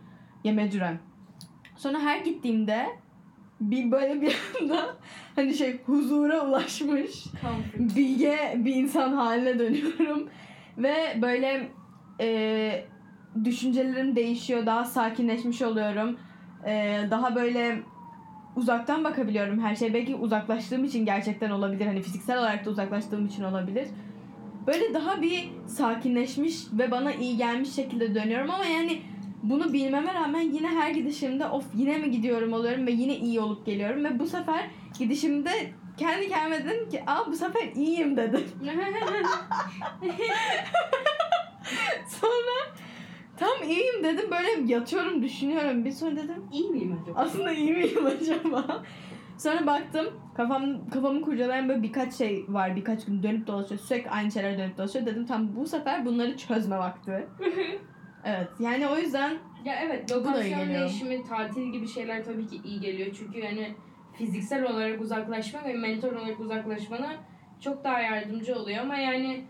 Ya 0.44 0.52
mecburen. 0.52 0.98
Sonra 1.76 2.00
her 2.00 2.18
gittiğimde 2.18 2.86
bir 3.60 3.90
böyle 3.90 4.20
bir 4.20 4.36
anda 4.60 4.96
hani 5.36 5.54
şey 5.54 5.80
huzura 5.86 6.46
ulaşmış 6.46 7.24
bilge 7.74 8.54
bir 8.56 8.74
insan 8.74 9.12
haline 9.12 9.58
dönüyorum 9.58 10.28
ve 10.78 11.18
böyle 11.22 11.68
e, 12.20 12.84
düşüncelerim 13.44 14.16
değişiyor 14.16 14.66
daha 14.66 14.84
sakinleşmiş 14.84 15.62
oluyorum 15.62 16.16
E, 16.66 17.00
daha 17.10 17.34
böyle 17.34 17.82
uzaktan 18.56 19.04
bakabiliyorum 19.04 19.60
her 19.60 19.76
şey 19.76 19.94
belki 19.94 20.14
uzaklaştığım 20.14 20.84
için 20.84 21.04
gerçekten 21.04 21.50
olabilir. 21.50 21.86
Hani 21.86 22.02
fiziksel 22.02 22.38
olarak 22.38 22.64
da 22.64 22.70
uzaklaştığım 22.70 23.26
için 23.26 23.44
olabilir. 23.44 23.88
Böyle 24.66 24.94
daha 24.94 25.22
bir 25.22 25.50
sakinleşmiş 25.66 26.56
ve 26.72 26.90
bana 26.90 27.12
iyi 27.12 27.36
gelmiş 27.36 27.72
şekilde 27.72 28.14
dönüyorum 28.14 28.50
ama 28.50 28.64
yani 28.64 29.02
bunu 29.42 29.72
bilmeme 29.72 30.14
rağmen 30.14 30.40
yine 30.40 30.68
her 30.68 30.90
gidişimde 30.90 31.46
of 31.46 31.64
yine 31.74 31.98
mi 31.98 32.10
gidiyorum 32.10 32.52
oluyorum 32.52 32.86
ve 32.86 32.90
yine 32.90 33.16
iyi 33.16 33.40
olup 33.40 33.66
geliyorum 33.66 34.04
ve 34.04 34.18
bu 34.18 34.26
sefer 34.26 34.70
gidişimde 34.98 35.50
kendi 35.96 36.28
kendime 36.28 36.64
dedim 36.64 36.88
ki 36.88 37.02
aa 37.06 37.26
bu 37.26 37.36
sefer 37.36 37.62
iyiyim 37.74 38.16
dedim. 38.16 38.44
Sonra 42.08 42.74
tam 43.36 43.68
iyiyim 43.68 44.04
dedim 44.04 44.30
böyle 44.30 44.72
yatıyorum 44.72 45.22
düşünüyorum 45.22 45.84
bir 45.84 45.90
sonra 45.90 46.16
dedim 46.16 46.42
İyi 46.52 46.70
miyim 46.70 46.98
acaba? 47.02 47.20
aslında 47.20 47.52
iyi 47.52 47.72
miyim 47.72 48.06
acaba? 48.20 48.82
Sonra 49.38 49.66
baktım 49.66 50.06
kafam 50.36 50.88
kafamı 50.90 51.22
kurcalayan 51.22 51.68
böyle 51.68 51.82
birkaç 51.82 52.14
şey 52.14 52.44
var 52.48 52.76
birkaç 52.76 53.04
gün 53.04 53.22
dönüp 53.22 53.46
dolaşıyor 53.46 53.80
sürekli 53.80 54.10
aynı 54.10 54.32
şeyler 54.32 54.58
dönüp 54.58 54.78
dolaşıyor 54.78 55.06
dedim 55.06 55.26
tam 55.26 55.56
bu 55.56 55.66
sefer 55.66 56.04
bunları 56.06 56.36
çözme 56.36 56.78
vakti. 56.78 57.28
Evet 58.24 58.48
yani 58.60 58.86
o 58.88 58.96
yüzden 58.98 59.38
Ya 59.64 59.74
evet 59.82 60.10
da 60.10 60.14
iyi 60.14 60.18
lokasyon 60.20 60.58
geliyor. 60.60 60.80
değişimi, 60.80 61.22
tatil 61.24 61.72
gibi 61.72 61.88
şeyler 61.88 62.24
tabii 62.24 62.46
ki 62.46 62.60
iyi 62.64 62.80
geliyor. 62.80 63.08
Çünkü 63.18 63.38
yani 63.38 63.74
fiziksel 64.18 64.64
olarak 64.64 65.00
uzaklaşma 65.00 65.64
ve 65.64 65.72
mental 65.72 66.08
olarak 66.08 66.40
uzaklaşmana 66.40 67.14
çok 67.60 67.84
daha 67.84 68.00
yardımcı 68.00 68.54
oluyor 68.56 68.78
ama 68.78 68.96
yani 68.96 69.44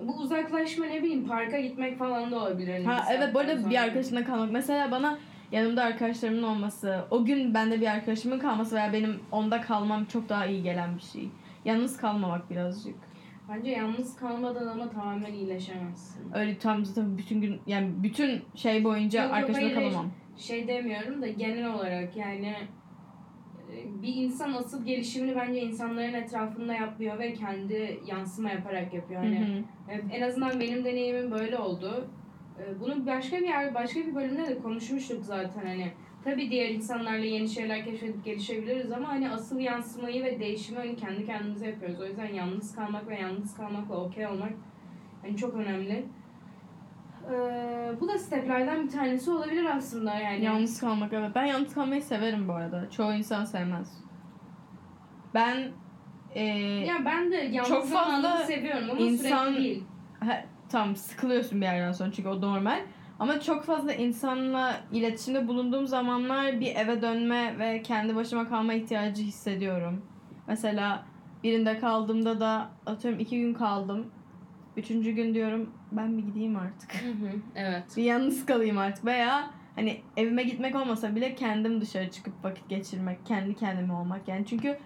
bu 0.00 0.12
uzaklaşma 0.12 0.86
ne 0.86 1.02
bileyim 1.02 1.26
parka 1.28 1.60
gitmek 1.60 1.98
falan 1.98 2.30
da 2.30 2.36
olabilir. 2.36 2.72
hani 2.72 2.84
Ha 2.86 3.04
evet 3.10 3.34
bu 3.34 3.38
arada 3.38 3.52
saatten 3.52 3.70
bir 3.70 3.76
sonra. 3.76 3.86
arkadaşımla 3.86 4.24
kalmak. 4.24 4.52
Mesela 4.52 4.90
bana 4.90 5.18
yanımda 5.52 5.82
arkadaşlarımın 5.84 6.42
olması, 6.42 7.04
o 7.10 7.24
gün 7.24 7.54
bende 7.54 7.80
bir 7.80 7.86
arkadaşımın 7.86 8.38
kalması 8.38 8.74
veya 8.76 8.92
benim 8.92 9.20
onda 9.32 9.60
kalmam 9.60 10.04
çok 10.04 10.28
daha 10.28 10.46
iyi 10.46 10.62
gelen 10.62 10.96
bir 10.96 11.02
şey. 11.02 11.28
Yalnız 11.64 11.96
kalmamak 11.96 12.50
birazcık. 12.50 12.94
Bence 13.48 13.70
yalnız 13.70 14.16
kalmadan 14.16 14.66
ama 14.66 14.90
tamamen 14.90 15.32
iyileşemezsin. 15.32 16.32
Öyle 16.34 16.58
tam 16.58 16.84
zaten 16.84 17.18
bütün 17.18 17.40
gün 17.40 17.60
yani 17.66 17.90
bütün 18.02 18.42
şey 18.54 18.84
boyunca 18.84 19.22
Yok, 19.24 19.32
arkadaşımla 19.34 19.74
kalamam. 19.74 20.10
Şey 20.36 20.68
demiyorum 20.68 21.22
da 21.22 21.28
genel 21.28 21.74
olarak 21.74 22.16
yani 22.16 22.54
bir 24.02 24.14
insan 24.14 24.52
asıl 24.52 24.84
gelişimini 24.86 25.36
bence 25.36 25.60
insanların 25.60 26.14
etrafında 26.14 26.74
yapıyor 26.74 27.18
ve 27.18 27.32
kendi 27.32 28.00
yansıma 28.06 28.50
yaparak 28.50 28.94
yapıyor. 28.94 29.20
Hani 29.20 29.34
En 30.12 30.22
azından 30.22 30.60
benim 30.60 30.84
deneyimim 30.84 31.30
böyle 31.30 31.58
oldu. 31.58 32.08
Ee, 32.60 32.80
Bunu 32.80 33.06
başka 33.06 33.36
bir 33.36 33.46
yer, 33.46 33.74
başka 33.74 34.00
bir 34.00 34.14
bölümde 34.14 34.46
de 34.46 34.58
konuşmuştuk 34.58 35.24
zaten 35.24 35.66
hani. 35.66 35.92
Tabii 36.24 36.50
diğer 36.50 36.68
insanlarla 36.70 37.24
yeni 37.24 37.48
şeyler 37.48 37.84
keşfedip 37.84 38.24
gelişebiliriz 38.24 38.92
ama 38.92 39.08
hani 39.08 39.30
asıl 39.30 39.58
yansımayı 39.58 40.24
ve 40.24 40.40
değişimi 40.40 40.78
hani 40.78 40.96
kendi 40.96 41.26
kendimize 41.26 41.66
yapıyoruz. 41.66 42.00
O 42.00 42.06
yüzden 42.06 42.34
yalnız 42.34 42.74
kalmak 42.74 43.08
ve 43.08 43.20
yalnız 43.20 43.56
kalmakla 43.56 43.96
okey 44.04 44.26
olmak 44.26 44.52
hani 45.22 45.36
çok 45.36 45.54
önemli. 45.54 46.04
Ee, 47.32 47.92
bu 48.00 48.08
da 48.08 48.18
steplerden 48.18 48.84
bir 48.86 48.90
tanesi 48.90 49.30
olabilir 49.30 49.64
aslında 49.76 50.14
yani. 50.14 50.44
Yalnız 50.44 50.80
kalmak 50.80 51.12
evet. 51.12 51.30
Ben 51.34 51.44
yalnız 51.44 51.74
kalmayı 51.74 52.02
severim 52.02 52.48
bu 52.48 52.52
arada. 52.52 52.90
Çoğu 52.90 53.12
insan 53.12 53.44
sevmez. 53.44 54.04
Ben 55.34 55.68
e, 56.34 56.44
Ya 56.86 56.94
ben 57.04 57.32
de 57.32 57.36
yalnız 57.36 57.68
Çok 57.68 57.86
fazla 57.88 58.38
seviyorum 58.38 58.90
ama 58.90 59.00
insan- 59.00 59.44
sürekli 59.46 59.64
değil. 59.64 59.84
he, 60.20 60.44
tam 60.68 60.96
sıkılıyorsun 60.96 61.60
bir 61.60 61.66
yerden 61.66 61.92
sonra 61.92 62.12
çünkü 62.12 62.28
o 62.28 62.40
normal. 62.40 62.80
Ama 63.18 63.40
çok 63.40 63.64
fazla 63.64 63.92
insanla 63.92 64.76
iletişimde 64.92 65.48
bulunduğum 65.48 65.86
zamanlar 65.86 66.60
bir 66.60 66.76
eve 66.76 67.02
dönme 67.02 67.58
ve 67.58 67.82
kendi 67.82 68.16
başıma 68.16 68.48
kalma 68.48 68.74
ihtiyacı 68.74 69.22
hissediyorum. 69.22 70.02
Mesela 70.48 71.04
birinde 71.42 71.78
kaldığımda 71.78 72.40
da 72.40 72.68
atıyorum 72.86 73.20
iki 73.20 73.40
gün 73.40 73.54
kaldım. 73.54 74.06
Üçüncü 74.76 75.10
gün 75.10 75.34
diyorum 75.34 75.70
ben 75.96 76.18
bir 76.18 76.22
gideyim 76.22 76.56
artık. 76.56 76.94
Hı 77.02 77.08
hı, 77.08 77.30
evet. 77.54 77.84
bir 77.96 78.02
yalnız 78.02 78.46
kalayım 78.46 78.78
artık 78.78 79.04
veya 79.04 79.50
hani 79.74 80.00
evime 80.16 80.42
gitmek 80.42 80.76
olmasa 80.76 81.16
bile 81.16 81.34
kendim 81.34 81.80
dışarı 81.80 82.10
çıkıp 82.10 82.44
vakit 82.44 82.68
geçirmek, 82.68 83.26
kendi 83.26 83.54
kendime 83.54 83.92
olmak 83.92 84.28
yani 84.28 84.46
çünkü 84.46 84.78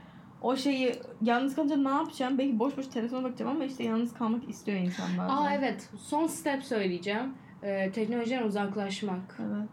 o 0.43 0.57
şeyi 0.57 0.95
yalnız 1.23 1.55
kalınca 1.55 1.77
ne 1.77 1.89
yapacağım? 1.89 2.39
Belki 2.39 2.59
boş 2.59 2.77
boş 2.77 2.87
telefona 2.87 3.25
bakacağım 3.25 3.51
ama 3.51 3.65
işte 3.65 3.85
yalnız 3.85 4.15
kalmak 4.15 4.49
istiyor 4.49 4.79
insan 4.79 5.07
bazen. 5.19 5.37
Aa 5.37 5.55
evet. 5.55 5.91
Son 5.99 6.27
step 6.27 6.65
söyleyeceğim. 6.65 7.35
Ee, 7.63 7.91
teknolojiden 7.93 8.43
uzaklaşmak. 8.43 9.41
Evet. 9.41 9.69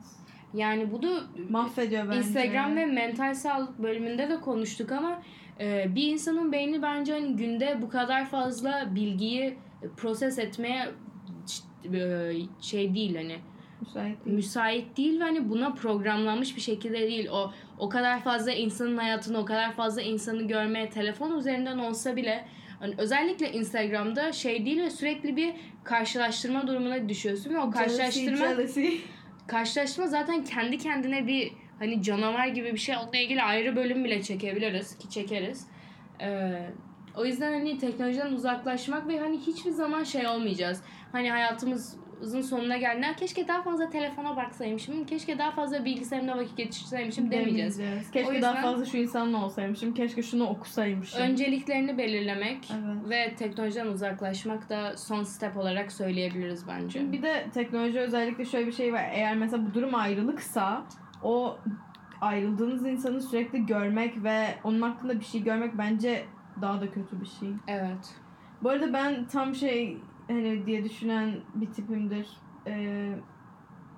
Yani 0.54 0.92
bu 0.92 1.02
da 1.04 1.08
Mahvediyor 1.50 2.08
bence. 2.10 2.18
Instagram 2.18 2.76
ve 2.76 2.86
mental 2.86 3.34
sağlık 3.34 3.80
bölümünde 3.80 4.30
de 4.30 4.42
konuştuk 4.42 4.92
ama 4.92 5.22
e, 5.60 5.96
bir 5.96 6.12
insanın 6.12 6.52
beyni 6.52 6.82
bence 6.82 7.14
hani 7.14 7.36
günde 7.36 7.82
bu 7.82 7.90
kadar 7.90 8.26
fazla 8.26 8.96
bilgiyi 8.96 9.58
proses 9.98 10.40
etmeye 10.40 10.84
e, 10.84 10.90
şey 12.62 12.96
değil 12.96 13.16
hani 13.16 13.36
Müsait 13.82 14.26
değil. 14.26 14.36
müsait 14.38 14.98
değil 14.98 15.20
ve 15.20 15.24
hani 15.24 15.50
buna 15.50 15.74
programlanmış 15.74 16.56
bir 16.56 16.62
şekilde 16.62 17.00
değil. 17.00 17.28
O 17.30 17.52
o 17.80 17.90
kadar 17.90 18.24
fazla 18.24 18.52
insanın 18.52 18.98
hayatını, 18.98 19.38
o 19.38 19.46
kadar 19.46 19.72
fazla 19.72 20.02
insanı 20.02 20.48
görmeye 20.48 20.90
telefon 20.90 21.38
üzerinden 21.38 21.78
olsa 21.78 22.16
bile 22.16 22.46
hani 22.80 22.96
özellikle 22.98 23.52
Instagram'da 23.52 24.32
şey 24.32 24.66
değil 24.66 24.82
ve 24.82 24.90
sürekli 24.90 25.36
bir 25.36 25.54
karşılaştırma 25.84 26.68
durumuna 26.68 27.10
düşüyorsun 27.10 27.54
ve 27.54 27.60
o 27.60 27.72
karşılaştırma 27.72 28.38
Jealousy, 28.38 28.82
jealousy. 28.82 28.98
karşılaştırma 29.48 30.08
zaten 30.08 30.44
kendi 30.44 30.78
kendine 30.78 31.28
bir 31.28 31.52
hani 31.80 32.04
canavar 32.04 32.48
gibi 32.48 32.74
bir 32.74 32.78
şey. 32.78 32.96
Onunla 32.98 33.18
ilgili 33.18 33.44
ayrı 33.44 33.76
bölüm 33.76 34.04
bile 34.04 34.22
çekebiliriz 34.22 34.98
ki 34.98 35.10
çekeriz. 35.10 35.68
Ee, 36.22 36.52
o 37.18 37.26
yüzden 37.26 37.54
hani 37.54 37.78
teknolojiden 37.78 38.32
uzaklaşmak 38.34 39.08
ve 39.08 39.20
hani 39.20 39.38
hiçbir 39.38 39.72
zaman 39.72 40.04
şey 40.04 40.28
olmayacağız. 40.28 40.82
Hani 41.12 41.32
hayatımızın 41.32 42.42
sonuna 42.42 42.78
geldiğinde 42.78 43.16
keşke 43.20 43.48
daha 43.48 43.62
fazla 43.64 43.90
telefona 43.90 44.36
baksaymışım, 44.36 45.06
keşke 45.06 45.38
daha 45.38 45.52
fazla 45.52 45.86
bilgisayarımda 45.86 46.38
vakit 46.38 46.58
geçirseymişim 46.58 47.32
demeyeceğiz. 47.32 47.78
Keşke 48.14 48.24
O 48.24 48.28
daha 48.28 48.34
yüzden- 48.34 48.62
fazla 48.62 48.86
şu 48.86 48.98
insanla 48.98 49.46
olsaymışım. 49.46 49.94
Keşke 49.94 50.24
şunu 50.24 50.44
okusaymışım. 50.50 51.22
Önceliklerini 51.22 51.98
belirlemek 51.98 52.72
Evet. 52.72 53.10
ve 53.10 53.36
teknolojiden 53.36 53.88
uzaklaşmak 53.88 54.70
da 54.70 54.98
son 54.98 55.24
step 55.24 55.58
olarak 55.58 55.92
söyleyebiliriz 55.92 56.68
bence. 56.68 57.12
Bir 57.12 57.22
de 57.22 57.46
teknoloji 57.54 58.00
özellikle 58.00 58.46
şöyle 58.46 58.68
bir 58.68 58.72
şey 58.72 58.94
var. 58.94 59.10
Eğer 59.14 59.36
mesela 59.38 59.66
bu 59.70 59.74
durum 59.74 59.96
ayrılıksa 59.96 60.84
o 61.24 61.58
ayrıldığınız 62.22 62.86
insanı 62.86 63.22
sürekli 63.22 63.66
görmek 63.66 64.24
ve 64.24 64.46
onun 64.64 64.82
hakkında 64.82 65.20
bir 65.20 65.26
şey 65.26 65.44
görmek 65.44 65.78
bence 65.78 66.26
daha 66.62 66.82
da 66.82 66.92
kötü 66.92 67.22
bir 67.22 67.26
şey. 67.26 67.50
Evet. 67.68 68.16
Bu 68.64 68.70
arada 68.70 68.94
ben 68.94 69.28
tam 69.28 69.56
şey 69.56 69.98
hani 70.28 70.66
diye 70.66 70.84
düşünen 70.84 71.36
bir 71.56 71.72
tipimdir. 71.72 72.30
Ee, 72.68 73.16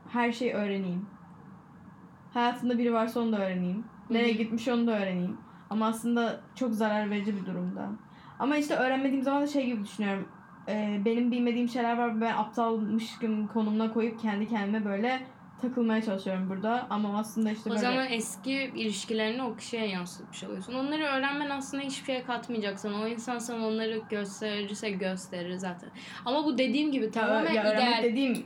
her 0.09 0.31
şeyi 0.31 0.53
öğreneyim. 0.53 1.05
Hayatında 2.33 2.77
biri 2.77 2.93
varsa 2.93 3.19
onu 3.19 3.31
da 3.31 3.39
öğreneyim. 3.45 3.85
Nereye 4.09 4.33
gitmiş 4.33 4.67
onu 4.67 4.87
da 4.87 4.99
öğreneyim. 4.99 5.37
Ama 5.69 5.87
aslında 5.87 6.41
çok 6.55 6.73
zarar 6.73 7.09
verici 7.09 7.35
bir 7.35 7.45
durumda. 7.45 7.89
Ama 8.39 8.57
işte 8.57 8.75
öğrenmediğim 8.75 9.23
zaman 9.23 9.41
da 9.41 9.47
şey 9.47 9.65
gibi 9.65 9.83
düşünüyorum. 9.83 10.27
Ee, 10.67 11.01
benim 11.05 11.31
bilmediğim 11.31 11.69
şeyler 11.69 11.97
var 11.97 12.15
ve 12.15 12.21
ben 12.21 12.35
aptalmışım 12.35 13.47
konumuna 13.47 13.93
koyup 13.93 14.19
kendi 14.19 14.47
kendime 14.47 14.85
böyle 14.85 15.21
takılmaya 15.61 16.01
çalışıyorum 16.01 16.49
burada. 16.49 16.87
Ama 16.89 17.19
aslında 17.19 17.51
işte 17.51 17.63
O 17.65 17.69
böyle... 17.69 17.81
zaman 17.81 18.07
eski 18.11 18.51
ilişkilerini 18.51 19.43
o 19.43 19.55
kişiye 19.55 19.87
yansıtmış 19.87 20.43
oluyorsun. 20.43 20.73
Onları 20.73 21.03
öğrenmen 21.03 21.49
aslında 21.49 21.83
hiçbir 21.83 22.05
şeye 22.05 22.23
katmayacak 22.23 22.79
sana. 22.79 23.01
O 23.01 23.07
insan 23.07 23.39
sana 23.39 23.67
onları 23.67 24.01
gösterirse 24.09 24.89
gösterir 24.89 25.53
zaten. 25.57 25.89
Ama 26.25 26.45
bu 26.45 26.57
dediğim 26.57 26.91
gibi 26.91 27.05
Ya, 27.05 27.11
tamamen 27.11 27.53
ya 27.53 27.63
öğrenmek 27.63 27.89
ideal. 27.99 28.03
dediğim 28.03 28.45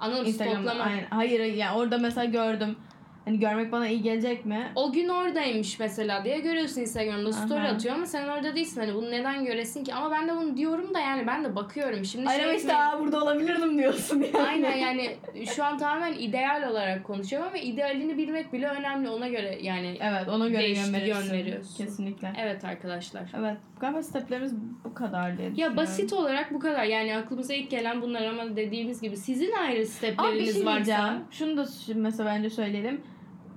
Anladın 0.00 0.24
Instagram'da. 0.24 0.72
Aynen. 0.72 1.06
Hayır 1.10 1.40
yani 1.54 1.78
orada 1.78 1.98
mesela 1.98 2.24
gördüm. 2.24 2.76
Hani 3.24 3.38
görmek 3.38 3.72
bana 3.72 3.88
iyi 3.88 4.02
gelecek 4.02 4.46
mi? 4.46 4.72
O 4.74 4.92
gün 4.92 5.08
oradaymış 5.08 5.78
mesela 5.80 6.24
diye 6.24 6.38
görüyorsun 6.40 6.80
Instagram'da 6.80 7.32
story 7.32 7.60
Aha. 7.60 7.68
atıyor 7.68 7.94
ama 7.94 8.06
sen 8.06 8.28
orada 8.28 8.54
değilsin. 8.56 8.80
Hani 8.80 8.94
bunu 8.94 9.10
neden 9.10 9.44
göresin 9.44 9.84
ki? 9.84 9.94
Ama 9.94 10.10
ben 10.10 10.28
de 10.28 10.36
bunu 10.36 10.56
diyorum 10.56 10.94
da 10.94 11.00
yani 11.00 11.26
ben 11.26 11.44
de 11.44 11.56
bakıyorum. 11.56 12.04
Şimdi 12.04 12.28
Aynen 12.28 12.44
şey 12.44 12.56
işte 12.56 12.76
aa, 12.76 13.00
burada 13.00 13.22
olabilirdim 13.22 13.78
diyorsun 13.78 14.20
yani. 14.34 14.46
Aynen 14.48 14.76
yani 14.76 15.16
şu 15.54 15.64
an 15.64 15.78
tamamen 15.78 16.12
ideal 16.12 16.70
olarak 16.70 17.04
konuşuyorum 17.04 17.48
ama 17.48 17.58
idealini 17.58 18.18
bilmek 18.18 18.52
bile 18.52 18.68
önemli 18.68 19.08
ona 19.08 19.28
göre 19.28 19.58
yani. 19.62 19.98
Evet 20.00 20.28
ona 20.28 20.48
göre 20.48 20.68
yön 20.68 20.92
veriyorsun. 21.32 21.84
Kesinlikle. 21.84 22.32
Evet 22.38 22.64
arkadaşlar. 22.64 23.32
Evet. 23.38 23.56
Galiba 23.80 24.02
steplerimiz 24.02 24.54
bu 24.84 24.94
kadar 24.94 25.38
diye 25.38 25.52
Ya 25.56 25.76
basit 25.76 26.12
olarak 26.12 26.52
bu 26.54 26.58
kadar. 26.58 26.84
Yani 26.84 27.16
aklımıza 27.16 27.54
ilk 27.54 27.70
gelen 27.70 28.02
bunlar 28.02 28.22
ama 28.22 28.56
dediğimiz 28.56 29.00
gibi 29.00 29.16
sizin 29.16 29.52
ayrı 29.52 29.72
Ama 29.72 29.80
bir 29.80 29.84
stepleriniz 29.84 30.54
şey 30.54 30.66
diyeceğim. 30.66 31.00
varsa 31.00 31.22
Şunu 31.30 31.56
da 31.56 31.66
mesela 31.94 32.30
bence 32.30 32.50
söyleyelim. 32.50 33.00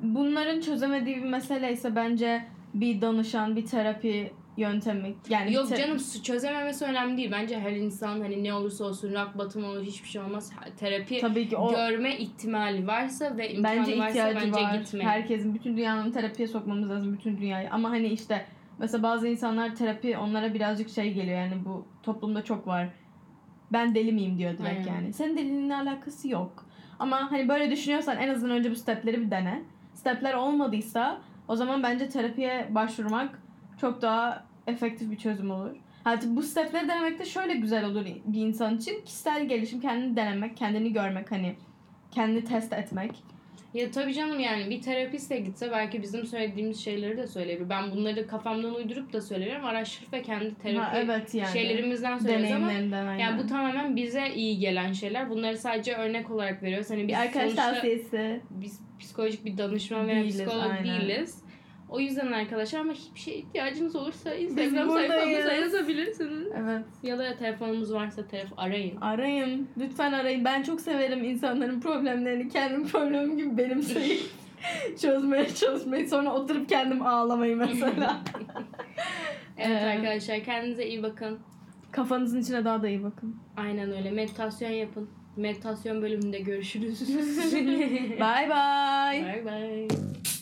Bunların 0.02 0.62
çözemediği 0.62 1.16
bir 1.18 1.30
mesele 1.30 1.72
ise 1.72 1.96
bence 1.96 2.46
bir 2.74 3.02
danışan, 3.02 3.56
bir 3.56 3.66
terapi 3.66 4.32
yöntemi. 4.58 5.14
Yani 5.30 5.54
Yok 5.54 5.70
te- 5.70 5.76
canım 5.76 5.98
çözememesi 6.24 6.86
önemli 6.86 7.18
değil. 7.18 7.32
Bence 7.32 7.60
her 7.60 7.72
insan 7.72 8.20
hani 8.20 8.44
ne 8.44 8.54
olursa 8.54 8.86
olsun 8.86 9.14
rak 9.14 9.38
batım 9.38 9.66
olur 9.66 9.84
hiçbir 9.84 10.10
şey 10.10 10.22
olmaz. 10.22 10.52
Terapi 10.80 11.20
Tabii 11.20 11.50
ki 11.50 11.58
o 11.58 11.72
görme 11.72 12.18
ihtimali 12.18 12.88
varsa 12.88 13.38
ve 13.38 13.54
imkanı 13.54 13.78
bence 13.78 13.98
varsa 13.98 14.10
ihtiyacı 14.10 14.36
bence 14.36 14.62
var. 14.64 14.76
gitmeyin. 14.76 15.10
Herkesin 15.10 15.54
bütün 15.56 15.78
dünyanın 15.78 16.12
terapiye 16.12 16.48
sokmamız 16.48 16.90
lazım 16.90 17.14
bütün 17.14 17.38
dünyayı. 17.38 17.72
Ama 17.72 17.90
hani 17.90 18.08
işte 18.08 18.46
mesela 18.80 19.04
bazı 19.04 19.28
insanlar 19.28 19.76
terapi 19.76 20.18
onlara 20.18 20.54
birazcık 20.54 20.90
şey 20.90 21.14
geliyor 21.14 21.38
yani 21.38 21.66
bu 21.66 21.88
toplumda 22.04 22.44
çok 22.44 22.68
var. 22.68 22.90
Ben 23.74 23.96
deli 23.96 24.12
miyim 24.12 24.38
diyor 24.38 24.58
direkt 24.58 24.88
Aynen. 24.88 24.94
yani. 25.02 25.14
Senin 25.14 25.38
deliliğinle 25.38 25.76
alakası 25.76 26.30
yok. 26.30 26.66
Ama 27.00 27.32
hani 27.32 27.50
böyle 27.50 27.72
düşünüyorsan 27.72 28.18
en 28.18 28.30
azından 28.30 28.58
önce 28.58 28.72
bu 28.72 28.76
stepleri 28.76 29.22
bir 29.22 29.32
dene. 29.32 29.62
Stepler 29.96 30.34
olmadıysa 30.34 31.22
o 31.48 31.56
zaman 31.56 31.84
bence 31.84 32.10
terapiye 32.10 32.68
başvurmak 32.70 33.42
çok 33.82 34.02
daha 34.02 34.44
efektif 34.68 35.12
bir 35.12 35.18
çözüm 35.18 35.52
olur. 35.52 35.76
Hatta 36.04 36.36
bu 36.36 36.44
stepleri 36.44 36.88
denemek 36.88 37.20
de 37.20 37.26
şöyle 37.26 37.54
güzel 37.54 37.86
olur 37.86 38.06
bir 38.26 38.42
insan 38.42 38.78
için. 38.78 39.02
Kişisel 39.06 39.48
gelişim, 39.48 39.82
kendini 39.82 40.16
denemek, 40.16 40.58
kendini 40.58 40.94
görmek 40.94 41.32
hani 41.32 41.56
kendini 42.12 42.44
test 42.44 42.74
etmek. 42.74 43.24
Ya 43.76 43.92
tabii 43.92 44.14
canım 44.14 44.40
yani 44.40 44.70
bir 44.70 44.82
terapiste 44.82 45.38
gitse 45.38 45.72
belki 45.72 46.02
bizim 46.02 46.26
söylediğimiz 46.26 46.84
şeyleri 46.84 47.18
de 47.18 47.28
söyleyebilir. 47.28 47.70
Ben 47.70 47.92
bunları 47.92 48.28
kafamdan 48.28 48.76
uydurup 48.76 49.14
da 49.14 49.22
söylerim. 49.22 49.66
Araştırıp 49.66 50.14
ve 50.14 50.22
kendi 50.22 50.56
terapi 50.56 50.80
Ha, 50.80 50.94
evet 50.96 51.34
yani. 51.36 51.54
şeylerimizden 51.54 52.18
söyleriz 52.18 52.52
ama 52.52 52.68
aynen. 52.68 53.18
yani 53.18 53.44
bu 53.44 53.48
tamamen 53.48 53.96
bize 53.96 54.30
iyi 54.36 54.60
gelen 54.60 54.94
şeyler. 54.94 55.30
Bunları 55.30 55.58
sadece 55.58 55.96
örnek 55.96 56.32
olarak 56.32 56.64
veriyoruz. 56.64 56.90
Hani 56.90 57.02
biz 57.02 57.08
bir 57.08 57.14
arkadaş 57.14 57.54
tavsiyesi. 57.54 58.42
biz 58.50 58.80
psikolojik 59.00 59.46
bir 59.46 59.58
danışman 59.58 60.08
veya 60.08 60.20
Değiliz, 60.20 60.38
psikolog 60.38 60.72
aynen. 60.72 60.86
değiliz. 60.86 61.45
O 61.96 62.00
yüzden 62.00 62.32
arkadaşlar 62.32 62.80
ama 62.80 62.94
hiçbir 62.94 63.20
şeye 63.20 63.38
ihtiyacınız 63.38 63.96
olursa 63.96 64.34
Instagram 64.36 64.90
sayfamıza 64.90 65.54
yazabilirsiniz. 65.54 66.48
Evet. 66.64 66.86
Ya 67.04 67.20
da 67.20 67.36
telefonumuz 67.36 67.94
varsa 67.94 68.28
telefon 68.28 68.58
arayın. 68.58 69.02
Arayın. 69.02 69.68
Lütfen 69.78 70.14
arayın. 70.14 70.46
Ben 70.46 70.64
çok 70.64 70.82
severim 70.82 71.24
insanların 71.24 71.82
problemlerini. 71.82 72.50
Kendim 72.50 72.88
problemim 72.88 73.38
gibi 73.38 73.58
benimseyip 73.58 74.22
çözmeye 75.02 75.48
çalışmayı. 75.56 76.10
Sonra 76.10 76.34
oturup 76.34 76.70
kendim 76.70 77.02
ağlamayı 77.06 77.58
mesela. 77.58 78.22
Evet 79.58 79.84
Ee, 79.84 79.86
arkadaşlar 79.86 80.44
kendinize 80.44 80.86
iyi 80.86 81.04
bakın. 81.04 81.40
Kafanızın 81.92 82.42
içine 82.42 82.66
daha 82.66 82.82
da 82.82 82.90
iyi 82.90 83.04
bakın. 83.04 83.36
Aynen 83.58 83.92
öyle. 83.92 84.12
Meditasyon 84.12 84.70
yapın. 84.70 85.10
Meditasyon 85.38 86.02
bölümünde 86.02 86.40
görüşürüz. 86.40 87.18
Bye 87.54 88.50
bye. 88.50 89.24
bye 89.24 89.46
bye. 89.46 90.35